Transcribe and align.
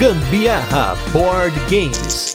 Gambiarra 0.00 0.96
Board 1.12 1.54
Games. 1.68 2.34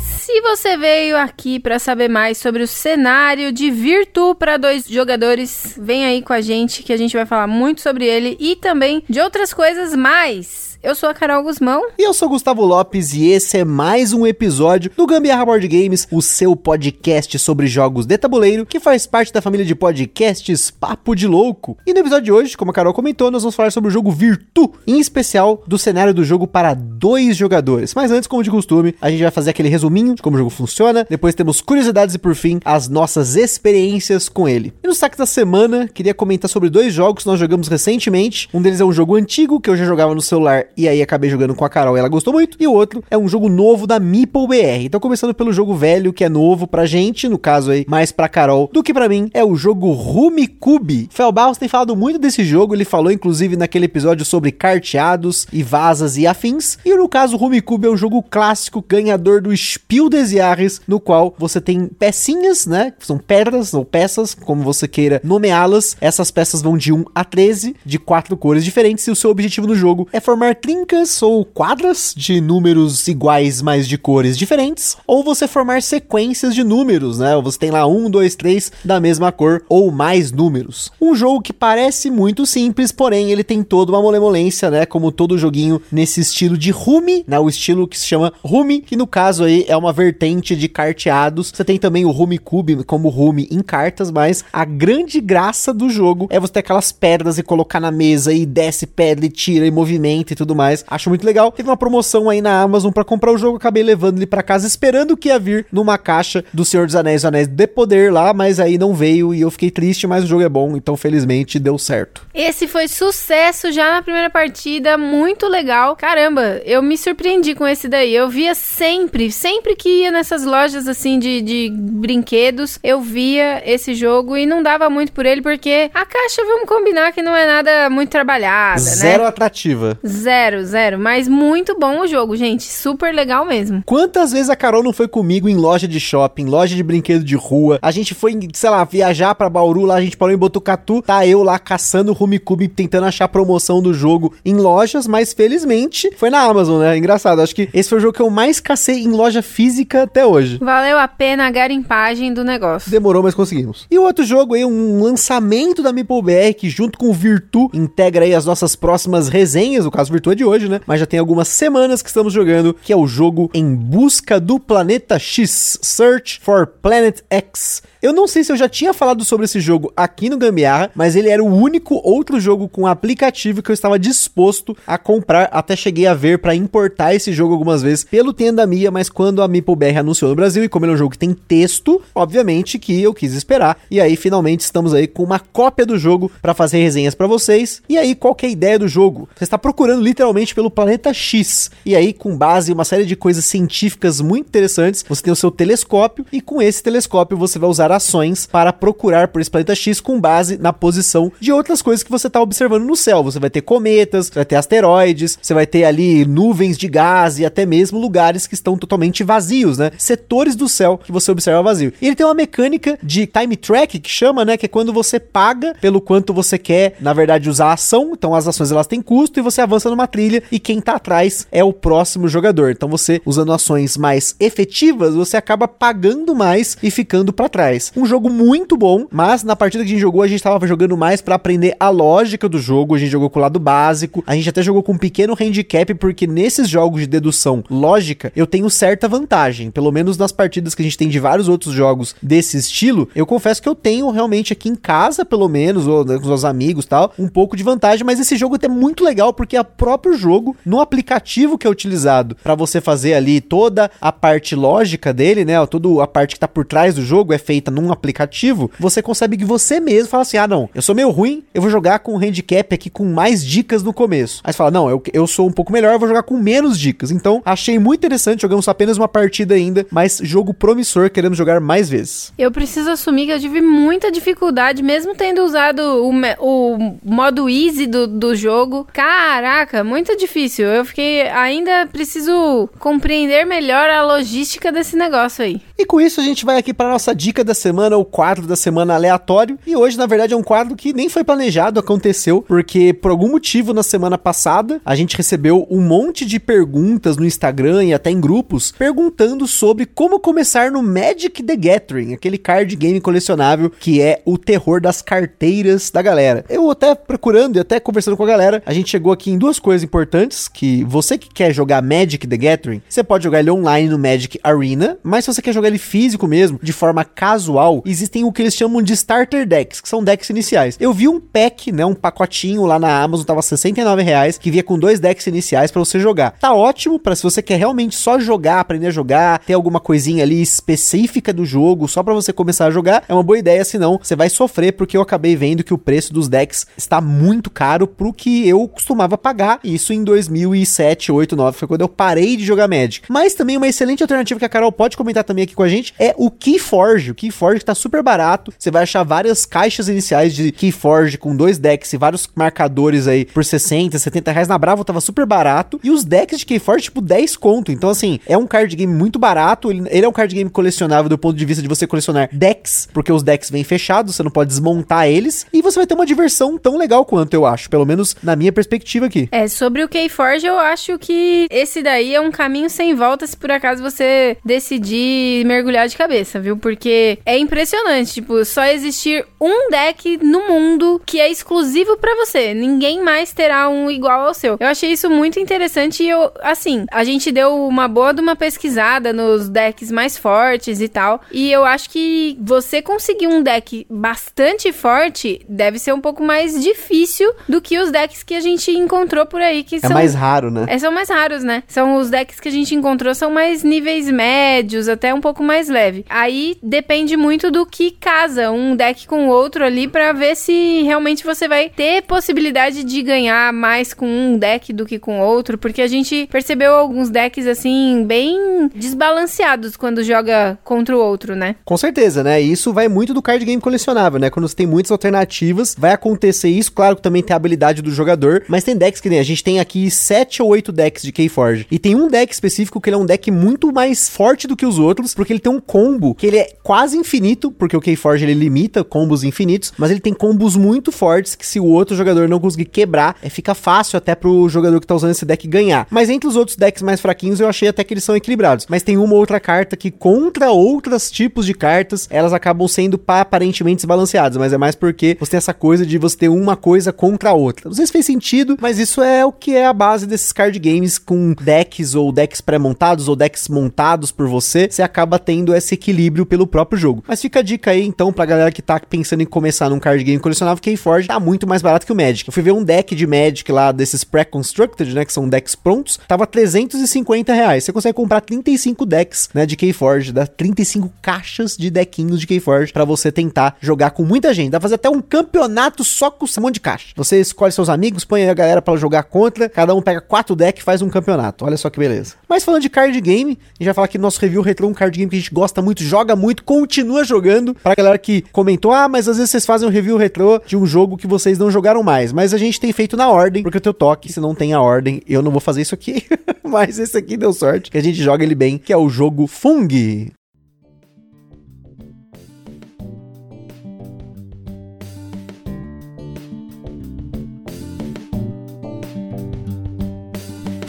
Se 0.00 0.40
você 0.40 0.78
veio 0.78 1.18
aqui 1.18 1.60
para 1.60 1.78
saber 1.78 2.08
mais 2.08 2.38
sobre 2.38 2.62
o 2.62 2.66
cenário 2.66 3.52
de 3.52 3.70
Virtu 3.70 4.34
para 4.34 4.56
dois 4.56 4.88
jogadores, 4.88 5.78
vem 5.78 6.06
aí 6.06 6.22
com 6.22 6.32
a 6.32 6.40
gente 6.40 6.82
que 6.82 6.94
a 6.94 6.96
gente 6.96 7.14
vai 7.14 7.26
falar 7.26 7.46
muito 7.46 7.82
sobre 7.82 8.06
ele 8.06 8.34
e 8.40 8.56
também 8.56 9.04
de 9.10 9.20
outras 9.20 9.52
coisas 9.52 9.94
mais. 9.94 10.73
Eu 10.84 10.94
sou 10.94 11.08
a 11.08 11.14
Carol 11.14 11.42
Guzmão. 11.42 11.80
E 11.98 12.02
eu 12.02 12.12
sou 12.12 12.28
Gustavo 12.28 12.62
Lopes 12.62 13.14
e 13.14 13.30
esse 13.30 13.56
é 13.56 13.64
mais 13.64 14.12
um 14.12 14.26
episódio 14.26 14.90
do 14.94 15.06
Gambiarra 15.06 15.46
Board 15.46 15.66
Games, 15.66 16.06
o 16.10 16.20
seu 16.20 16.54
podcast 16.54 17.38
sobre 17.38 17.66
jogos 17.66 18.04
de 18.04 18.18
tabuleiro, 18.18 18.66
que 18.66 18.78
faz 18.78 19.06
parte 19.06 19.32
da 19.32 19.40
família 19.40 19.64
de 19.64 19.74
podcasts 19.74 20.70
Papo 20.70 21.14
de 21.14 21.26
Louco. 21.26 21.78
E 21.86 21.94
no 21.94 22.00
episódio 22.00 22.24
de 22.26 22.32
hoje, 22.32 22.54
como 22.54 22.70
a 22.70 22.74
Carol 22.74 22.92
comentou, 22.92 23.30
nós 23.30 23.42
vamos 23.42 23.54
falar 23.54 23.72
sobre 23.72 23.88
o 23.88 23.90
jogo 23.90 24.10
Virtu, 24.10 24.74
em 24.86 25.00
especial 25.00 25.64
do 25.66 25.78
cenário 25.78 26.12
do 26.12 26.22
jogo 26.22 26.46
para 26.46 26.74
dois 26.74 27.34
jogadores. 27.34 27.94
Mas 27.94 28.10
antes, 28.10 28.26
como 28.26 28.42
de 28.42 28.50
costume, 28.50 28.94
a 29.00 29.10
gente 29.10 29.22
vai 29.22 29.30
fazer 29.30 29.50
aquele 29.50 29.70
resuminho 29.70 30.14
de 30.14 30.20
como 30.20 30.36
o 30.36 30.38
jogo 30.38 30.50
funciona, 30.50 31.06
depois 31.08 31.34
temos 31.34 31.62
curiosidades 31.62 32.14
e 32.14 32.18
por 32.18 32.34
fim, 32.34 32.60
as 32.62 32.90
nossas 32.90 33.36
experiências 33.36 34.28
com 34.28 34.46
ele. 34.46 34.74
E 34.84 34.86
no 34.86 34.94
saque 34.94 35.16
da 35.16 35.24
semana, 35.24 35.88
queria 35.88 36.12
comentar 36.12 36.50
sobre 36.50 36.68
dois 36.68 36.92
jogos 36.92 37.22
que 37.22 37.30
nós 37.30 37.40
jogamos 37.40 37.68
recentemente. 37.68 38.50
Um 38.52 38.60
deles 38.60 38.82
é 38.82 38.84
um 38.84 38.92
jogo 38.92 39.16
antigo 39.16 39.58
que 39.58 39.70
eu 39.70 39.76
já 39.78 39.86
jogava 39.86 40.14
no 40.14 40.20
celular 40.20 40.66
e 40.76 40.88
aí 40.88 41.02
acabei 41.02 41.30
jogando 41.30 41.54
com 41.54 41.64
a 41.64 41.68
Carol 41.68 41.96
e 41.96 42.00
ela 42.00 42.08
gostou 42.08 42.32
muito. 42.32 42.56
E 42.60 42.66
o 42.66 42.72
outro 42.72 43.02
é 43.10 43.16
um 43.16 43.28
jogo 43.28 43.48
novo 43.48 43.86
da 43.86 43.98
Meeple 43.98 44.46
BR. 44.46 44.84
Então, 44.84 45.00
começando 45.00 45.34
pelo 45.34 45.52
jogo 45.52 45.74
velho, 45.74 46.12
que 46.12 46.24
é 46.24 46.28
novo 46.28 46.66
pra 46.66 46.86
gente, 46.86 47.28
no 47.28 47.38
caso 47.38 47.70
aí, 47.70 47.84
mais 47.88 48.12
pra 48.12 48.28
Carol 48.28 48.70
do 48.72 48.82
que 48.82 48.94
pra 48.94 49.08
mim, 49.08 49.30
é 49.32 49.44
o 49.44 49.56
jogo 49.56 49.92
Rumicube. 49.92 51.08
Felbaus 51.10 51.58
tem 51.58 51.68
falado 51.68 51.96
muito 51.96 52.18
desse 52.18 52.44
jogo, 52.44 52.74
ele 52.74 52.84
falou 52.84 53.12
inclusive 53.12 53.56
naquele 53.56 53.86
episódio 53.86 54.24
sobre 54.24 54.52
carteados 54.52 55.46
e 55.52 55.62
vasas 55.62 56.16
e 56.16 56.26
afins. 56.26 56.78
E 56.84 56.94
no 56.94 57.08
caso, 57.08 57.36
Rumicube 57.36 57.86
é 57.86 57.90
um 57.90 57.96
jogo 57.96 58.22
clássico, 58.22 58.84
ganhador 58.86 59.40
do 59.40 59.56
Spiel 59.56 60.08
des 60.08 60.30
Jahres, 60.30 60.80
no 60.86 61.00
qual 61.00 61.34
você 61.38 61.60
tem 61.60 61.86
pecinhas, 61.86 62.66
né? 62.66 62.92
São 62.98 63.18
pedras 63.18 63.74
ou 63.74 63.84
peças, 63.84 64.34
como 64.34 64.62
você 64.62 64.86
queira 64.88 65.20
nomeá-las. 65.24 65.96
Essas 66.00 66.30
peças 66.30 66.62
vão 66.62 66.76
de 66.76 66.92
1 66.92 67.04
a 67.14 67.24
13, 67.24 67.76
de 67.84 67.98
quatro 67.98 68.36
cores 68.36 68.64
diferentes, 68.64 69.06
e 69.06 69.10
o 69.10 69.16
seu 69.16 69.30
objetivo 69.30 69.66
no 69.66 69.74
jogo 69.74 70.08
é 70.12 70.20
formar 70.20 70.54
trincas 70.64 71.22
ou 71.22 71.44
quadras 71.44 72.14
de 72.16 72.40
números 72.40 73.06
iguais, 73.06 73.60
mas 73.60 73.86
de 73.86 73.98
cores 73.98 74.38
diferentes, 74.38 74.96
ou 75.06 75.22
você 75.22 75.46
formar 75.46 75.82
sequências 75.82 76.54
de 76.54 76.64
números, 76.64 77.18
né? 77.18 77.38
Você 77.42 77.58
tem 77.58 77.70
lá 77.70 77.86
um, 77.86 78.08
dois, 78.08 78.34
três 78.34 78.72
da 78.82 78.98
mesma 78.98 79.30
cor 79.30 79.62
ou 79.68 79.90
mais 79.90 80.32
números. 80.32 80.90
Um 80.98 81.14
jogo 81.14 81.42
que 81.42 81.52
parece 81.52 82.10
muito 82.10 82.46
simples, 82.46 82.90
porém 82.90 83.30
ele 83.30 83.44
tem 83.44 83.62
toda 83.62 83.92
uma 83.92 84.00
molemolência, 84.00 84.70
né? 84.70 84.86
Como 84.86 85.12
todo 85.12 85.36
joguinho 85.36 85.82
nesse 85.92 86.22
estilo 86.22 86.56
de 86.56 86.70
Rumi, 86.70 87.26
né? 87.28 87.38
O 87.38 87.50
estilo 87.50 87.86
que 87.86 88.00
se 88.00 88.06
chama 88.06 88.32
Rumi, 88.42 88.80
que 88.80 88.96
no 88.96 89.06
caso 89.06 89.44
aí 89.44 89.66
é 89.68 89.76
uma 89.76 89.92
vertente 89.92 90.56
de 90.56 90.66
carteados. 90.66 91.52
Você 91.54 91.62
tem 91.62 91.78
também 91.78 92.06
o 92.06 92.10
Rumi 92.10 92.38
Cube 92.38 92.84
como 92.84 93.10
Rumi 93.10 93.46
em 93.50 93.60
cartas, 93.60 94.10
mas 94.10 94.42
a 94.50 94.64
grande 94.64 95.20
graça 95.20 95.74
do 95.74 95.90
jogo 95.90 96.26
é 96.30 96.40
você 96.40 96.54
ter 96.54 96.60
aquelas 96.60 96.90
pedras 96.90 97.36
e 97.36 97.42
colocar 97.42 97.80
na 97.80 97.90
mesa 97.90 98.32
e 98.32 98.46
desce 98.46 98.86
pedra 98.86 99.26
e 99.26 99.28
tira 99.28 99.66
e 99.66 99.70
movimenta 99.70 100.32
e 100.32 100.36
tudo 100.36 100.53
tudo 100.54 100.56
mais. 100.56 100.84
Acho 100.88 101.08
muito 101.08 101.26
legal. 101.26 101.50
Teve 101.50 101.68
uma 101.68 101.76
promoção 101.76 102.30
aí 102.30 102.40
na 102.40 102.62
Amazon 102.62 102.92
para 102.92 103.04
comprar 103.04 103.32
o 103.32 103.36
jogo, 103.36 103.56
acabei 103.56 103.82
levando 103.82 104.18
ele 104.18 104.26
para 104.26 104.42
casa 104.42 104.66
esperando 104.66 105.16
que 105.16 105.28
ia 105.28 105.38
vir 105.38 105.66
numa 105.72 105.98
caixa 105.98 106.44
do 106.52 106.64
Senhor 106.64 106.86
dos 106.86 106.94
Anéis, 106.94 107.24
Anéis 107.24 107.48
de 107.48 107.66
Poder 107.66 108.12
lá, 108.12 108.32
mas 108.32 108.60
aí 108.60 108.78
não 108.78 108.94
veio 108.94 109.34
e 109.34 109.40
eu 109.40 109.50
fiquei 109.50 109.70
triste, 109.70 110.06
mas 110.06 110.24
o 110.24 110.26
jogo 110.26 110.42
é 110.42 110.48
bom, 110.48 110.76
então 110.76 110.96
felizmente 110.96 111.58
deu 111.58 111.76
certo. 111.76 112.22
Esse 112.32 112.68
foi 112.68 112.86
sucesso 112.86 113.72
já 113.72 113.90
na 113.90 114.02
primeira 114.02 114.30
partida, 114.30 114.96
muito 114.96 115.48
legal. 115.48 115.96
Caramba, 115.96 116.60
eu 116.64 116.82
me 116.82 116.96
surpreendi 116.96 117.54
com 117.54 117.66
esse 117.66 117.88
daí. 117.88 118.14
Eu 118.14 118.28
via 118.28 118.54
sempre, 118.54 119.32
sempre 119.32 119.74
que 119.74 120.02
ia 120.02 120.10
nessas 120.10 120.44
lojas 120.44 120.86
assim 120.86 121.18
de, 121.18 121.40
de 121.40 121.70
brinquedos, 121.74 122.78
eu 122.82 123.00
via 123.00 123.62
esse 123.64 123.94
jogo 123.94 124.36
e 124.36 124.46
não 124.46 124.62
dava 124.62 124.88
muito 124.88 125.12
por 125.12 125.26
ele 125.26 125.42
porque 125.42 125.90
a 125.92 126.04
caixa, 126.04 126.44
vamos 126.44 126.68
combinar 126.68 127.12
que 127.12 127.22
não 127.22 127.34
é 127.34 127.46
nada 127.46 127.90
muito 127.90 128.10
trabalhada, 128.10 128.78
Zero 128.78 129.22
né? 129.22 129.28
atrativa. 129.28 129.98
Zero 130.06 130.33
Zero, 130.34 130.64
zero. 130.64 130.98
Mas 130.98 131.28
muito 131.28 131.78
bom 131.78 132.00
o 132.00 132.08
jogo, 132.08 132.34
gente. 132.34 132.64
Super 132.64 133.14
legal 133.14 133.46
mesmo. 133.46 133.84
Quantas 133.86 134.32
vezes 134.32 134.50
a 134.50 134.56
Carol 134.56 134.82
não 134.82 134.92
foi 134.92 135.06
comigo 135.06 135.48
em 135.48 135.54
loja 135.54 135.86
de 135.86 136.00
shopping, 136.00 136.46
loja 136.46 136.74
de 136.74 136.82
brinquedo 136.82 137.22
de 137.22 137.36
rua? 137.36 137.78
A 137.80 137.92
gente 137.92 138.14
foi, 138.14 138.36
sei 138.52 138.68
lá, 138.68 138.82
viajar 138.82 139.36
pra 139.36 139.48
Bauru, 139.48 139.84
lá 139.84 139.94
a 139.94 140.00
gente 140.00 140.16
parou 140.16 140.34
em 140.34 140.38
Botucatu. 140.38 141.02
Tá 141.02 141.24
eu 141.24 141.44
lá 141.44 141.56
caçando 141.56 142.10
o 142.10 142.14
Rumicube, 142.14 142.66
tentando 142.66 143.06
achar 143.06 143.28
promoção 143.28 143.80
do 143.80 143.94
jogo 143.94 144.34
em 144.44 144.56
lojas, 144.56 145.06
mas 145.06 145.32
felizmente 145.32 146.10
foi 146.16 146.30
na 146.30 146.40
Amazon, 146.40 146.80
né? 146.80 146.96
Engraçado. 146.98 147.40
Acho 147.40 147.54
que 147.54 147.68
esse 147.72 147.88
foi 147.88 147.98
o 147.98 148.00
jogo 148.00 148.14
que 148.14 148.22
eu 148.22 148.28
mais 148.28 148.58
cacei 148.58 149.04
em 149.04 149.12
loja 149.12 149.40
física 149.40 150.02
até 150.02 150.26
hoje. 150.26 150.58
Valeu 150.60 150.98
a 150.98 151.06
pena 151.06 151.46
a 151.46 151.50
garimpagem 151.50 152.34
do 152.34 152.42
negócio. 152.42 152.90
Demorou, 152.90 153.22
mas 153.22 153.36
conseguimos. 153.36 153.86
E 153.88 153.96
o 153.96 154.02
outro 154.02 154.24
jogo 154.24 154.54
aí, 154.54 154.64
um 154.64 155.00
lançamento 155.00 155.80
da 155.80 155.92
MeepleBR, 155.92 156.54
que 156.54 156.68
junto 156.68 156.98
com 156.98 157.08
o 157.08 157.12
Virtu 157.12 157.70
integra 157.72 158.24
aí 158.24 158.34
as 158.34 158.44
nossas 158.44 158.74
próximas 158.74 159.28
resenhas, 159.28 159.86
o 159.86 159.92
caso 159.92 160.10
Virtu 160.10 160.23
é 160.32 160.34
de 160.34 160.44
hoje, 160.44 160.68
né? 160.68 160.80
Mas 160.86 161.00
já 161.00 161.06
tem 161.06 161.18
algumas 161.18 161.48
semanas 161.48 162.02
que 162.02 162.08
estamos 162.08 162.32
jogando, 162.32 162.74
que 162.74 162.92
é 162.92 162.96
o 162.96 163.06
jogo 163.06 163.50
Em 163.54 163.74
Busca 163.74 164.40
do 164.40 164.58
Planeta 164.58 165.18
X, 165.18 165.78
Search 165.82 166.40
for 166.40 166.66
Planet 166.66 167.20
X. 167.30 167.82
Eu 168.04 168.12
não 168.12 168.28
sei 168.28 168.44
se 168.44 168.52
eu 168.52 168.56
já 168.58 168.68
tinha 168.68 168.92
falado 168.92 169.24
sobre 169.24 169.46
esse 169.46 169.58
jogo 169.60 169.90
aqui 169.96 170.28
no 170.28 170.36
Gambiarra, 170.36 170.90
mas 170.94 171.16
ele 171.16 171.30
era 171.30 171.42
o 171.42 171.46
único 171.46 172.02
outro 172.06 172.38
jogo 172.38 172.68
com 172.68 172.86
aplicativo 172.86 173.62
que 173.62 173.70
eu 173.70 173.72
estava 173.72 173.98
disposto 173.98 174.76
a 174.86 174.98
comprar. 174.98 175.48
Até 175.50 175.74
cheguei 175.74 176.06
a 176.06 176.12
ver 176.12 176.38
para 176.38 176.54
importar 176.54 177.14
esse 177.14 177.32
jogo 177.32 177.54
algumas 177.54 177.80
vezes 177.80 178.04
pelo 178.04 178.34
Tenda 178.34 178.66
Mia, 178.66 178.90
mas 178.90 179.08
quando 179.08 179.40
a 179.40 179.48
MeepleBR 179.48 180.00
anunciou 180.00 180.28
no 180.28 180.36
Brasil 180.36 180.62
e 180.62 180.68
como 180.68 180.84
ele 180.84 180.92
é 180.92 180.94
um 180.96 180.98
jogo 180.98 181.12
que 181.12 181.18
tem 181.18 181.32
texto, 181.32 182.02
obviamente 182.14 182.78
que 182.78 183.00
eu 183.00 183.14
quis 183.14 183.32
esperar. 183.32 183.78
E 183.90 183.98
aí 183.98 184.16
finalmente 184.16 184.60
estamos 184.60 184.92
aí 184.92 185.06
com 185.06 185.22
uma 185.22 185.38
cópia 185.38 185.86
do 185.86 185.98
jogo 185.98 186.30
para 186.42 186.52
fazer 186.52 186.82
resenhas 186.82 187.14
para 187.14 187.26
vocês. 187.26 187.80
E 187.88 187.96
aí 187.96 188.14
qual 188.14 188.34
que 188.34 188.44
é 188.44 188.50
a 188.50 188.52
ideia 188.52 188.78
do 188.78 188.86
jogo? 188.86 189.30
Você 189.34 189.44
está 189.44 189.56
procurando 189.56 190.02
literalmente 190.02 190.54
pelo 190.54 190.70
planeta 190.70 191.14
X. 191.14 191.70
E 191.86 191.96
aí 191.96 192.12
com 192.12 192.36
base 192.36 192.70
em 192.70 192.74
uma 192.74 192.84
série 192.84 193.06
de 193.06 193.16
coisas 193.16 193.46
científicas 193.46 194.20
muito 194.20 194.48
interessantes, 194.48 195.02
você 195.08 195.22
tem 195.22 195.32
o 195.32 195.36
seu 195.36 195.50
telescópio 195.50 196.26
e 196.30 196.42
com 196.42 196.60
esse 196.60 196.82
telescópio 196.82 197.38
você 197.38 197.58
vai 197.58 197.70
usar 197.70 197.93
ações 197.94 198.46
para 198.46 198.72
procurar 198.72 199.28
por 199.28 199.40
esse 199.40 199.50
planeta 199.50 199.74
X 199.74 200.00
com 200.00 200.20
base 200.20 200.58
na 200.58 200.72
posição 200.72 201.32
de 201.40 201.52
outras 201.52 201.80
coisas 201.80 202.02
que 202.02 202.10
você 202.10 202.26
está 202.26 202.40
observando 202.40 202.84
no 202.84 202.96
céu. 202.96 203.22
Você 203.22 203.38
vai 203.38 203.50
ter 203.50 203.60
cometas, 203.62 204.28
vai 204.28 204.44
ter 204.44 204.56
asteroides, 204.56 205.38
você 205.40 205.54
vai 205.54 205.66
ter 205.66 205.84
ali 205.84 206.24
nuvens 206.24 206.76
de 206.76 206.88
gás 206.88 207.38
e 207.38 207.44
até 207.44 207.64
mesmo 207.64 207.98
lugares 207.98 208.46
que 208.46 208.54
estão 208.54 208.76
totalmente 208.76 209.24
vazios, 209.24 209.78
né? 209.78 209.90
Setores 209.96 210.56
do 210.56 210.68
céu 210.68 210.98
que 210.98 211.12
você 211.12 211.30
observa 211.30 211.62
vazio. 211.62 211.92
E 212.00 212.06
ele 212.06 212.16
tem 212.16 212.26
uma 212.26 212.34
mecânica 212.34 212.98
de 213.02 213.26
time 213.26 213.56
track 213.56 213.98
que 213.98 214.10
chama, 214.10 214.44
né? 214.44 214.56
Que 214.56 214.66
é 214.66 214.68
quando 214.68 214.92
você 214.92 215.18
paga 215.18 215.74
pelo 215.80 216.00
quanto 216.00 216.34
você 216.34 216.58
quer, 216.58 216.96
na 217.00 217.12
verdade, 217.12 217.48
usar 217.48 217.66
a 217.66 217.72
ação. 217.74 218.12
Então 218.12 218.34
as 218.34 218.46
ações 218.46 218.70
elas 218.70 218.86
têm 218.86 219.00
custo 219.00 219.38
e 219.38 219.42
você 219.42 219.60
avança 219.60 219.90
numa 219.90 220.06
trilha 220.06 220.42
e 220.50 220.58
quem 220.58 220.80
tá 220.80 220.94
atrás 220.94 221.46
é 221.50 221.62
o 221.62 221.72
próximo 221.72 222.28
jogador. 222.28 222.70
Então 222.70 222.88
você 222.88 223.20
usando 223.24 223.52
ações 223.52 223.96
mais 223.96 224.34
efetivas, 224.38 225.14
você 225.14 225.36
acaba 225.36 225.66
pagando 225.68 226.34
mais 226.34 226.76
e 226.82 226.90
ficando 226.90 227.32
para 227.32 227.48
trás. 227.48 227.73
Um 227.96 228.06
jogo 228.06 228.30
muito 228.30 228.76
bom, 228.76 229.06
mas 229.10 229.42
na 229.42 229.56
partida 229.56 229.84
que 229.84 229.90
a 229.90 229.92
gente 229.92 230.00
jogou, 230.00 230.22
a 230.22 230.28
gente 230.28 230.42
tava 230.42 230.66
jogando 230.66 230.96
mais 230.96 231.20
para 231.20 231.34
aprender 231.34 231.76
a 231.78 231.88
lógica 231.88 232.48
do 232.48 232.58
jogo, 232.58 232.94
a 232.94 232.98
gente 232.98 233.10
jogou 233.10 233.30
com 233.30 233.38
o 233.38 233.42
lado 233.42 233.58
básico, 233.58 234.22
a 234.26 234.34
gente 234.34 234.48
até 234.48 234.62
jogou 234.62 234.82
com 234.82 234.92
um 234.92 234.98
pequeno 234.98 235.36
handicap, 235.38 235.92
porque 235.94 236.26
nesses 236.26 236.68
jogos 236.68 237.02
de 237.02 237.06
dedução 237.06 237.64
lógica, 237.68 238.32
eu 238.34 238.46
tenho 238.46 238.68
certa 238.70 239.08
vantagem, 239.08 239.70
pelo 239.70 239.90
menos 239.92 240.16
nas 240.16 240.32
partidas 240.32 240.74
que 240.74 240.82
a 240.82 240.84
gente 240.84 240.98
tem 240.98 241.08
de 241.08 241.18
vários 241.18 241.48
outros 241.48 241.74
jogos 241.74 242.14
desse 242.22 242.56
estilo, 242.56 243.08
eu 243.14 243.26
confesso 243.26 243.62
que 243.62 243.68
eu 243.68 243.74
tenho 243.74 244.10
realmente 244.10 244.52
aqui 244.52 244.68
em 244.68 244.74
casa, 244.74 245.24
pelo 245.24 245.48
menos, 245.48 245.86
ou 245.86 246.04
né, 246.04 246.18
com 246.18 246.32
os 246.32 246.44
amigos 246.44 246.86
tal, 246.86 247.12
um 247.18 247.28
pouco 247.28 247.56
de 247.56 247.62
vantagem, 247.62 248.04
mas 248.04 248.20
esse 248.20 248.36
jogo 248.36 248.56
é 248.60 248.68
muito 248.68 249.04
legal, 249.04 249.32
porque 249.32 249.56
é 249.56 249.62
próprio 249.62 250.16
jogo, 250.16 250.56
no 250.64 250.80
aplicativo 250.80 251.58
que 251.58 251.66
é 251.66 251.70
utilizado 251.70 252.36
para 252.42 252.54
você 252.54 252.80
fazer 252.80 253.14
ali 253.14 253.40
toda 253.40 253.90
a 254.00 254.12
parte 254.12 254.54
lógica 254.54 255.12
dele, 255.12 255.44
né, 255.44 255.54
toda 255.66 256.02
a 256.02 256.06
parte 256.06 256.34
que 256.34 256.40
tá 256.40 256.48
por 256.48 256.64
trás 256.64 256.94
do 256.94 257.02
jogo 257.02 257.32
é 257.32 257.38
feita 257.38 257.63
num 257.70 257.92
aplicativo, 257.92 258.70
você 258.78 259.02
consegue 259.02 259.36
que 259.36 259.44
você 259.44 259.80
mesmo 259.80 260.08
fala 260.08 260.22
assim: 260.22 260.36
ah, 260.36 260.48
não, 260.48 260.68
eu 260.74 260.82
sou 260.82 260.94
meio 260.94 261.10
ruim, 261.10 261.44
eu 261.54 261.62
vou 261.62 261.70
jogar 261.70 261.98
com 262.00 262.16
handicap 262.16 262.74
aqui 262.74 262.90
com 262.90 263.04
mais 263.04 263.44
dicas 263.44 263.82
no 263.82 263.92
começo. 263.92 264.40
Aí 264.44 264.52
você 264.52 264.56
fala: 264.56 264.70
não, 264.70 264.88
eu, 264.88 265.02
eu 265.12 265.26
sou 265.26 265.48
um 265.48 265.52
pouco 265.52 265.72
melhor, 265.72 265.92
eu 265.92 265.98
vou 265.98 266.08
jogar 266.08 266.22
com 266.22 266.36
menos 266.36 266.78
dicas. 266.78 267.10
Então, 267.10 267.42
achei 267.44 267.78
muito 267.78 268.00
interessante, 268.00 268.42
jogamos 268.42 268.68
apenas 268.68 268.96
uma 268.96 269.08
partida 269.08 269.54
ainda, 269.54 269.86
mas 269.90 270.20
jogo 270.22 270.52
promissor, 270.52 271.10
queremos 271.10 271.38
jogar 271.38 271.60
mais 271.60 271.88
vezes. 271.88 272.32
Eu 272.38 272.50
preciso 272.50 272.90
assumir 272.90 273.26
que 273.26 273.32
eu 273.32 273.40
tive 273.40 273.60
muita 273.60 274.10
dificuldade, 274.10 274.82
mesmo 274.82 275.14
tendo 275.14 275.42
usado 275.42 275.80
o, 275.80 276.10
o 276.40 276.98
modo 277.04 277.48
easy 277.48 277.86
do, 277.86 278.06
do 278.06 278.34
jogo. 278.34 278.86
Caraca, 278.92 279.84
muito 279.84 280.16
difícil. 280.16 280.66
Eu 280.66 280.84
fiquei. 280.84 281.22
Ainda 281.22 281.86
preciso 281.86 282.68
compreender 282.78 283.44
melhor 283.46 283.88
a 283.88 284.02
logística 284.02 284.72
desse 284.72 284.96
negócio 284.96 285.44
aí. 285.44 285.60
E 285.78 285.84
com 285.84 286.00
isso 286.00 286.20
a 286.20 286.24
gente 286.24 286.44
vai 286.44 286.58
aqui 286.58 286.72
para 286.72 286.90
nossa 286.90 287.14
dica 287.14 287.42
da 287.42 287.53
semana, 287.54 287.96
o 287.96 288.04
quadro 288.04 288.46
da 288.46 288.56
semana 288.56 288.94
aleatório. 288.94 289.58
E 289.66 289.76
hoje, 289.76 289.96
na 289.96 290.06
verdade, 290.06 290.34
é 290.34 290.36
um 290.36 290.42
quadro 290.42 290.76
que 290.76 290.92
nem 290.92 291.08
foi 291.08 291.24
planejado, 291.24 291.80
aconteceu, 291.80 292.42
porque 292.42 292.92
por 292.92 293.10
algum 293.10 293.28
motivo 293.28 293.72
na 293.72 293.82
semana 293.82 294.18
passada 294.18 294.80
a 294.84 294.94
gente 294.94 295.16
recebeu 295.16 295.66
um 295.70 295.80
monte 295.80 296.24
de 296.24 296.38
perguntas 296.38 297.16
no 297.16 297.24
Instagram 297.24 297.84
e 297.84 297.94
até 297.94 298.10
em 298.10 298.20
grupos 298.20 298.72
perguntando 298.72 299.46
sobre 299.46 299.86
como 299.86 300.20
começar 300.20 300.70
no 300.70 300.82
Magic 300.82 301.42
the 301.42 301.56
Gathering, 301.56 302.14
aquele 302.14 302.38
card 302.38 302.74
game 302.76 303.00
colecionável 303.00 303.70
que 303.70 304.00
é 304.00 304.22
o 304.24 304.36
terror 304.36 304.80
das 304.80 305.02
carteiras 305.02 305.90
da 305.90 306.02
galera. 306.02 306.44
Eu 306.48 306.70
até 306.70 306.94
procurando 306.94 307.56
e 307.56 307.60
até 307.60 307.78
conversando 307.78 308.16
com 308.16 308.24
a 308.24 308.28
galera, 308.28 308.62
a 308.64 308.72
gente 308.72 308.90
chegou 308.90 309.12
aqui 309.12 309.30
em 309.30 309.38
duas 309.38 309.58
coisas 309.58 309.82
importantes, 309.82 310.48
que 310.48 310.84
você 310.84 311.16
que 311.18 311.28
quer 311.28 311.52
jogar 311.52 311.82
Magic 311.82 312.26
the 312.26 312.36
Gathering, 312.36 312.82
você 312.88 313.02
pode 313.02 313.24
jogar 313.24 313.40
ele 313.40 313.50
online 313.50 313.88
no 313.88 313.98
Magic 313.98 314.38
Arena, 314.42 314.98
mas 315.02 315.24
se 315.24 315.32
você 315.32 315.42
quer 315.42 315.52
jogar 315.52 315.68
ele 315.68 315.78
físico 315.78 316.26
mesmo, 316.26 316.58
de 316.62 316.72
forma 316.72 317.04
casual, 317.04 317.43
existem 317.86 318.24
o 318.24 318.32
que 318.32 318.42
eles 318.42 318.54
chamam 318.54 318.82
de 318.82 318.92
starter 318.92 319.46
decks, 319.46 319.80
que 319.80 319.88
são 319.88 320.02
decks 320.02 320.30
iniciais. 320.30 320.76
Eu 320.80 320.92
vi 320.92 321.08
um 321.08 321.20
pack, 321.20 321.72
né, 321.72 321.84
um 321.84 321.94
pacotinho 321.94 322.66
lá 322.66 322.78
na 322.78 323.02
Amazon, 323.02 323.26
tava 323.26 323.42
69 323.42 324.02
reais, 324.02 324.38
que 324.38 324.50
via 324.50 324.62
com 324.62 324.78
dois 324.78 325.00
decks 325.00 325.26
iniciais 325.26 325.70
para 325.70 325.80
você 325.80 325.98
jogar. 325.98 326.32
Tá 326.32 326.54
ótimo 326.54 326.98
para 326.98 327.14
se 327.16 327.22
você 327.22 327.42
quer 327.42 327.56
realmente 327.56 327.96
só 327.96 328.18
jogar, 328.18 328.60
aprender 328.60 328.88
a 328.88 328.90
jogar, 328.90 329.38
ter 329.40 329.54
alguma 329.54 329.80
coisinha 329.80 330.22
ali 330.22 330.40
específica 330.40 331.32
do 331.32 331.44
jogo, 331.44 331.88
só 331.88 332.02
para 332.02 332.14
você 332.14 332.32
começar 332.32 332.66
a 332.66 332.70
jogar, 332.70 333.04
é 333.08 333.14
uma 333.14 333.22
boa 333.22 333.38
ideia, 333.38 333.64
senão 333.64 333.98
você 334.02 334.16
vai 334.16 334.28
sofrer, 334.28 334.72
porque 334.72 334.96
eu 334.96 335.02
acabei 335.02 335.36
vendo 335.36 335.64
que 335.64 335.74
o 335.74 335.78
preço 335.78 336.12
dos 336.12 336.28
decks 336.28 336.66
está 336.76 337.00
muito 337.00 337.50
caro 337.50 337.86
pro 337.86 338.12
que 338.12 338.48
eu 338.48 338.66
costumava 338.68 339.16
pagar, 339.16 339.60
isso 339.64 339.92
em 339.92 340.02
2007, 340.04 341.12
8, 341.12 341.36
9, 341.36 341.58
foi 341.58 341.68
quando 341.68 341.80
eu 341.80 341.88
parei 341.88 342.36
de 342.36 342.44
jogar 342.44 342.68
Magic. 342.68 343.06
Mas 343.08 343.34
também 343.34 343.56
uma 343.56 343.68
excelente 343.68 344.02
alternativa 344.02 344.38
que 344.38 344.44
a 344.44 344.48
Carol 344.48 344.72
pode 344.72 344.96
comentar 344.96 345.24
também 345.24 345.44
aqui 345.44 345.54
com 345.54 345.62
a 345.62 345.68
gente 345.68 345.94
é 345.98 346.14
o 346.16 346.30
Keyforge. 346.30 347.10
O 347.10 347.14
Keyforge 347.14 347.33
que 347.58 347.64
tá 347.64 347.74
super 347.74 348.02
barato, 348.02 348.52
você 348.58 348.70
vai 348.70 348.82
achar 348.84 349.02
várias 349.02 349.44
caixas 349.44 349.88
iniciais 349.88 350.34
de 350.34 350.50
Keyforge 350.52 351.18
com 351.18 351.36
dois 351.36 351.58
decks 351.58 351.92
e 351.92 351.96
vários 351.96 352.28
marcadores 352.34 353.06
aí 353.06 353.24
por 353.24 353.44
60, 353.44 353.98
70 353.98 354.32
reais. 354.32 354.48
Na 354.48 354.58
Bravo 354.58 354.84
tava 354.84 355.00
super 355.00 355.26
barato. 355.26 355.80
E 355.82 355.90
os 355.90 356.04
decks 356.04 356.38
de 356.38 356.46
Keyforge, 356.46 356.84
tipo, 356.84 357.00
10 357.00 357.36
conto. 357.36 357.72
Então, 357.72 357.90
assim, 357.90 358.18
é 358.26 358.36
um 358.36 358.46
card 358.46 358.74
game 358.74 358.92
muito 358.92 359.18
barato. 359.18 359.70
Ele, 359.70 359.84
ele 359.90 360.06
é 360.06 360.08
um 360.08 360.12
card 360.12 360.34
game 360.34 360.50
colecionável 360.50 361.08
do 361.08 361.18
ponto 361.18 361.36
de 361.36 361.44
vista 361.44 361.62
de 361.62 361.68
você 361.68 361.86
colecionar 361.86 362.28
decks, 362.32 362.88
porque 362.92 363.12
os 363.12 363.22
decks 363.22 363.50
vêm 363.50 363.64
fechados, 363.64 364.16
você 364.16 364.22
não 364.22 364.30
pode 364.30 364.48
desmontar 364.48 365.08
eles. 365.08 365.46
E 365.52 365.62
você 365.62 365.78
vai 365.78 365.86
ter 365.86 365.94
uma 365.94 366.06
diversão 366.06 366.56
tão 366.58 366.76
legal 366.76 367.04
quanto, 367.04 367.34
eu 367.34 367.46
acho. 367.46 367.68
Pelo 367.68 367.84
menos 367.84 368.16
na 368.22 368.36
minha 368.36 368.52
perspectiva 368.52 369.06
aqui. 369.06 369.28
É, 369.30 369.48
sobre 369.48 369.82
o 369.82 369.88
Keyforge, 369.88 370.46
eu 370.46 370.58
acho 370.58 370.98
que 370.98 371.46
esse 371.50 371.82
daí 371.82 372.14
é 372.14 372.20
um 372.20 372.30
caminho 372.30 372.70
sem 372.70 372.94
volta 372.94 373.26
se 373.26 373.36
por 373.36 373.50
acaso 373.50 373.82
você 373.82 374.36
decidir 374.44 375.44
mergulhar 375.44 375.88
de 375.88 375.96
cabeça, 375.96 376.40
viu? 376.40 376.56
Porque 376.56 377.18
é 377.26 377.38
impressionante, 377.38 378.14
tipo, 378.14 378.44
só 378.44 378.64
existir 378.66 379.24
um 379.40 379.70
deck 379.70 380.18
no 380.22 380.48
mundo 380.48 381.00
que 381.06 381.20
é 381.20 381.30
exclusivo 381.30 381.96
para 381.96 382.14
você. 382.16 382.52
Ninguém 382.54 383.02
mais 383.02 383.32
terá 383.32 383.68
um 383.68 383.90
igual 383.90 384.26
ao 384.26 384.34
seu. 384.34 384.56
Eu 384.60 384.66
achei 384.66 384.92
isso 384.92 385.08
muito 385.10 385.38
interessante 385.40 386.02
e 386.02 386.08
eu, 386.08 386.30
assim, 386.42 386.84
a 386.90 387.04
gente 387.04 387.30
deu 387.32 387.54
uma 387.66 387.88
boa 387.88 388.12
de 388.12 388.20
uma 388.20 388.36
pesquisada 388.36 389.12
nos 389.12 389.48
decks 389.48 389.90
mais 389.90 390.16
fortes 390.18 390.80
e 390.80 390.88
tal. 390.88 391.20
E 391.32 391.50
eu 391.50 391.64
acho 391.64 391.90
que 391.90 392.36
você 392.40 392.82
conseguir 392.82 393.26
um 393.26 393.42
deck 393.42 393.86
bastante 393.88 394.72
forte 394.72 395.40
deve 395.48 395.78
ser 395.78 395.92
um 395.92 396.00
pouco 396.00 396.22
mais 396.22 396.62
difícil 396.62 397.32
do 397.48 397.60
que 397.60 397.78
os 397.78 397.90
decks 397.90 398.22
que 398.22 398.34
a 398.34 398.40
gente 398.40 398.70
encontrou 398.70 399.26
por 399.26 399.40
aí 399.40 399.62
que 399.64 399.76
É 399.76 399.80
são 399.80 399.90
mais 399.92 400.14
raro, 400.14 400.50
né? 400.50 400.66
é, 400.68 400.78
são 400.78 400.92
mais 400.92 401.08
raros, 401.08 401.42
né? 401.42 401.62
São 401.66 401.96
os 401.96 402.10
decks 402.10 402.40
que 402.40 402.48
a 402.48 402.52
gente 402.52 402.74
encontrou, 402.74 403.14
são 403.14 403.30
mais 403.30 403.62
níveis 403.62 404.10
médios, 404.10 404.88
até 404.88 405.12
um 405.14 405.20
pouco 405.20 405.42
mais 405.42 405.68
leve. 405.68 406.04
Aí 406.08 406.56
depende 406.62 407.13
muito 407.16 407.50
do 407.50 407.66
que 407.66 407.90
casa 407.90 408.50
um 408.50 408.76
deck 408.76 409.06
com 409.06 409.28
o 409.28 409.30
outro 409.30 409.64
ali 409.64 409.88
pra 409.88 410.12
ver 410.12 410.36
se 410.36 410.82
realmente 410.82 411.24
você 411.24 411.48
vai 411.48 411.68
ter 411.68 412.02
possibilidade 412.02 412.84
de 412.84 413.02
ganhar 413.02 413.52
mais 413.52 413.94
com 413.94 414.06
um 414.06 414.38
deck 414.38 414.72
do 414.72 414.86
que 414.86 414.98
com 414.98 415.20
outro, 415.20 415.58
porque 415.58 415.82
a 415.82 415.86
gente 415.86 416.28
percebeu 416.30 416.74
alguns 416.74 417.10
decks 417.10 417.46
assim 417.46 418.04
bem 418.06 418.70
desbalanceados 418.74 419.76
quando 419.76 420.02
joga 420.02 420.58
contra 420.64 420.96
o 420.96 421.00
outro, 421.00 421.34
né? 421.34 421.56
Com 421.64 421.76
certeza, 421.76 422.22
né? 422.22 422.42
E 422.42 422.52
isso 422.52 422.72
vai 422.72 422.88
muito 422.88 423.14
do 423.14 423.22
card 423.22 423.44
game 423.44 423.60
colecionável, 423.60 424.18
né? 424.18 424.30
Quando 424.30 424.48
você 424.48 424.56
tem 424.56 424.66
muitas 424.66 424.92
alternativas, 424.92 425.74
vai 425.78 425.92
acontecer 425.92 426.48
isso. 426.48 426.72
Claro 426.72 426.96
que 426.96 427.02
também 427.02 427.22
tem 427.22 427.34
a 427.34 427.36
habilidade 427.36 427.82
do 427.82 427.90
jogador, 427.90 428.44
mas 428.48 428.64
tem 428.64 428.76
decks 428.76 429.00
que 429.00 429.10
nem 429.10 429.18
a 429.18 429.24
gente 429.24 429.44
tem 429.44 429.60
aqui 429.60 429.90
sete 429.90 430.42
ou 430.42 430.48
oito 430.48 430.72
decks 430.72 431.02
de 431.02 431.12
Keyforge. 431.12 431.66
E 431.70 431.78
tem 431.78 431.94
um 431.94 432.08
deck 432.08 432.32
específico 432.32 432.80
que 432.80 432.88
ele 432.88 432.96
é 432.96 432.98
um 432.98 433.06
deck 433.06 433.30
muito 433.30 433.72
mais 433.72 434.08
forte 434.08 434.46
do 434.46 434.56
que 434.56 434.66
os 434.66 434.78
outros, 434.78 435.14
porque 435.14 435.32
ele 435.32 435.40
tem 435.40 435.52
um 435.52 435.60
combo 435.60 436.14
que 436.14 436.26
ele 436.26 436.38
é 436.38 436.48
quase 436.62 436.96
infinito, 437.04 437.50
porque 437.50 437.76
o 437.76 437.80
Keyforge 437.80 438.24
ele 438.24 438.34
limita 438.34 438.82
combos 438.82 439.22
infinitos, 439.22 439.72
mas 439.78 439.90
ele 439.90 440.00
tem 440.00 440.12
combos 440.12 440.56
muito 440.56 440.90
fortes 440.90 441.34
que 441.34 441.46
se 441.46 441.60
o 441.60 441.64
outro 441.64 441.96
jogador 441.96 442.28
não 442.28 442.40
conseguir 442.40 442.66
quebrar, 442.66 443.16
é, 443.22 443.28
fica 443.28 443.54
fácil 443.54 443.96
até 443.96 444.14
pro 444.14 444.48
jogador 444.48 444.80
que 444.80 444.86
tá 444.86 444.94
usando 444.94 445.10
esse 445.10 445.24
deck 445.24 445.46
ganhar. 445.46 445.86
Mas 445.90 446.10
entre 446.10 446.28
os 446.28 446.36
outros 446.36 446.56
decks 446.56 446.82
mais 446.82 447.00
fraquinhos, 447.00 447.40
eu 447.40 447.48
achei 447.48 447.68
até 447.68 447.84
que 447.84 447.94
eles 447.94 448.04
são 448.04 448.16
equilibrados. 448.16 448.66
Mas 448.68 448.82
tem 448.82 448.96
uma 448.96 449.14
outra 449.14 449.38
carta 449.38 449.76
que 449.76 449.90
contra 449.90 450.50
outros 450.50 451.10
tipos 451.10 451.46
de 451.46 451.54
cartas, 451.54 452.08
elas 452.10 452.32
acabam 452.32 452.66
sendo 452.66 453.00
aparentemente 453.06 453.76
desbalanceadas, 453.76 454.36
mas 454.36 454.52
é 454.52 454.58
mais 454.58 454.74
porque 454.74 455.16
você 455.20 455.32
tem 455.32 455.38
essa 455.38 455.54
coisa 455.54 455.86
de 455.86 455.98
você 455.98 456.16
ter 456.16 456.28
uma 456.28 456.56
coisa 456.56 456.92
contra 456.92 457.30
a 457.30 457.34
outra. 457.34 457.68
Não 457.68 457.74
sei 457.74 457.86
se 457.86 457.92
fez 457.92 458.06
sentido, 458.06 458.56
mas 458.60 458.78
isso 458.78 459.02
é 459.02 459.24
o 459.24 459.32
que 459.32 459.54
é 459.54 459.66
a 459.66 459.72
base 459.72 460.06
desses 460.06 460.32
card 460.32 460.58
games 460.58 460.98
com 460.98 461.34
decks 461.34 461.94
ou 461.94 462.12
decks 462.12 462.40
pré-montados 462.40 463.08
ou 463.08 463.16
decks 463.16 463.48
montados 463.48 464.10
por 464.10 464.26
você, 464.26 464.68
você 464.70 464.82
acaba 464.82 465.18
tendo 465.18 465.54
esse 465.54 465.74
equilíbrio 465.74 466.26
pelo 466.26 466.46
próprio 466.46 466.78
jogo. 466.78 466.93
Mas 467.06 467.20
fica 467.20 467.40
a 467.40 467.42
dica 467.42 467.70
aí 467.70 467.82
então 467.84 468.12
pra 468.12 468.24
galera 468.24 468.52
que 468.52 468.62
tá 468.62 468.78
pensando 468.78 469.22
em 469.22 469.26
começar 469.26 469.68
num 469.68 469.78
card 469.78 470.02
game 470.04 470.20
colecionável, 470.20 470.62
Keyforge 470.62 471.08
tá 471.08 471.18
muito 471.18 471.46
mais 471.46 471.62
barato 471.62 471.86
que 471.86 471.92
o 471.92 471.96
Magic. 471.96 472.28
Eu 472.28 472.32
fui 472.32 472.42
ver 472.42 472.52
um 472.52 472.62
deck 472.62 472.94
de 472.94 473.06
Magic 473.06 473.50
lá 473.50 473.72
desses 473.72 474.04
pré-constructed, 474.04 474.94
né, 474.94 475.04
que 475.04 475.12
são 475.12 475.28
decks 475.28 475.54
prontos, 475.54 475.98
tava 476.06 476.26
350 476.26 477.32
reais. 477.32 477.64
Você 477.64 477.72
consegue 477.72 477.94
comprar 477.94 478.20
35 478.20 478.86
decks, 478.86 479.28
né, 479.34 479.46
de 479.46 479.56
Keyforge, 479.56 480.12
dá 480.12 480.26
35 480.26 480.92
caixas 481.02 481.56
de 481.56 481.70
deckinhos 481.70 482.20
de 482.20 482.26
Keyforge 482.26 482.72
pra 482.72 482.84
você 482.84 483.10
tentar 483.10 483.56
jogar 483.60 483.90
com 483.90 484.04
muita 484.04 484.32
gente. 484.32 484.50
Dá 484.50 484.58
pra 484.58 484.64
fazer 484.64 484.76
até 484.76 484.88
um 484.88 485.00
campeonato 485.00 485.84
só 485.84 486.10
com 486.10 486.24
um 486.24 486.42
monte 486.42 486.54
de 486.54 486.60
caixa. 486.60 486.88
Você 486.96 487.20
escolhe 487.20 487.52
seus 487.52 487.68
amigos, 487.68 488.04
põe 488.04 488.28
a 488.28 488.34
galera 488.34 488.62
pra 488.62 488.76
jogar 488.76 489.04
contra, 489.04 489.48
cada 489.48 489.74
um 489.74 489.82
pega 489.82 490.00
quatro 490.00 490.34
decks 490.34 490.62
e 490.62 490.64
faz 490.64 490.82
um 490.82 490.88
campeonato. 490.88 491.44
Olha 491.44 491.56
só 491.56 491.70
que 491.70 491.78
beleza. 491.78 492.14
Mas 492.28 492.44
falando 492.44 492.62
de 492.62 492.68
card 492.68 492.98
game, 493.00 493.38
a 493.42 493.62
gente 493.62 493.66
vai 493.66 493.74
falar 493.74 493.88
no 493.94 494.00
nosso 494.00 494.20
review 494.20 494.42
retrô, 494.42 494.68
um 494.68 494.74
card 494.74 494.96
game 494.96 495.10
que 495.10 495.16
a 495.16 495.20
gente 495.20 495.32
gosta 495.32 495.62
muito, 495.62 495.82
joga 495.82 496.16
muito, 496.16 496.42
continua 496.42 496.73
jogando. 497.04 497.54
Pra 497.54 497.74
galera 497.74 497.98
que 497.98 498.24
comentou, 498.32 498.72
ah, 498.72 498.88
mas 498.88 499.08
às 499.08 499.16
vezes 499.16 499.30
vocês 499.30 499.46
fazem 499.46 499.68
um 499.68 499.72
review 499.72 499.96
retrô 499.96 500.40
de 500.44 500.56
um 500.56 500.66
jogo 500.66 500.96
que 500.96 501.06
vocês 501.06 501.38
não 501.38 501.50
jogaram 501.50 501.82
mais. 501.82 502.12
Mas 502.12 502.34
a 502.34 502.38
gente 502.38 502.60
tem 502.60 502.72
feito 502.72 502.96
na 502.96 503.08
ordem, 503.08 503.42
porque 503.42 503.58
o 503.58 503.60
teu 503.60 503.74
toque, 503.74 504.12
se 504.12 504.20
não 504.20 504.34
tem 504.34 504.52
a 504.52 504.60
ordem, 504.60 505.02
eu 505.08 505.22
não 505.22 505.30
vou 505.30 505.40
fazer 505.40 505.62
isso 505.62 505.74
aqui. 505.74 506.04
mas 506.42 506.78
esse 506.78 506.96
aqui 506.96 507.16
deu 507.16 507.32
sorte, 507.32 507.70
que 507.70 507.78
a 507.78 507.82
gente 507.82 508.02
joga 508.02 508.24
ele 508.24 508.34
bem, 508.34 508.58
que 508.58 508.72
é 508.72 508.76
o 508.76 508.88
jogo 508.88 509.26
Fung. 509.26 509.68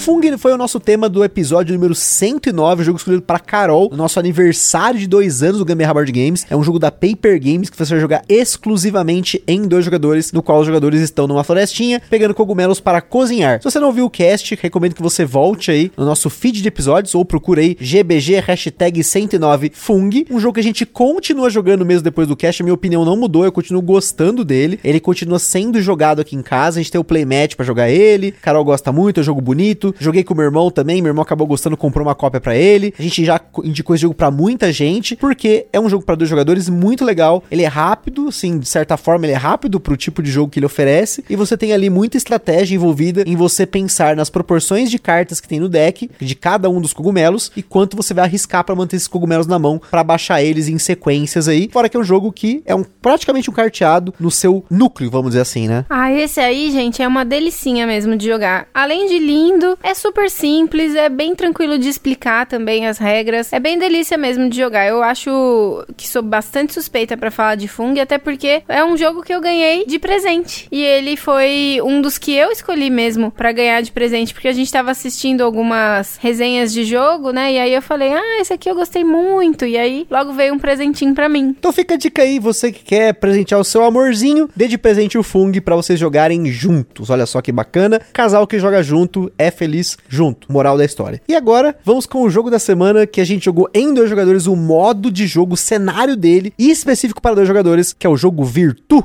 Fung 0.05 0.21
foi 0.37 0.53
o 0.53 0.57
nosso 0.57 0.79
tema 0.79 1.09
do 1.09 1.23
episódio 1.23 1.73
número 1.73 1.95
109, 1.95 2.83
o 2.83 2.85
jogo 2.85 2.99
escolhido 2.99 3.23
para 3.23 3.39
Carol, 3.39 3.89
no 3.89 3.97
nosso 3.97 4.19
aniversário 4.19 4.99
de 4.99 5.07
dois 5.07 5.41
anos 5.41 5.57
do 5.57 5.65
Gambiarra 5.65 5.95
Board 5.95 6.11
Games. 6.11 6.45
É 6.47 6.55
um 6.55 6.61
jogo 6.61 6.77
da 6.77 6.91
Paper 6.91 7.41
Games 7.41 7.71
que 7.71 7.75
você 7.75 7.95
vai 7.95 7.99
jogar 7.99 8.21
exclusivamente 8.29 9.43
em 9.47 9.67
dois 9.67 9.83
jogadores, 9.83 10.31
no 10.31 10.43
qual 10.43 10.59
os 10.59 10.67
jogadores 10.67 11.01
estão 11.01 11.25
numa 11.25 11.43
florestinha 11.43 11.99
pegando 12.07 12.35
cogumelos 12.35 12.79
para 12.79 13.01
cozinhar. 13.01 13.57
Se 13.57 13.63
você 13.63 13.79
não 13.79 13.91
viu 13.91 14.05
o 14.05 14.09
cast, 14.11 14.55
recomendo 14.61 14.93
que 14.93 15.01
você 15.01 15.25
volte 15.25 15.71
aí 15.71 15.91
no 15.97 16.05
nosso 16.05 16.29
feed 16.29 16.61
de 16.61 16.67
episódios 16.67 17.15
ou 17.15 17.25
procure 17.25 17.61
aí 17.61 17.77
GBG 17.81 18.41
hashtag 18.41 19.03
109 19.03 19.71
Fung, 19.73 20.23
um 20.29 20.39
jogo 20.39 20.53
que 20.53 20.59
a 20.59 20.63
gente 20.63 20.85
continua 20.85 21.49
jogando 21.49 21.83
mesmo 21.83 22.03
depois 22.03 22.27
do 22.27 22.35
cast. 22.35 22.61
A 22.61 22.63
minha 22.63 22.75
opinião 22.75 23.03
não 23.03 23.17
mudou, 23.17 23.43
eu 23.43 23.51
continuo 23.51 23.81
gostando 23.81 24.45
dele. 24.45 24.79
Ele 24.83 24.99
continua 24.99 25.39
sendo 25.39 25.81
jogado 25.81 26.21
aqui 26.21 26.35
em 26.35 26.43
casa, 26.43 26.79
a 26.79 26.83
gente 26.83 26.91
tem 26.91 27.01
o 27.01 27.03
playmatch 27.03 27.55
para 27.55 27.65
jogar 27.65 27.89
ele. 27.89 28.33
Carol 28.33 28.63
gosta 28.63 28.91
muito, 28.91 29.19
é 29.19 29.21
um 29.21 29.23
jogo 29.23 29.41
bonito 29.41 29.94
Joguei 29.99 30.23
com 30.23 30.33
meu 30.33 30.45
irmão 30.45 30.69
também, 30.69 31.01
meu 31.01 31.09
irmão 31.09 31.23
acabou 31.23 31.47
gostando, 31.47 31.77
comprou 31.77 32.05
uma 32.05 32.15
cópia 32.15 32.39
para 32.39 32.55
ele. 32.55 32.93
A 32.97 33.01
gente 33.01 33.23
já 33.25 33.39
indicou 33.63 33.95
esse 33.95 34.03
jogo 34.03 34.15
para 34.15 34.31
muita 34.31 34.71
gente, 34.71 35.15
porque 35.15 35.67
é 35.71 35.79
um 35.79 35.89
jogo 35.89 36.05
para 36.05 36.15
dois 36.15 36.29
jogadores 36.29 36.69
muito 36.69 37.03
legal. 37.03 37.43
Ele 37.49 37.63
é 37.63 37.67
rápido, 37.67 38.31
sim, 38.31 38.59
de 38.59 38.67
certa 38.67 38.97
forma 38.97 39.25
ele 39.25 39.33
é 39.33 39.37
rápido 39.37 39.79
pro 39.79 39.97
tipo 39.97 40.21
de 40.21 40.31
jogo 40.31 40.51
que 40.51 40.59
ele 40.59 40.65
oferece, 40.65 41.23
e 41.29 41.35
você 41.35 41.57
tem 41.57 41.73
ali 41.73 41.89
muita 41.89 42.17
estratégia 42.17 42.75
envolvida 42.75 43.23
em 43.25 43.35
você 43.35 43.65
pensar 43.65 44.15
nas 44.15 44.29
proporções 44.29 44.89
de 44.89 44.99
cartas 44.99 45.39
que 45.39 45.47
tem 45.47 45.59
no 45.59 45.69
deck, 45.69 46.09
de 46.19 46.35
cada 46.35 46.69
um 46.69 46.81
dos 46.81 46.93
cogumelos, 46.93 47.51
e 47.55 47.63
quanto 47.63 47.97
você 47.97 48.13
vai 48.13 48.25
arriscar 48.25 48.63
para 48.63 48.75
manter 48.75 48.95
esses 48.95 49.07
cogumelos 49.07 49.47
na 49.47 49.59
mão 49.59 49.81
para 49.89 50.03
baixar 50.03 50.41
eles 50.41 50.67
em 50.67 50.77
sequências 50.77 51.47
aí. 51.47 51.69
Fora 51.71 51.89
que 51.89 51.97
é 51.97 51.99
um 51.99 52.03
jogo 52.03 52.31
que 52.31 52.61
é 52.65 52.75
um 52.75 52.83
praticamente 52.83 53.49
um 53.49 53.53
carteado 53.53 54.13
no 54.19 54.31
seu 54.31 54.63
núcleo, 54.69 55.09
vamos 55.09 55.31
dizer 55.31 55.41
assim, 55.41 55.67
né? 55.67 55.85
Ah, 55.89 56.11
esse 56.11 56.39
aí, 56.39 56.71
gente, 56.71 57.01
é 57.01 57.07
uma 57.07 57.23
delicinha 57.23 57.85
mesmo 57.85 58.15
de 58.15 58.25
jogar. 58.25 58.67
Além 58.73 59.07
de 59.07 59.19
lindo, 59.19 59.77
é 59.85 59.93
super 59.93 60.31
simples, 60.31 60.95
é 60.95 61.07
bem 61.09 61.35
tranquilo 61.35 61.77
de 61.77 61.87
explicar 61.87 62.47
também 62.47 62.87
as 62.87 62.97
regras. 62.97 63.53
É 63.53 63.59
bem 63.59 63.77
delícia 63.77 64.17
mesmo 64.17 64.49
de 64.49 64.57
jogar. 64.57 64.87
Eu 64.87 65.03
acho 65.03 65.85
que 65.95 66.07
sou 66.07 66.23
bastante 66.23 66.73
suspeita 66.73 67.15
para 67.15 67.29
falar 67.29 67.53
de 67.53 67.67
Fung, 67.67 67.99
até 67.99 68.17
porque 68.17 68.63
é 68.67 68.83
um 68.83 68.97
jogo 68.97 69.21
que 69.21 69.33
eu 69.33 69.39
ganhei 69.39 69.85
de 69.85 69.99
presente. 69.99 70.67
E 70.71 70.81
ele 70.81 71.15
foi 71.15 71.79
um 71.83 72.01
dos 72.01 72.17
que 72.17 72.33
eu 72.33 72.51
escolhi 72.51 72.89
mesmo 72.89 73.29
para 73.29 73.51
ganhar 73.51 73.81
de 73.81 73.91
presente, 73.91 74.33
porque 74.33 74.47
a 74.47 74.53
gente 74.53 74.71
tava 74.71 74.89
assistindo 74.89 75.43
algumas 75.43 76.17
resenhas 76.17 76.73
de 76.73 76.83
jogo, 76.83 77.31
né? 77.31 77.53
E 77.53 77.59
aí 77.59 77.73
eu 77.73 77.81
falei: 77.81 78.11
"Ah, 78.11 78.41
esse 78.41 78.53
aqui 78.53 78.67
eu 78.67 78.75
gostei 78.75 79.03
muito". 79.03 79.65
E 79.65 79.77
aí 79.77 80.07
logo 80.09 80.33
veio 80.33 80.55
um 80.55 80.59
presentinho 80.59 81.13
para 81.13 81.29
mim. 81.29 81.55
Então 81.59 81.71
fica 81.71 81.93
a 81.93 81.97
dica 81.97 82.23
aí, 82.23 82.39
você 82.39 82.71
que 82.71 82.83
quer 82.83 83.13
presentear 83.13 83.61
o 83.61 83.63
seu 83.63 83.83
amorzinho, 83.83 84.49
dê 84.55 84.67
de 84.67 84.79
presente 84.79 85.15
o 85.15 85.21
Fung 85.21 85.61
para 85.61 85.75
vocês 85.75 85.99
jogarem 85.99 86.47
juntos. 86.47 87.11
Olha 87.11 87.27
só 87.27 87.39
que 87.39 87.51
bacana. 87.51 88.01
Casal 88.11 88.47
que 88.47 88.57
joga 88.57 88.81
junto 88.81 89.31
é 89.37 89.51
feliz 89.51 89.74
junto. 90.07 90.51
Moral 90.51 90.77
da 90.77 90.85
história. 90.85 91.21
E 91.27 91.35
agora, 91.35 91.75
vamos 91.83 92.05
com 92.05 92.21
o 92.21 92.29
jogo 92.29 92.49
da 92.49 92.59
semana 92.59 93.05
que 93.05 93.21
a 93.21 93.25
gente 93.25 93.45
jogou 93.45 93.69
em 93.73 93.93
dois 93.93 94.09
jogadores, 94.09 94.47
o 94.47 94.55
modo 94.55 95.11
de 95.11 95.27
jogo, 95.27 95.53
o 95.53 95.57
cenário 95.57 96.15
dele, 96.15 96.53
e 96.57 96.69
específico 96.69 97.21
para 97.21 97.35
dois 97.35 97.47
jogadores, 97.47 97.93
que 97.93 98.05
é 98.05 98.09
o 98.09 98.17
jogo 98.17 98.43
Virtu. 98.43 99.03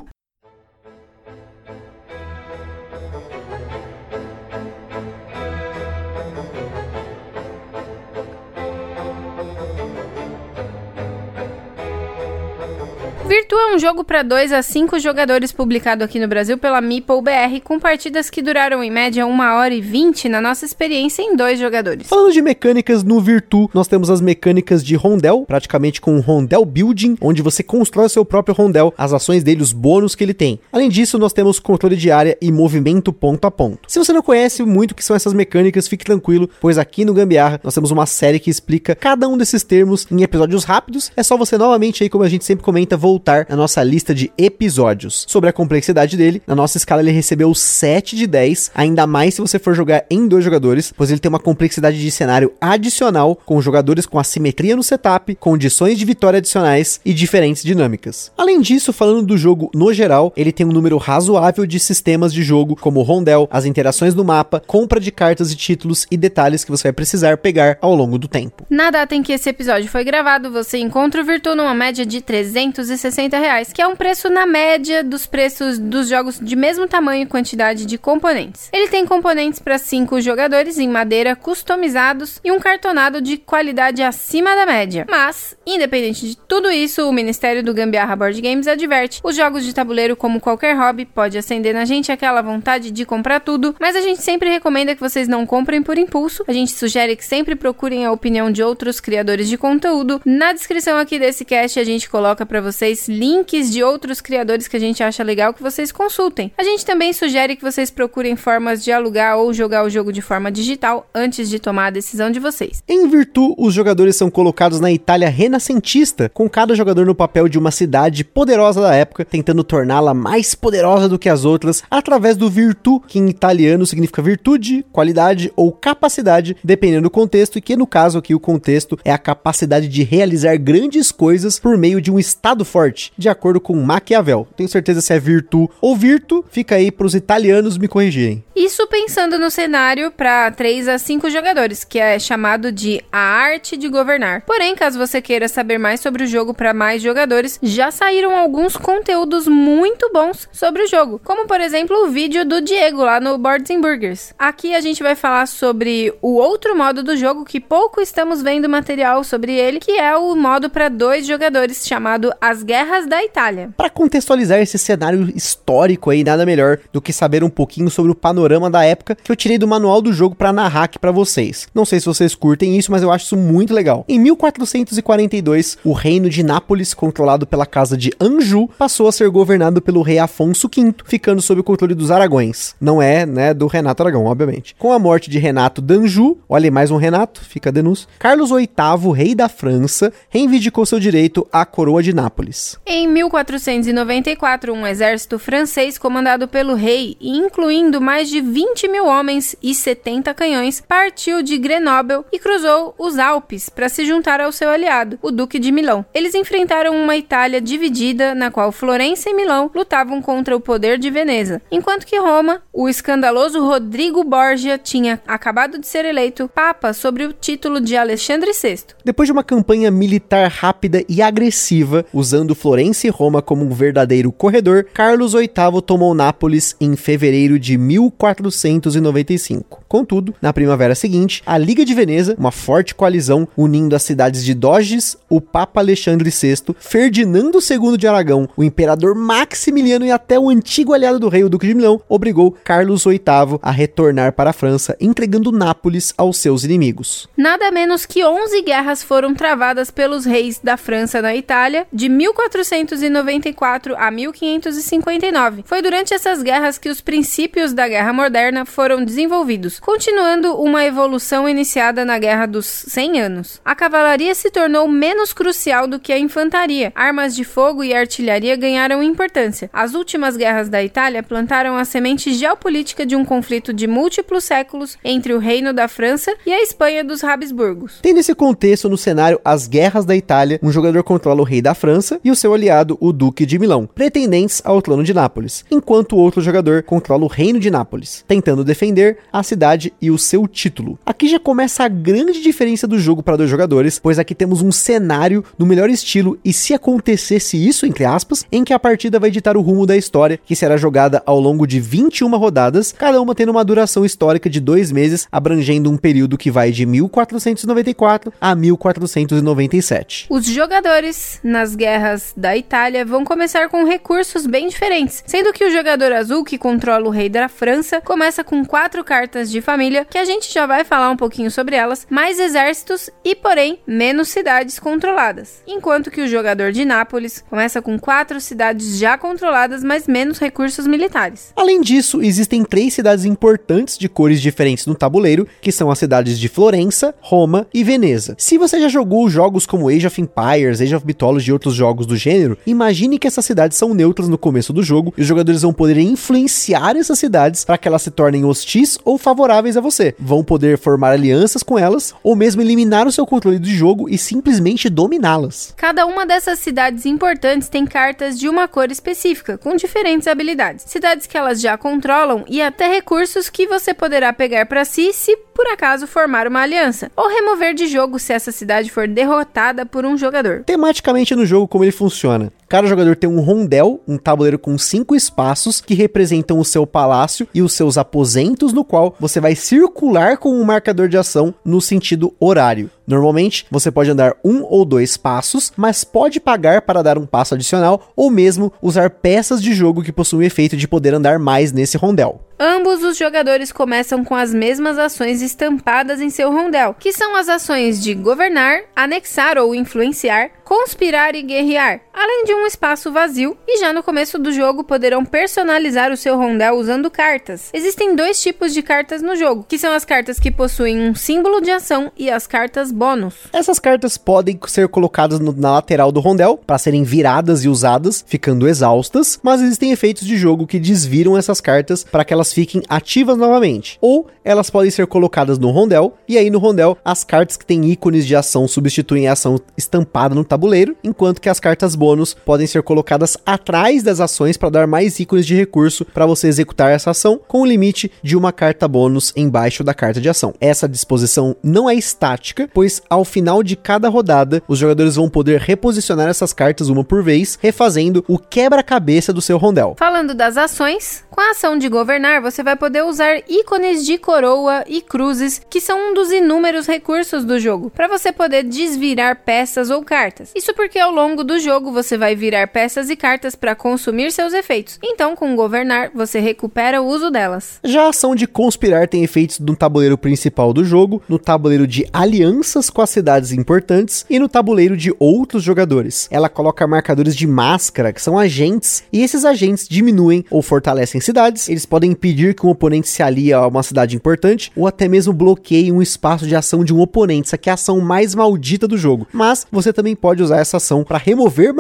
Virtu 13.31 13.55
é 13.55 13.77
um 13.77 13.79
jogo 13.79 14.03
para 14.03 14.25
2 14.25 14.53
a 14.53 14.61
5 14.61 14.99
jogadores 14.99 15.53
publicado 15.53 16.03
aqui 16.03 16.19
no 16.19 16.27
Brasil 16.27 16.59
pela 16.59 16.81
Meeple 16.81 17.23
BR, 17.23 17.61
com 17.63 17.79
partidas 17.79 18.29
que 18.29 18.43
duraram 18.43 18.83
em 18.83 18.91
média 18.91 19.25
1 19.25 19.41
hora 19.41 19.73
e 19.73 19.81
20 19.81 20.29
na 20.29 20.41
nossa 20.41 20.65
experiência 20.65 21.23
em 21.23 21.37
dois 21.37 21.57
jogadores. 21.57 22.09
Falando 22.09 22.33
de 22.33 22.43
mecânicas 22.43 23.05
no 23.05 23.21
Virtu, 23.21 23.71
nós 23.73 23.87
temos 23.87 24.11
as 24.11 24.21
mecânicas 24.21 24.83
de 24.83 24.97
rondel, 24.97 25.45
praticamente 25.47 26.01
com 26.01 26.17
um 26.17 26.19
rondel 26.19 26.65
building, 26.65 27.17
onde 27.21 27.41
você 27.41 27.63
constrói 27.63 28.09
seu 28.09 28.25
próprio 28.25 28.53
rondel, 28.53 28.93
as 28.99 29.13
ações 29.13 29.45
dele, 29.45 29.63
os 29.63 29.73
bônus 29.73 30.17
que 30.17 30.25
ele 30.25 30.35
tem. 30.35 30.59
Além 30.73 30.89
disso, 30.89 31.17
nós 31.17 31.33
temos 31.33 31.61
controle 31.61 31.95
de 31.95 32.11
área 32.11 32.37
e 32.43 32.51
movimento 32.51 33.13
ponto 33.13 33.45
a 33.45 33.51
ponto. 33.53 33.83
Se 33.87 34.01
você 34.01 34.13
não 34.13 34.23
conhece 34.23 34.65
muito 34.65 34.91
o 34.91 34.95
que 34.97 35.05
são 35.05 35.15
essas 35.15 35.33
mecânicas, 35.33 35.87
fique 35.87 36.05
tranquilo, 36.05 36.51
pois 36.61 36.79
aqui 36.79 37.05
no 37.05 37.15
Gambiarra 37.15 37.61
nós 37.63 37.75
temos 37.75 37.93
uma 37.93 38.07
série 38.07 38.41
que 38.41 38.51
explica 38.51 38.97
cada 38.97 39.29
um 39.29 39.39
desses 39.39 39.63
termos 39.63 40.05
em 40.11 40.21
episódios 40.25 40.65
rápidos. 40.65 41.13
É 41.17 41.23
só 41.23 41.37
você 41.37 41.57
novamente 41.57 42.03
aí, 42.03 42.11
como 42.11 42.25
a 42.25 42.29
gente 42.29 42.45
sempre 42.45 42.65
comenta, 42.65 42.97
voltar 42.97 43.20
na 43.49 43.57
nossa 43.57 43.83
lista 43.83 44.15
de 44.15 44.33
episódios. 44.37 45.25
Sobre 45.29 45.51
a 45.51 45.53
complexidade 45.53 46.17
dele, 46.17 46.43
na 46.47 46.55
nossa 46.55 46.77
escala 46.77 47.03
ele 47.03 47.11
recebeu 47.11 47.55
7 47.55 48.17
de 48.17 48.27
10, 48.27 48.73
ainda 48.75 49.07
mais 49.07 49.35
se 49.35 49.41
você 49.41 49.59
for 49.59 49.75
jogar 49.75 50.05
em 50.11 50.27
dois 50.27 50.45
jogadores, 50.45 50.93
pois 50.97 51.11
ele 51.11 51.21
tem 51.21 51.29
uma 51.29 51.39
complexidade 51.39 52.01
de 52.01 52.11
cenário 52.11 52.53
adicional, 52.61 53.37
com 53.45 53.61
jogadores 53.61 54.07
com 54.07 54.19
assimetria 54.19 54.77
no 54.77 54.83
setup, 54.83 55.35
condições 55.37 55.99
de 55.99 56.05
vitória 56.05 56.39
adicionais 56.39 57.01
e 57.05 57.13
diferentes 57.13 57.63
dinâmicas. 57.63 58.33
Além 58.37 58.61
disso, 58.61 58.93
falando 58.93 59.23
do 59.23 59.37
jogo 59.37 59.71
no 59.75 59.93
geral, 59.93 60.33
ele 60.37 60.53
tem 60.53 60.67
um 60.67 60.73
número 60.73 60.97
razoável 60.97 61.67
de 61.67 61.79
sistemas 61.79 62.33
de 62.33 62.43
jogo, 62.43 62.77
como 62.77 63.03
rondel, 63.03 63.49
as 63.51 63.65
interações 63.65 64.15
no 64.15 64.25
mapa, 64.25 64.63
compra 64.67 65.01
de 65.01 65.11
cartas 65.11 65.53
e 65.53 65.57
títulos 65.57 66.07
e 66.11 66.17
detalhes 66.17 66.65
que 66.65 66.71
você 66.71 66.85
vai 66.85 66.93
precisar 66.93 67.37
pegar 67.37 67.79
ao 67.81 67.95
longo 67.95 68.19
do 68.19 68.29
tempo. 68.29 68.65
Na 68.71 68.91
data 68.91 69.15
em 69.15 69.23
que 69.23 69.33
esse 69.33 69.49
episódio 69.49 69.89
foi 69.89 70.05
gravado, 70.05 70.51
você 70.51 70.79
encontra 70.79 71.21
o 71.21 71.25
Virtu 71.25 71.55
numa 71.55 71.75
média 71.75 72.07
de 72.07 72.21
360 72.21 73.10
reais, 73.17 73.73
que 73.73 73.83
é 73.83 73.87
um 73.87 73.97
preço 73.97 74.29
na 74.29 74.47
média 74.47 75.03
dos 75.03 75.27
preços 75.27 75.79
dos 75.79 76.09
jogos 76.09 76.39
de 76.41 76.57
mesmo 76.57 76.87
tamanho 76.87 77.23
e 77.23 77.27
quantidade 77.27 77.87
de 77.87 77.99
componentes. 77.99 78.69
Ele 78.73 78.89
tem 78.89 79.07
componentes 79.07 79.59
para 79.59 79.79
5 79.79 80.21
jogadores 80.21 80.79
em 80.79 80.89
madeira 80.89 81.35
customizados 81.35 82.41
e 82.45 82.51
um 82.53 82.59
cartonado 82.59 83.21
de 83.21 83.37
qualidade 83.37 84.03
acima 84.03 84.55
da 84.55 84.67
média. 84.67 85.07
Mas, 85.09 85.57
independente 85.67 86.29
de 86.29 86.37
tudo 86.37 86.71
isso, 86.71 87.09
o 87.09 87.13
Ministério 87.13 87.63
do 87.63 87.75
Gambiarra 87.75 88.17
Board 88.17 88.41
Games 88.41 88.67
adverte: 88.67 89.21
os 89.23 89.35
jogos 89.35 89.65
de 89.65 89.75
tabuleiro, 89.75 90.17
como 90.17 90.41
qualquer 90.41 90.77
hobby, 90.77 91.05
pode 91.05 91.37
acender 91.37 91.75
na 91.75 91.85
gente 91.85 92.13
aquela 92.13 92.43
vontade 92.43 92.91
de 92.91 93.05
comprar 93.05 93.41
tudo, 93.41 93.75
mas 93.81 93.97
a 93.97 94.01
gente 94.01 94.23
sempre 94.23 94.51
recomenda 94.51 94.95
que 94.95 95.01
vocês 95.01 95.27
não 95.27 95.45
comprem 95.47 95.83
por 95.83 95.99
impulso. 95.99 96.45
A 96.47 96.53
gente 96.53 96.73
sugere 96.73 97.17
que 97.17 97.25
sempre 97.25 97.57
procurem 97.57 98.07
a 98.07 98.13
opinião 98.13 98.51
de 98.51 98.63
outros 98.63 99.01
criadores 99.01 99.49
de 99.49 99.59
conteúdo. 99.59 100.21
Na 100.25 100.53
descrição 100.53 100.99
aqui 100.99 101.19
desse 101.19 101.45
cast 101.45 101.79
a 101.79 101.85
gente 101.85 102.09
coloca 102.09 102.47
para 102.47 102.61
vocês 102.61 103.00
links 103.09 103.71
de 103.71 103.83
outros 103.83 104.21
criadores 104.21 104.69
que 104.69 104.77
a 104.77 104.81
gente 104.81 105.03
acha 105.03 105.23
legal 105.23 105.53
que 105.53 105.63
vocês 105.63 105.93
consultem. 105.93 106.53
A 106.57 106.63
gente 106.63 106.85
também 106.85 107.13
sugere 107.13 107.57
que 107.57 107.63
vocês 107.63 107.91
procurem 107.91 108.37
formas 108.37 108.83
de 108.83 108.93
alugar 108.93 109.39
ou 109.39 109.53
jogar 109.53 109.85
o 109.85 109.91
jogo 109.91 110.13
de 110.13 110.23
forma 110.23 110.51
digital 110.51 111.09
antes 111.15 111.49
de 111.49 111.59
tomar 111.59 111.87
a 111.87 111.91
decisão 111.91 112.31
de 112.31 112.39
vocês. 112.39 112.83
Em 112.89 113.09
Virtu, 113.09 113.55
os 113.59 113.75
jogadores 113.75 114.17
são 114.17 114.31
colocados 114.31 114.81
na 114.81 114.91
Itália 114.91 115.29
renascentista, 115.29 116.29
com 116.29 116.49
cada 116.49 116.75
jogador 116.75 117.07
no 117.07 117.15
papel 117.15 117.49
de 117.49 117.59
uma 117.59 117.71
cidade 117.71 118.25
poderosa 118.25 118.81
da 118.81 118.95
época, 118.95 119.25
tentando 119.25 119.65
torná-la 119.65 120.15
mais 120.15 120.55
poderosa 120.55 121.09
do 121.09 121.19
que 121.19 121.29
as 121.29 121.45
outras 121.45 121.83
através 121.91 122.37
do 122.37 122.51
Virtu, 122.51 123.01
que 123.01 123.19
em 123.19 123.29
italiano 123.29 123.87
significa 123.87 124.23
virtude, 124.23 124.85
qualidade 124.93 125.53
ou 125.57 125.73
capacidade, 125.73 126.57
dependendo 126.63 127.03
do 127.03 127.11
contexto, 127.11 127.59
e 127.59 127.61
que 127.61 127.77
no 127.77 127.87
caso 127.87 128.19
aqui 128.19 128.35
o 128.35 128.41
contexto 128.41 128.99
é 129.05 129.13
a 129.13 129.19
capacidade 129.19 129.89
de 129.89 130.03
realizar 130.03 130.57
grandes 130.57 131.13
coisas 131.13 131.59
por 131.59 131.77
meio 131.77 132.01
de 132.01 132.11
um 132.11 132.19
estado 132.19 132.65
forte, 132.65 132.90
de 133.17 133.29
acordo 133.29 133.61
com 133.61 133.75
Maquiavel. 133.75 134.47
Tenho 134.57 134.69
certeza 134.69 135.01
se 135.01 135.13
é 135.13 135.19
Virtu 135.19 135.71
ou 135.81 135.97
Virtu, 135.97 136.45
fica 136.51 136.75
aí 136.75 136.91
para 136.91 137.07
os 137.07 137.15
italianos 137.15 137.79
me 137.79 137.89
corrigirem. 137.89 138.45
Isso 138.55 138.87
pensando 138.87 139.39
no 139.39 139.51
cenário 139.51 140.11
para 140.11 140.51
3 140.51 140.89
a 140.89 140.99
5 140.99 141.31
jogadores, 141.31 141.85
que 141.85 141.99
é 141.99 142.19
chamado 142.19 142.71
de 142.71 143.03
A 143.11 143.19
Arte 143.19 143.77
de 143.77 143.89
Governar. 143.89 144.43
Porém, 144.45 144.75
caso 144.75 144.99
você 144.99 145.23
queira 145.23 145.49
saber 145.49 145.79
mais 145.79 146.01
sobre 146.01 146.25
o 146.25 146.27
jogo 146.27 146.53
para 146.53 146.75
mais 146.75 147.01
jogadores, 147.01 147.59
já 147.63 147.91
saíram 147.91 148.37
alguns 148.37 148.77
conteúdos 148.77 149.47
muito 149.47 150.11
bons 150.13 150.49
sobre 150.53 150.83
o 150.83 150.87
jogo, 150.87 151.21
como 151.25 151.47
por 151.47 151.61
exemplo 151.61 152.05
o 152.05 152.11
vídeo 152.11 152.45
do 152.45 152.61
Diego 152.61 153.03
lá 153.03 153.21
no 153.21 153.39
Boards 153.39 153.71
and 153.71 153.81
Burgers. 153.81 154.35
Aqui 154.39 154.75
a 154.75 154.81
gente 154.81 155.03
vai 155.03 155.15
falar 155.15 155.47
sobre 155.47 156.13
o 156.21 156.35
outro 156.35 156.77
modo 156.77 157.03
do 157.03 157.17
jogo 157.17 157.45
que 157.45 157.61
pouco 157.61 158.01
estamos 158.01 158.43
vendo 158.43 158.69
material 158.69 159.25
sobre 159.25 159.55
ele, 159.55 159.81
que 159.81 159.93
é 159.93 160.17
o 160.17 160.35
modo 160.35 160.69
para 160.69 160.89
dois 160.89 161.27
jogadores 161.27 161.87
chamado 161.87 162.33
As 162.41 162.63
Guerras 162.63 162.80
da 163.07 163.23
Itália. 163.23 163.71
Para 163.77 163.91
contextualizar 163.91 164.59
esse 164.59 164.79
cenário 164.79 165.31
histórico 165.35 166.09
aí, 166.11 166.25
nada 166.25 166.47
melhor 166.47 166.79
do 166.93 167.01
que 167.01 167.13
saber 167.13 167.45
um 167.45 167.51
pouquinho 167.51 167.91
sobre 167.91 168.11
o 168.11 168.15
panorama 168.15 168.71
da 168.71 168.85
época 168.85 169.17
que 169.23 169.31
eu 169.31 169.37
tirei 169.37 169.59
do 169.59 169.69
manual 169.69 170.01
do 170.01 170.13
jogo 170.13 170.35
para 170.35 170.53
narrar 170.53 170.85
aqui 170.85 170.99
para 170.99 171.11
vocês. 171.11 171.69
Não 171.75 171.85
sei 171.85 172.01
se 172.01 172.07
vocês 172.07 172.35
curtem 172.35 172.79
isso, 172.79 172.91
mas 172.91 173.03
eu 173.03 173.11
acho 173.11 173.27
isso 173.27 173.37
muito 173.37 173.75
legal. 173.75 174.05
Em 174.09 174.19
1442, 174.19 175.79
o 175.85 175.93
reino 175.93 176.31
de 176.31 176.43
Nápoles, 176.43 176.95
controlado 176.95 177.47
pela 177.47 177.67
casa 177.67 177.97
de 177.97 178.13
Anjou, 178.19 178.71
passou 178.79 179.09
a 179.09 179.13
ser 179.13 179.29
governado 179.29 179.83
pelo 179.83 180.03
rei 180.03 180.19
Afonso 180.19 180.69
V, 180.75 180.95
ficando 181.05 181.43
sob 181.43 181.61
o 181.61 181.65
controle 181.65 181.95
dos 181.95 182.11
Aragões. 182.11 182.75
Não 182.81 183.03
é, 183.03 183.27
né, 183.27 183.53
do 183.53 183.67
Renato 183.67 184.03
Aragão, 184.03 184.25
obviamente. 184.25 184.75
Com 184.79 184.93
a 184.93 184.99
morte 184.99 185.29
de 185.29 185.39
Renato 185.39 185.83
d'Anjou, 185.83 186.39
olha 186.49 186.71
mais 186.71 186.91
um 186.91 186.97
Renato, 186.97 187.45
fica 187.45 187.69
a 187.69 187.73
denúncia. 187.73 188.09
Carlos 188.19 188.51
VIII, 188.51 189.13
rei 189.15 189.35
da 189.35 189.49
França, 189.49 190.13
reivindicou 190.29 190.87
seu 190.87 190.99
direito 190.99 191.47
à 191.53 191.67
coroa 191.67 192.03
de 192.03 192.15
Nápoles. 192.15 192.70
Em 192.87 193.09
1494, 193.09 194.73
um 194.73 194.87
exército 194.87 195.39
francês 195.39 195.99
comandado 195.99 196.47
pelo 196.49 196.75
rei, 196.75 197.17
incluindo 197.21 198.01
mais 198.01 198.29
de 198.29 198.41
20 198.41 198.89
mil 198.89 199.07
homens 199.07 199.57
e 199.63 199.75
70 199.75 200.33
canhões, 200.35 200.83
partiu 200.87 201.43
de 201.43 201.57
Grenoble 201.59 202.25
e 202.33 202.39
cruzou 202.39 202.95
os 202.99 203.19
Alpes 203.19 203.69
para 203.69 203.89
se 203.89 204.05
juntar 204.05 204.41
ao 204.41 204.53
seu 204.53 204.69
aliado, 204.69 205.19
o 205.23 205.31
Duque 205.31 205.59
de 205.59 205.73
Milão. 205.73 206.05
Eles 206.15 206.35
enfrentaram 206.35 206.95
uma 206.95 207.17
Itália 207.17 207.61
dividida, 207.61 208.35
na 208.35 208.51
qual 208.51 208.73
Florença 208.73 209.31
e 209.31 209.35
Milão 209.35 209.71
lutavam 209.75 210.21
contra 210.21 210.57
o 210.57 210.61
poder 210.61 210.99
de 210.99 211.11
Veneza, 211.11 211.63
enquanto 211.71 212.07
que 212.07 212.19
Roma, 212.19 212.63
o 212.73 212.89
escandaloso 212.89 213.65
Rodrigo 213.65 214.25
Borgia, 214.25 214.79
tinha 214.79 215.21
acabado 215.27 215.79
de 215.79 215.87
ser 215.87 216.05
eleito 216.05 216.49
papa 216.49 216.93
sobre 216.93 217.25
o 217.25 217.33
título 217.33 217.81
de 217.81 217.97
Alexandre 217.97 218.53
VI. 218.53 218.85
Depois 219.05 219.27
de 219.27 219.33
uma 219.33 219.45
campanha 219.45 219.91
militar 219.91 220.51
rápida 220.51 221.03
e 221.09 221.23
agressiva, 221.23 222.05
usando 222.13 222.55
Florença 222.61 223.07
e 223.07 223.11
Roma 223.11 223.41
como 223.41 223.65
um 223.65 223.71
verdadeiro 223.71 224.31
corredor, 224.31 224.87
Carlos 224.93 225.33
VIII 225.33 225.49
tomou 225.87 226.13
Nápoles 226.13 226.77
em 226.79 226.95
fevereiro 226.95 227.59
de 227.59 227.79
1495. 227.79 229.83
Contudo, 229.89 230.35
na 230.43 230.53
primavera 230.53 230.95
seguinte, 230.95 231.43
a 231.47 231.57
Liga 231.57 231.87
de 231.87 231.95
Veneza, 231.95 232.37
uma 232.39 232.53
forte 232.53 232.95
coalizão 232.95 233.49
unindo 233.57 233.97
as 233.97 234.03
cidades 234.03 234.45
de 234.45 234.53
Doges, 234.53 235.17
o 235.27 235.41
Papa 235.41 235.81
Alexandre 235.81 236.29
VI, 236.29 236.75
Ferdinando 236.79 237.59
II 237.59 237.97
de 237.97 238.07
Aragão, 238.07 238.47
o 238.55 238.63
Imperador 238.63 239.15
Maximiliano 239.15 240.05
e 240.05 240.11
até 240.11 240.39
o 240.39 240.51
antigo 240.51 240.93
aliado 240.93 241.19
do 241.19 241.31
rei, 241.31 241.43
o 241.43 241.49
Duque 241.49 241.67
de 241.67 241.75
Milão, 241.75 242.03
obrigou 242.11 242.55
Carlos 242.63 243.05
VIII 243.05 243.21
a 243.63 243.71
retornar 243.71 244.35
para 244.35 244.51
a 244.51 244.53
França, 244.53 244.95
entregando 245.01 245.51
Nápoles 245.51 246.13
aos 246.19 246.37
seus 246.37 246.63
inimigos. 246.63 247.27
Nada 247.35 247.71
menos 247.71 248.05
que 248.05 248.23
11 248.23 248.61
guerras 248.63 249.03
foram 249.03 249.35
travadas 249.35 249.91
pelos 249.91 250.27
reis 250.27 250.61
da 250.63 250.77
França 250.77 251.23
na 251.23 251.35
Itália, 251.35 251.87
de 251.91 252.11
1494 252.51 253.95
a 253.97 254.11
1559. 254.11 255.63
Foi 255.65 255.81
durante 255.81 256.13
essas 256.13 256.43
guerras 256.43 256.79
que 256.79 256.89
os 256.89 257.01
princípios 257.01 257.73
da 257.73 257.87
Guerra 257.89 258.13
Moderna 258.13 258.65
foram 258.65 259.05
desenvolvidos, 259.05 259.79
continuando 259.79 260.61
uma 260.61 260.85
evolução 260.85 261.49
iniciada 261.49 262.05
na 262.05 262.19
Guerra 262.19 262.47
dos 262.47 262.67
100 262.67 263.21
Anos. 263.21 263.61
A 263.65 263.75
cavalaria 263.75 264.35
se 264.35 264.51
tornou 264.51 264.89
menos 264.89 265.33
crucial 265.33 265.87
do 265.87 266.01
que 266.01 266.13
a 266.13 266.19
infantaria. 266.19 266.93
Armas 266.95 267.35
de 267.35 267.45
fogo 267.45 267.85
e 267.85 267.95
artilharia 267.95 268.57
ganharam 268.57 269.03
importância. 269.03 269.71
As 269.73 269.95
últimas 269.95 270.37
guerras 270.37 270.69
da 270.69 270.83
Itália 270.83 271.23
plantaram 271.23 271.77
a 271.77 271.85
semente 271.85 272.33
geopolítica 272.33 273.07
de 273.07 273.15
um 273.15 273.25
conflito 273.25 273.73
de 273.73 273.87
múltiplos 273.87 274.45
séculos 274.45 274.99
entre 275.05 275.33
o 275.33 275.39
Reino 275.39 275.73
da 275.73 275.87
França 275.87 276.35
e 276.45 276.53
a 276.53 276.63
Espanha 276.63 277.05
dos 277.05 277.23
Habsburgos. 277.23 278.01
Tem 278.01 278.13
nesse 278.13 278.35
contexto 278.35 278.89
no 278.89 278.99
cenário 278.99 279.41
as 279.45 279.67
guerras 279.67 280.05
da 280.05 280.17
Itália, 280.17 280.59
um 280.63 280.73
jogador 280.73 281.03
controla 281.05 281.41
o 281.41 281.45
rei 281.45 281.63
da 281.63 281.75
França 281.75 282.21
e 282.25 282.31
o 282.31 282.37
seu 282.41 282.55
aliado, 282.55 282.97
o 283.01 283.13
Duque 283.13 283.45
de 283.45 283.59
Milão, 283.59 283.87
pretendentes 283.87 284.63
ao 284.65 284.81
trono 284.81 285.05
de 285.05 285.13
Nápoles, 285.13 285.63
enquanto 285.71 286.15
o 286.15 286.19
outro 286.19 286.41
jogador 286.41 286.83
controla 286.83 287.25
o 287.25 287.29
reino 287.29 287.61
de 287.61 287.71
Nápoles, 287.71 288.25
tentando 288.27 288.65
defender 288.65 289.19
a 289.31 289.43
cidade 289.43 289.93
e 290.01 290.11
o 290.11 290.17
seu 290.17 290.49
título. 290.49 290.99
Aqui 291.05 291.29
já 291.29 291.39
começa 291.39 291.85
a 291.85 291.89
grande 291.89 292.41
diferença 292.41 292.87
do 292.87 292.99
jogo 292.99 293.23
para 293.23 293.37
dois 293.37 293.51
jogadores, 293.51 293.99
pois 293.99 294.19
aqui 294.19 294.35
temos 294.35 294.63
um 294.63 294.73
cenário 294.73 295.45
no 295.59 295.67
melhor 295.67 295.91
estilo 295.91 296.39
e 296.43 296.53
se 296.53 296.73
acontecesse 296.73 297.57
isso, 297.57 297.85
entre 297.85 298.07
aspas, 298.07 298.47
em 298.51 298.65
que 298.65 298.73
a 298.73 298.79
partida 298.79 299.21
vai 299.21 299.31
ditar 299.31 299.57
o 299.57 299.61
rumo 299.61 299.85
da 299.85 299.97
história, 299.97 300.41
que 300.43 300.57
será 300.57 300.79
jogada 300.79 301.23
ao 301.27 301.39
longo 301.39 301.67
de 301.67 301.79
21 301.79 302.35
rodadas, 302.39 302.95
cada 302.97 303.21
uma 303.21 303.35
tendo 303.35 303.51
uma 303.51 303.65
duração 303.65 304.03
histórica 304.03 304.49
de 304.49 304.61
dois 304.61 304.91
meses, 304.91 305.29
abrangendo 305.31 305.91
um 305.91 305.99
período 305.99 306.39
que 306.39 306.51
vai 306.51 306.73
de 306.73 306.87
1494 306.87 308.33
a 308.41 308.55
1497. 308.55 310.27
Os 310.31 310.47
jogadores 310.47 311.39
nas 311.45 311.75
guerras 311.75 312.20
da 312.37 312.57
Itália 312.57 313.05
vão 313.05 313.25
começar 313.25 313.69
com 313.69 313.85
recursos 313.85 314.47
bem 314.47 314.69
diferentes, 314.69 315.23
sendo 315.27 315.53
que 315.53 315.65
o 315.65 315.71
jogador 315.71 316.13
azul, 316.13 316.45
que 316.45 316.59
controla 316.59 317.07
o 317.07 317.11
rei 317.11 317.29
da 317.29 317.49
França, 317.49 318.01
começa 318.01 318.45
com 318.45 318.65
quatro 318.65 319.03
cartas 319.03 319.51
de 319.51 319.61
família, 319.61 320.05
que 320.05 320.19
a 320.19 320.25
gente 320.25 320.53
já 320.53 320.67
vai 320.67 320.85
falar 320.85 321.11
um 321.11 321.17
pouquinho 321.17 321.51
sobre 321.51 321.77
elas, 321.77 322.07
mais 322.11 322.39
exércitos 322.39 323.11
e, 323.25 323.35
porém, 323.35 323.79
menos 323.87 324.29
cidades 324.29 324.79
controladas. 324.79 325.63
Enquanto 325.67 326.11
que 326.11 326.21
o 326.21 326.29
jogador 326.29 326.73
de 326.73 326.85
Nápoles 326.85 327.45
começa 327.49 327.83
com 327.83 327.99
quatro 327.99 328.41
cidades 328.41 328.99
já 328.99 329.17
controladas, 329.17 329.85
mas 329.85 330.07
menos 330.07 330.39
recursos 330.39 330.87
militares. 330.87 331.53
Além 331.57 331.81
disso, 331.81 332.23
existem 332.23 332.65
três 332.65 332.95
cidades 332.95 333.25
importantes 333.25 333.97
de 333.99 334.09
cores 334.09 334.41
diferentes 334.41 334.87
no 334.87 334.95
tabuleiro, 334.95 335.47
que 335.61 335.73
são 335.73 335.91
as 335.91 335.99
cidades 335.99 336.39
de 336.39 336.49
Florença, 336.49 337.15
Roma 337.21 337.67
e 337.73 337.85
Veneza. 337.85 338.35
Se 338.39 338.59
você 338.59 338.81
já 338.81 338.89
jogou 338.89 339.29
jogos 339.29 339.67
como 339.67 339.89
Age 339.89 340.07
of 340.07 340.21
Empires, 340.21 340.81
Age 340.81 340.95
of 340.95 341.07
Mythology 341.07 341.51
e 341.51 341.53
outros 341.53 341.75
jogos 341.75 342.07
do 342.11 342.17
gênero, 342.17 342.59
imagine 342.67 343.19
que 343.19 343.27
essas 343.27 343.45
cidades 343.45 343.79
são 343.79 343.95
neutras 343.95 344.29
no 344.29 344.37
começo 344.37 344.73
do 344.73 344.83
jogo 344.83 345.15
e 345.17 345.23
os 345.23 345.27
jogadores 345.27 345.63
vão 345.63 345.73
poder 345.73 345.99
influenciar 345.99 346.97
essas 346.97 347.19
cidades 347.19 347.65
para 347.65 347.79
que 347.79 347.89
elas 347.89 348.03
se 348.03 348.11
tornem 348.11 348.45
hostis 348.45 348.99
ou 349.05 349.17
favoráveis 349.17 349.77
a 349.77 349.81
você. 349.81 350.15
Vão 350.19 350.45
poder 350.45 350.77
formar 350.79 351.13
alianças 351.13 351.63
com 351.63 351.79
elas 351.79 352.15
ou 352.23 352.37
mesmo 352.37 352.61
eliminar 352.61 353.07
o 353.07 353.13
seu 353.13 353.27
controle 353.27 353.59
do 353.59 353.69
jogo 353.69 354.09
e 354.09 354.19
simplesmente 354.19 354.91
dominá-las. 354.91 355.73
Cada 355.77 356.05
uma 356.05 356.27
dessas 356.27 356.59
cidades 356.59 357.07
importantes 357.07 357.69
tem 357.69 357.87
cartas 357.87 358.39
de 358.39 358.49
uma 358.49 358.69
cor 358.69 358.91
específica, 358.91 359.57
com 359.57 359.77
diferentes 359.77 360.27
habilidades. 360.27 360.85
Cidades 360.87 361.27
que 361.27 361.37
elas 361.37 361.61
já 361.61 361.79
controlam 361.79 362.45
e 362.49 362.61
até 362.61 362.89
recursos 362.89 363.49
que 363.49 363.67
você 363.67 363.95
poderá 363.95 364.33
pegar 364.33 364.67
para 364.67 364.85
si 364.85 365.13
se 365.13 365.37
por 365.61 365.67
acaso 365.67 366.07
formar 366.07 366.49
uma 366.49 366.63
aliança, 366.63 367.11
ou 367.15 367.29
remover 367.29 367.75
de 367.75 367.87
jogo 367.87 368.19
se 368.19 368.33
essa 368.33 368.51
cidade 368.51 368.91
for 368.91 369.07
derrotada 369.07 369.85
por 369.85 370.07
um 370.07 370.17
jogador. 370.17 370.63
Tematicamente 370.65 371.35
no 371.35 371.45
jogo, 371.45 371.69
como 371.69 371.85
ele 371.85 371.93
funciona? 372.01 372.51
Cada 372.71 372.87
jogador 372.87 373.17
tem 373.17 373.29
um 373.29 373.41
rondel, 373.41 374.01
um 374.07 374.17
tabuleiro 374.17 374.57
com 374.57 374.79
cinco 374.79 375.17
espaços 375.17 375.81
que 375.81 375.93
representam 375.93 376.57
o 376.57 376.65
seu 376.65 376.87
palácio 376.87 377.49
e 377.53 377.61
os 377.63 377.73
seus 377.73 377.99
aposentos, 377.99 378.73
no 378.73 378.85
qual 378.85 379.17
você 379.19 379.41
vai 379.41 379.57
circular 379.57 380.37
com 380.37 380.51
um 380.51 380.63
marcador 380.63 381.09
de 381.09 381.19
ação 381.19 381.53
no 381.65 381.81
sentido 381.81 382.33
horário. 382.39 382.89
Normalmente, 383.11 383.67
você 383.73 383.91
pode 383.91 384.09
andar 384.09 384.37
um 384.45 384.63
ou 384.63 384.85
dois 384.85 385.17
passos, 385.17 385.73
mas 385.77 386.05
pode 386.05 386.39
pagar 386.39 386.83
para 386.83 387.03
dar 387.03 387.19
um 387.19 387.27
passo 387.27 387.55
adicional 387.55 388.13
ou 388.15 388.31
mesmo 388.31 388.73
usar 388.81 389.11
peças 389.11 389.61
de 389.61 389.75
jogo 389.75 390.05
que 390.05 390.13
possuem 390.13 390.45
o 390.45 390.47
efeito 390.47 390.77
de 390.77 390.87
poder 390.87 391.13
andar 391.13 391.41
mais 391.41 391.73
nesse 391.73 391.97
rondel. 391.97 392.41
Ambos 392.63 393.03
os 393.03 393.17
jogadores 393.17 393.73
começam 393.73 394.23
com 394.23 394.35
as 394.35 394.53
mesmas 394.53 394.99
ações 394.99 395.41
estampadas 395.41 396.21
em 396.21 396.29
seu 396.29 396.53
rondel, 396.53 396.95
que 397.01 397.11
são 397.11 397.35
as 397.35 397.49
ações 397.49 398.01
de 398.01 398.15
governar, 398.15 398.83
anexar 398.95 399.57
ou 399.57 399.75
influenciar, 399.75 400.51
conspirar 400.63 401.35
e 401.35 401.43
guerrear, 401.43 402.03
além 402.13 402.45
de 402.45 402.55
um 402.55 402.60
espaço 402.67 403.13
vazio, 403.13 403.57
e 403.67 403.79
já 403.79 403.93
no 403.93 404.03
começo 404.03 404.39
do 404.39 404.53
jogo 404.53 404.85
poderão 404.85 405.25
personalizar 405.25 406.13
o 406.13 406.17
seu 406.17 406.37
rondel 406.37 406.75
usando 406.75 407.11
cartas. 407.11 407.71
Existem 407.73 408.15
dois 408.15 408.41
tipos 408.41 408.73
de 408.73 408.83
cartas 408.83 409.23
no 409.23 409.37
jogo, 409.37 409.65
que 409.69 409.79
são 409.79 409.93
as 409.93 410.05
cartas 410.05 410.39
que 410.39 410.51
possuem 410.51 411.01
um 411.01 411.15
símbolo 411.15 411.61
de 411.61 411.71
ação 411.71 412.11
e 412.17 412.31
as 412.31 412.47
cartas 412.47 412.93
bônus. 412.93 413.35
Essas 413.53 413.79
cartas 413.79 414.17
podem 414.17 414.59
ser 414.67 414.89
colocadas 414.89 415.41
no, 415.41 415.53
na 415.53 415.73
lateral 415.73 416.13
do 416.13 416.21
rondel 416.21 416.59
para 416.67 416.79
serem 416.79 417.03
viradas 417.03 417.65
e 417.65 417.69
usadas, 417.69 418.25
ficando 418.27 418.69
exaustas, 418.69 419.39
mas 419.43 419.61
existem 419.61 419.93
efeitos 419.93 420.27
de 420.27 420.37
jogo 420.37 420.67
que 420.67 420.79
desviram 420.79 421.37
essas 421.37 421.61
cartas 421.61 422.05
para 422.05 422.25
que 422.25 422.33
elas 422.33 422.53
fiquem 422.53 422.83
ativas 422.89 423.37
novamente. 423.37 423.99
Ou 424.01 424.29
elas 424.45 424.71
podem 424.71 424.91
ser 424.91 425.07
colocadas 425.07 425.59
no 425.59 425.71
rondel, 425.71 426.15
e 426.29 426.39
aí 426.39 426.51
no 426.51 426.59
rondel 426.59 426.97
as 427.05 427.25
cartas 427.25 427.57
que 427.57 427.67
têm 427.67 427.91
ícones 427.91 428.27
de 428.27 428.35
ação 428.35 428.67
substituem 428.67 429.29
a 429.29 429.33
ação 429.33 429.61
estampada 429.77 430.35
no 430.35 430.45
tabuleiro, 430.45 430.97
enquanto 431.03 431.41
que 431.41 431.49
as 431.49 431.61
cartas 431.61 431.95
bônus 431.95 432.35
podem 432.51 432.67
ser 432.67 432.83
colocadas 432.83 433.37
atrás 433.47 434.03
das 434.03 434.19
ações 434.19 434.57
para 434.57 434.71
dar 434.71 434.85
mais 434.89 435.21
ícones 435.21 435.47
de 435.47 435.55
recurso 435.55 436.05
para 436.05 436.27
você 436.27 436.49
executar 436.49 436.91
essa 436.91 437.13
ação, 437.13 437.41
com 437.47 437.61
o 437.61 437.65
limite 437.65 438.11
de 438.25 438.37
uma 438.37 438.53
carta 438.53 438.89
bônus 438.89 439.33
embaixo 439.37 439.85
da 439.85 439.95
carta 439.95 440.21
de 440.21 440.29
ação. 440.29 440.53
Essa 440.61 440.89
disposição 440.89 441.55
não 441.63 441.89
é 441.89 441.95
estática, 441.95 442.69
pois 442.75 443.01
ao 443.09 443.25
final 443.25 443.63
de 443.63 443.77
cada 443.77 444.09
rodada 444.09 444.61
os 444.67 444.81
jogadores 444.81 445.15
vão 445.15 445.31
poder 445.31 445.61
reposicionar 445.61 446.29
essas 446.29 446.53
cartas 446.53 446.89
uma 446.89 447.05
por 447.05 447.23
vez, 447.23 447.57
refazendo 447.63 448.25
o 448.27 448.37
quebra-cabeça 448.37 449.33
do 449.33 449.41
seu 449.41 449.57
rondel. 449.57 449.95
Falando 449.97 450.35
das 450.35 450.57
ações, 450.57 451.23
com 451.31 451.41
a 451.41 451.53
ação 451.53 451.79
de 451.79 451.89
governar, 451.89 452.43
você 452.43 452.65
vai 452.65 452.75
poder 452.75 453.05
usar 453.05 453.45
ícones 453.49 454.05
de 454.05 454.19
coroa 454.19 454.83
e 454.89 455.01
cruzes, 455.01 455.61
que 455.71 455.81
são 455.81 456.11
um 456.11 456.15
dos 456.15 456.33
inúmeros 456.33 456.89
recursos 456.89 457.45
do 457.45 457.61
jogo, 457.61 457.91
para 457.91 458.09
você 458.09 458.33
poder 458.33 458.65
desvirar 458.65 459.45
peças 459.45 459.89
ou 459.89 460.03
cartas. 460.03 460.51
Isso 460.57 460.75
porque 460.75 460.99
ao 460.99 461.13
longo 461.13 461.45
do 461.45 461.61
jogo 461.61 461.93
você 461.93 462.19
vai 462.19 462.40
virar 462.41 462.67
peças 462.69 463.11
e 463.11 463.17
cartas 463.17 463.55
para 463.55 463.75
consumir 463.75 464.33
seus 464.33 464.55
efeitos. 464.55 464.99
Então, 465.05 465.37
com 465.37 465.55
governar, 465.55 466.11
você 466.15 466.41
recupera 466.41 467.03
o 467.03 467.07
uso 467.07 467.31
delas. 467.31 467.79
Já 467.85 468.05
a 468.05 468.09
ação 468.09 468.35
de 468.35 468.47
conspirar 468.47 469.07
tem 469.07 469.23
efeitos 469.23 469.59
no 469.61 469.77
tabuleiro 469.77 470.17
principal 470.17 470.73
do 470.73 470.83
jogo, 470.83 471.23
no 471.29 471.39
tabuleiro 471.39 471.87
de 471.87 472.07
alianças 472.13 472.89
com 472.89 473.03
as 473.03 473.11
cidades 473.11 473.53
importantes 473.53 474.25
e 474.31 474.39
no 474.39 474.49
tabuleiro 474.49 474.97
de 474.97 475.15
outros 475.19 475.63
jogadores. 475.63 476.29
Ela 476.31 476.49
coloca 476.49 476.87
marcadores 476.87 477.37
de 477.37 477.47
máscara, 477.47 478.11
que 478.11 478.23
são 478.23 478.39
agentes, 478.39 479.05
e 479.13 479.23
esses 479.23 479.45
agentes 479.45 479.87
diminuem 479.87 480.43
ou 480.51 480.63
fortalecem 480.63 481.21
cidades. 481.21 481.69
Eles 481.69 481.85
podem 481.85 482.13
impedir 482.13 482.55
que 482.55 482.65
um 482.65 482.71
oponente 482.71 483.09
se 483.09 483.23
alie 483.23 483.53
a 483.53 483.67
uma 483.67 483.83
cidade 483.83 484.17
importante 484.17 484.73
ou 484.75 484.87
até 484.87 485.07
mesmo 485.07 485.35
bloqueie 485.35 485.93
um 485.93 486.01
espaço 486.01 486.47
de 486.47 486.57
ação 486.57 486.83
de 486.83 486.95
um 486.95 487.01
oponente. 487.01 487.55
Aqui 487.55 487.69
é 487.69 487.73
a 487.73 487.75
ação 487.75 488.01
mais 488.01 488.35
maldita 488.35 488.89
do 488.89 488.97
jogo. 488.97 489.29
Mas 489.31 489.67
você 489.71 489.93
também 489.93 490.17
pode 490.17 490.43
usar 490.43 490.59
essa 490.59 490.79
ação 490.79 491.05
para 491.05 491.19
remover 491.19 491.75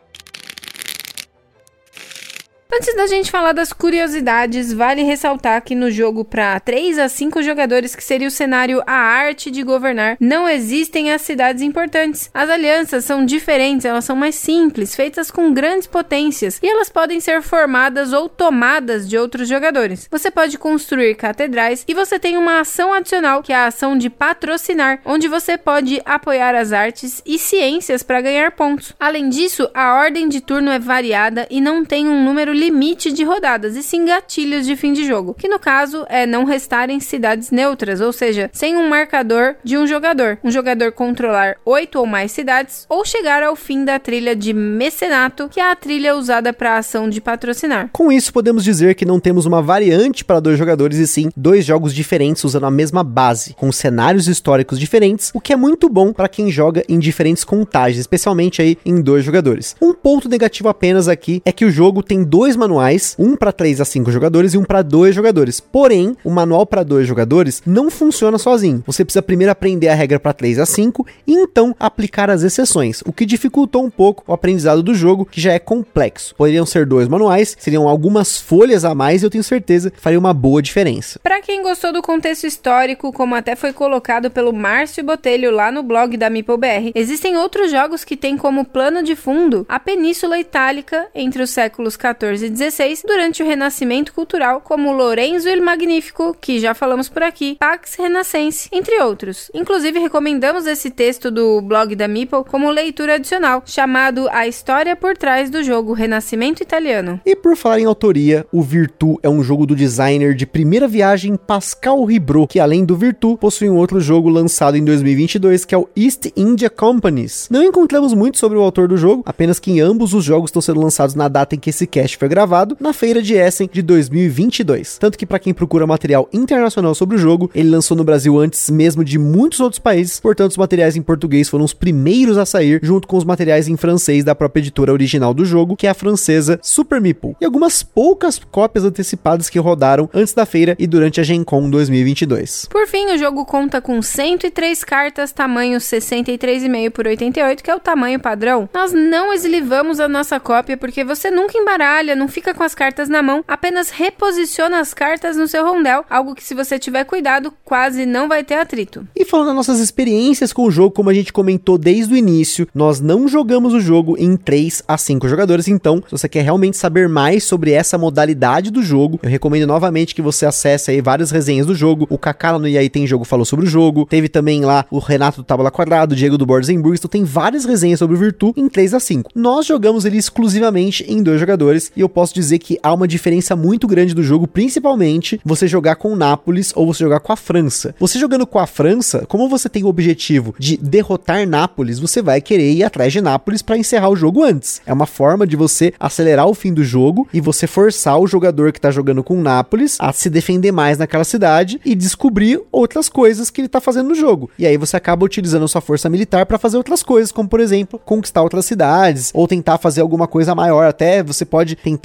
Antes 2.70 2.94
da 2.94 3.06
gente 3.06 3.30
falar 3.30 3.52
das 3.52 3.72
curiosidades, 3.72 4.74
vale 4.74 5.02
ressaltar 5.02 5.62
que 5.62 5.74
no 5.74 5.90
jogo 5.90 6.22
para 6.22 6.60
3 6.60 6.98
a 6.98 7.08
5 7.08 7.42
jogadores, 7.42 7.96
que 7.96 8.04
seria 8.04 8.28
o 8.28 8.30
cenário 8.30 8.82
A 8.86 8.92
Arte 8.92 9.50
de 9.50 9.62
Governar, 9.62 10.18
não 10.20 10.46
existem 10.46 11.10
as 11.10 11.22
cidades 11.22 11.62
importantes. 11.62 12.30
As 12.32 12.50
alianças 12.50 13.06
são 13.06 13.24
diferentes, 13.24 13.86
elas 13.86 14.04
são 14.04 14.14
mais 14.14 14.34
simples, 14.34 14.94
feitas 14.94 15.30
com 15.30 15.52
grandes 15.52 15.86
potências, 15.86 16.60
e 16.62 16.68
elas 16.68 16.90
podem 16.90 17.20
ser 17.20 17.40
formadas 17.40 18.12
ou 18.12 18.28
tomadas 18.28 19.08
de 19.08 19.16
outros 19.16 19.48
jogadores. 19.48 20.06
Você 20.10 20.30
pode 20.30 20.58
construir 20.58 21.14
catedrais 21.14 21.86
e 21.88 21.94
você 21.94 22.18
tem 22.18 22.36
uma 22.36 22.60
ação 22.60 22.92
adicional, 22.92 23.42
que 23.42 23.52
é 23.52 23.56
a 23.56 23.66
ação 23.68 23.96
de 23.96 24.10
patrocinar, 24.10 25.00
onde 25.06 25.26
você 25.26 25.56
pode 25.56 26.02
apoiar 26.04 26.54
as 26.54 26.74
artes 26.74 27.22
e 27.24 27.38
ciências 27.38 28.02
para 28.02 28.20
ganhar 28.20 28.52
pontos. 28.52 28.92
Além 29.00 29.30
disso, 29.30 29.70
a 29.72 29.94
ordem 29.94 30.28
de 30.28 30.42
turno 30.42 30.70
é 30.70 30.78
variada 30.78 31.46
e 31.50 31.62
não 31.62 31.82
tem 31.82 32.06
um 32.06 32.22
número 32.22 32.57
limite 32.58 33.12
de 33.12 33.24
rodadas, 33.24 33.76
e 33.76 33.82
sim 33.82 34.04
gatilhos 34.04 34.66
de 34.66 34.74
fim 34.74 34.92
de 34.92 35.06
jogo, 35.06 35.34
que 35.34 35.48
no 35.48 35.58
caso 35.58 36.04
é 36.08 36.26
não 36.26 36.44
restarem 36.44 36.98
cidades 37.00 37.50
neutras, 37.50 38.00
ou 38.00 38.12
seja, 38.12 38.50
sem 38.52 38.76
um 38.76 38.88
marcador 38.88 39.54
de 39.62 39.78
um 39.78 39.86
jogador. 39.86 40.38
Um 40.42 40.50
jogador 40.50 40.92
controlar 40.92 41.56
oito 41.64 41.98
ou 41.98 42.06
mais 42.06 42.32
cidades 42.32 42.86
ou 42.88 43.04
chegar 43.04 43.42
ao 43.42 43.54
fim 43.54 43.84
da 43.84 43.98
trilha 43.98 44.34
de 44.34 44.52
mecenato, 44.52 45.48
que 45.48 45.60
é 45.60 45.70
a 45.70 45.76
trilha 45.76 46.16
usada 46.16 46.52
para 46.52 46.74
a 46.74 46.78
ação 46.78 47.08
de 47.08 47.20
patrocinar. 47.20 47.90
Com 47.92 48.10
isso, 48.10 48.32
podemos 48.32 48.64
dizer 48.64 48.94
que 48.94 49.04
não 49.04 49.20
temos 49.20 49.46
uma 49.46 49.62
variante 49.62 50.24
para 50.24 50.40
dois 50.40 50.58
jogadores 50.58 50.98
e 50.98 51.06
sim 51.06 51.30
dois 51.36 51.64
jogos 51.64 51.94
diferentes 51.94 52.42
usando 52.44 52.66
a 52.66 52.70
mesma 52.70 53.04
base, 53.04 53.54
com 53.54 53.70
cenários 53.70 54.26
históricos 54.26 54.78
diferentes, 54.78 55.30
o 55.34 55.40
que 55.40 55.52
é 55.52 55.56
muito 55.56 55.88
bom 55.88 56.12
para 56.12 56.28
quem 56.28 56.50
joga 56.50 56.82
em 56.88 56.98
diferentes 56.98 57.44
contagens, 57.44 58.00
especialmente 58.00 58.60
aí 58.60 58.76
em 58.84 59.00
dois 59.00 59.24
jogadores. 59.24 59.76
Um 59.80 59.94
ponto 59.94 60.28
negativo 60.28 60.68
apenas 60.68 61.08
aqui 61.08 61.42
é 61.44 61.52
que 61.52 61.64
o 61.64 61.70
jogo 61.70 62.02
tem 62.02 62.24
dois 62.24 62.47
manuais, 62.56 63.14
um 63.18 63.36
para 63.36 63.52
3 63.52 63.80
a 63.80 63.84
5 63.84 64.10
jogadores 64.10 64.54
e 64.54 64.58
um 64.58 64.64
para 64.64 64.82
dois 64.82 65.14
jogadores. 65.14 65.60
Porém, 65.60 66.16
o 66.24 66.30
manual 66.30 66.66
para 66.66 66.82
dois 66.82 67.06
jogadores 67.06 67.62
não 67.66 67.90
funciona 67.90 68.38
sozinho. 68.38 68.82
Você 68.86 69.04
precisa 69.04 69.22
primeiro 69.22 69.52
aprender 69.52 69.88
a 69.88 69.94
regra 69.94 70.20
para 70.20 70.32
3 70.32 70.58
a 70.58 70.66
5 70.66 71.06
e 71.26 71.34
então 71.34 71.74
aplicar 71.78 72.30
as 72.30 72.42
exceções, 72.42 73.02
o 73.06 73.12
que 73.12 73.26
dificultou 73.26 73.84
um 73.84 73.90
pouco 73.90 74.24
o 74.26 74.32
aprendizado 74.32 74.82
do 74.82 74.94
jogo, 74.94 75.24
que 75.24 75.40
já 75.40 75.52
é 75.52 75.58
complexo. 75.58 76.34
Poderiam 76.34 76.66
ser 76.66 76.86
dois 76.86 77.08
manuais, 77.08 77.56
seriam 77.58 77.88
algumas 77.88 78.38
folhas 78.40 78.84
a 78.84 78.94
mais 78.94 79.22
e 79.22 79.26
eu 79.26 79.30
tenho 79.30 79.44
certeza 79.44 79.90
que 79.90 80.00
faria 80.00 80.18
uma 80.18 80.34
boa 80.34 80.62
diferença. 80.62 81.18
Para 81.22 81.40
quem 81.40 81.62
gostou 81.62 81.92
do 81.92 82.02
contexto 82.02 82.46
histórico, 82.46 83.12
como 83.12 83.34
até 83.34 83.56
foi 83.56 83.72
colocado 83.72 84.30
pelo 84.30 84.52
Márcio 84.52 85.04
Botelho 85.04 85.50
lá 85.50 85.72
no 85.72 85.82
blog 85.82 86.16
da 86.16 86.30
MeepleBR, 86.30 86.92
existem 86.94 87.36
outros 87.36 87.70
jogos 87.70 88.04
que 88.04 88.16
têm 88.16 88.36
como 88.36 88.64
plano 88.64 89.02
de 89.02 89.16
fundo 89.16 89.66
a 89.68 89.80
Península 89.80 90.38
Itálica 90.38 91.08
entre 91.14 91.42
os 91.42 91.50
séculos 91.50 91.96
14 91.96 92.37
e 92.42 92.50
16, 92.50 93.04
durante 93.06 93.42
o 93.42 93.46
Renascimento 93.46 94.12
Cultural, 94.12 94.60
como 94.60 94.92
Lorenzo 94.92 95.48
il 95.48 95.60
Magnífico, 95.60 96.36
que 96.40 96.60
já 96.60 96.74
falamos 96.74 97.08
por 97.08 97.22
aqui, 97.22 97.56
Pax 97.58 97.94
Renascense, 97.96 98.68
entre 98.72 99.00
outros. 99.02 99.50
Inclusive, 99.54 99.98
recomendamos 99.98 100.66
esse 100.66 100.90
texto 100.90 101.30
do 101.30 101.60
blog 101.60 101.94
da 101.94 102.08
Meeple 102.08 102.44
como 102.44 102.70
leitura 102.70 103.14
adicional, 103.14 103.62
chamado 103.66 104.28
A 104.30 104.46
História 104.46 104.94
por 104.94 105.16
Trás 105.16 105.50
do 105.50 105.62
Jogo 105.62 105.92
Renascimento 105.92 106.62
Italiano. 106.62 107.20
E 107.24 107.34
por 107.34 107.56
falar 107.56 107.80
em 107.80 107.84
autoria, 107.84 108.46
o 108.52 108.62
Virtu 108.62 109.18
é 109.22 109.28
um 109.28 109.42
jogo 109.42 109.66
do 109.66 109.74
designer 109.74 110.34
de 110.34 110.46
primeira 110.46 110.86
viagem 110.86 111.36
Pascal 111.36 112.04
Ribro, 112.04 112.46
que 112.46 112.60
além 112.60 112.84
do 112.84 112.96
Virtu, 112.96 113.36
possui 113.36 113.68
um 113.68 113.76
outro 113.76 114.00
jogo 114.00 114.28
lançado 114.28 114.76
em 114.76 114.84
2022, 114.84 115.64
que 115.64 115.74
é 115.74 115.78
o 115.78 115.88
East 115.96 116.26
India 116.36 116.70
Companies. 116.70 117.48
Não 117.50 117.62
encontramos 117.62 118.14
muito 118.14 118.38
sobre 118.38 118.58
o 118.58 118.62
autor 118.62 118.88
do 118.88 118.96
jogo, 118.96 119.22
apenas 119.26 119.58
que 119.58 119.70
em 119.70 119.80
ambos 119.80 120.14
os 120.14 120.24
jogos 120.24 120.48
estão 120.48 120.62
sendo 120.62 120.80
lançados 120.80 121.14
na 121.14 121.28
data 121.28 121.54
em 121.54 121.58
que 121.58 121.70
esse 121.70 121.86
cast 121.86 122.16
foi 122.16 122.27
gravado, 122.28 122.76
na 122.78 122.92
feira 122.92 123.20
de 123.20 123.34
Essen 123.34 123.68
de 123.72 123.82
2022. 123.82 124.98
Tanto 124.98 125.18
que 125.18 125.26
para 125.26 125.38
quem 125.38 125.54
procura 125.54 125.86
material 125.86 126.28
internacional 126.32 126.94
sobre 126.94 127.16
o 127.16 127.18
jogo, 127.18 127.50
ele 127.54 127.70
lançou 127.70 127.96
no 127.96 128.04
Brasil 128.04 128.38
antes 128.38 128.70
mesmo 128.70 129.04
de 129.04 129.18
muitos 129.18 129.60
outros 129.60 129.78
países, 129.78 130.20
portanto 130.20 130.52
os 130.52 130.56
materiais 130.56 130.96
em 130.96 131.02
português 131.02 131.48
foram 131.48 131.64
os 131.64 131.74
primeiros 131.74 132.38
a 132.38 132.46
sair, 132.46 132.80
junto 132.82 133.08
com 133.08 133.16
os 133.16 133.24
materiais 133.24 133.68
em 133.68 133.76
francês 133.76 134.24
da 134.24 134.34
própria 134.34 134.60
editora 134.60 134.92
original 134.92 135.32
do 135.34 135.44
jogo, 135.44 135.76
que 135.76 135.86
é 135.86 135.90
a 135.90 135.94
francesa 135.94 136.58
Super 136.62 137.00
Meeple, 137.00 137.36
e 137.40 137.44
algumas 137.44 137.82
poucas 137.82 138.38
cópias 138.38 138.84
antecipadas 138.84 139.50
que 139.50 139.58
rodaram 139.58 140.08
antes 140.12 140.34
da 140.34 140.46
feira 140.46 140.76
e 140.78 140.86
durante 140.86 141.20
a 141.20 141.24
Gen 141.24 141.44
Con 141.44 141.70
2022. 141.70 142.68
Por 142.70 142.86
fim, 142.86 143.06
o 143.12 143.18
jogo 143.18 143.44
conta 143.44 143.80
com 143.80 144.00
103 144.00 144.84
cartas, 144.84 145.32
tamanho 145.32 145.78
63,5 145.78 146.90
por 146.90 147.06
88, 147.06 147.62
que 147.62 147.70
é 147.70 147.74
o 147.74 147.80
tamanho 147.80 148.20
padrão. 148.20 148.68
Nós 148.72 148.92
não 148.92 149.32
eslivamos 149.32 150.00
a 150.00 150.08
nossa 150.08 150.38
cópia 150.38 150.76
porque 150.76 151.04
você 151.04 151.30
nunca 151.30 151.58
embaralha, 151.58 152.14
não 152.18 152.28
fica 152.28 152.52
com 152.52 152.62
as 152.62 152.74
cartas 152.74 153.08
na 153.08 153.22
mão, 153.22 153.44
apenas 153.48 153.90
reposiciona 153.90 154.80
as 154.80 154.92
cartas 154.92 155.36
no 155.36 155.48
seu 155.48 155.64
rondel, 155.64 156.04
algo 156.10 156.34
que 156.34 156.44
se 156.44 156.54
você 156.54 156.78
tiver 156.78 157.04
cuidado, 157.04 157.52
quase 157.64 158.04
não 158.04 158.28
vai 158.28 158.44
ter 158.44 158.54
atrito. 158.54 159.06
E 159.16 159.24
falando 159.24 159.48
das 159.48 159.56
nossas 159.56 159.80
experiências 159.80 160.52
com 160.52 160.64
o 160.64 160.70
jogo, 160.70 160.94
como 160.94 161.10
a 161.10 161.14
gente 161.14 161.32
comentou 161.32 161.78
desde 161.78 162.12
o 162.12 162.16
início, 162.16 162.68
nós 162.74 163.00
não 163.00 163.28
jogamos 163.28 163.72
o 163.72 163.80
jogo 163.80 164.16
em 164.18 164.36
3 164.36 164.82
a 164.86 164.98
5 164.98 165.28
jogadores, 165.28 165.68
então, 165.68 166.02
se 166.04 166.10
você 166.10 166.28
quer 166.28 166.42
realmente 166.42 166.76
saber 166.76 167.08
mais 167.08 167.44
sobre 167.44 167.72
essa 167.72 167.96
modalidade 167.96 168.70
do 168.70 168.82
jogo, 168.82 169.20
eu 169.22 169.30
recomendo 169.30 169.66
novamente 169.66 170.14
que 170.14 170.22
você 170.22 170.44
acesse 170.44 170.90
aí 170.90 171.00
várias 171.00 171.30
resenhas 171.30 171.66
do 171.66 171.74
jogo. 171.74 172.06
O 172.10 172.18
Kaká 172.18 172.58
no 172.58 172.66
aí 172.66 172.88
Tem 172.88 173.06
Jogo 173.06 173.24
falou 173.24 173.44
sobre 173.44 173.66
o 173.66 173.68
jogo, 173.68 174.06
teve 174.06 174.28
também 174.28 174.64
lá 174.64 174.84
o 174.90 174.98
Renato 174.98 175.38
do 175.38 175.44
Tábula 175.44 175.70
Quadrado, 175.70 176.12
o 176.12 176.16
Diego 176.16 176.38
do 176.38 176.46
Borzenburg, 176.46 176.96
então 176.98 177.08
tem 177.08 177.24
várias 177.24 177.64
resenhas 177.64 177.98
sobre 177.98 178.16
o 178.16 178.18
Virtu 178.18 178.52
em 178.56 178.68
3 178.68 178.94
a 178.94 179.00
5. 179.00 179.30
Nós 179.34 179.66
jogamos 179.66 180.04
ele 180.04 180.16
exclusivamente 180.16 181.04
em 181.08 181.22
dois 181.22 181.38
jogadores 181.38 181.92
e 181.94 182.00
eu 182.00 182.07
posso 182.08 182.34
dizer 182.34 182.58
que 182.58 182.78
há 182.82 182.92
uma 182.92 183.08
diferença 183.08 183.54
muito 183.56 183.86
grande 183.86 184.14
do 184.14 184.22
jogo, 184.22 184.46
principalmente 184.46 185.40
você 185.44 185.66
jogar 185.66 185.96
com 185.96 186.12
o 186.12 186.16
Nápoles 186.16 186.72
ou 186.74 186.86
você 186.86 187.04
jogar 187.04 187.20
com 187.20 187.32
a 187.32 187.36
França. 187.36 187.94
Você 187.98 188.18
jogando 188.18 188.46
com 188.46 188.58
a 188.58 188.66
França, 188.66 189.24
como 189.28 189.48
você 189.48 189.68
tem 189.68 189.84
o 189.84 189.88
objetivo 189.88 190.54
de 190.58 190.76
derrotar 190.76 191.46
Nápoles, 191.46 191.98
você 191.98 192.22
vai 192.22 192.40
querer 192.40 192.72
ir 192.72 192.84
atrás 192.84 193.12
de 193.12 193.20
Nápoles 193.20 193.62
para 193.62 193.78
encerrar 193.78 194.08
o 194.08 194.16
jogo 194.16 194.42
antes. 194.42 194.80
É 194.86 194.92
uma 194.92 195.06
forma 195.06 195.46
de 195.46 195.56
você 195.56 195.92
acelerar 195.98 196.46
o 196.46 196.54
fim 196.54 196.72
do 196.72 196.84
jogo 196.84 197.28
e 197.32 197.40
você 197.40 197.66
forçar 197.66 198.18
o 198.18 198.26
jogador 198.26 198.72
que 198.72 198.80
tá 198.80 198.90
jogando 198.90 199.22
com 199.22 199.40
Nápoles 199.40 199.96
a 199.98 200.12
se 200.12 200.30
defender 200.30 200.72
mais 200.72 200.98
naquela 200.98 201.24
cidade 201.24 201.80
e 201.84 201.94
descobrir 201.94 202.60
outras 202.72 203.08
coisas 203.08 203.50
que 203.50 203.60
ele 203.60 203.68
tá 203.68 203.80
fazendo 203.80 204.08
no 204.08 204.14
jogo. 204.14 204.50
E 204.58 204.66
aí 204.66 204.76
você 204.76 204.96
acaba 204.96 205.24
utilizando 205.24 205.64
a 205.64 205.68
sua 205.68 205.80
força 205.80 206.08
militar 206.08 206.46
para 206.46 206.58
fazer 206.58 206.76
outras 206.76 207.02
coisas, 207.02 207.32
como 207.32 207.48
por 207.48 207.60
exemplo, 207.60 208.00
conquistar 208.04 208.42
outras 208.42 208.64
cidades 208.64 209.30
ou 209.34 209.48
tentar 209.48 209.78
fazer 209.78 210.00
alguma 210.00 210.26
coisa 210.26 210.54
maior. 210.54 210.86
Até 210.86 211.22
você 211.22 211.44
pode 211.44 211.76
tentar 211.76 211.97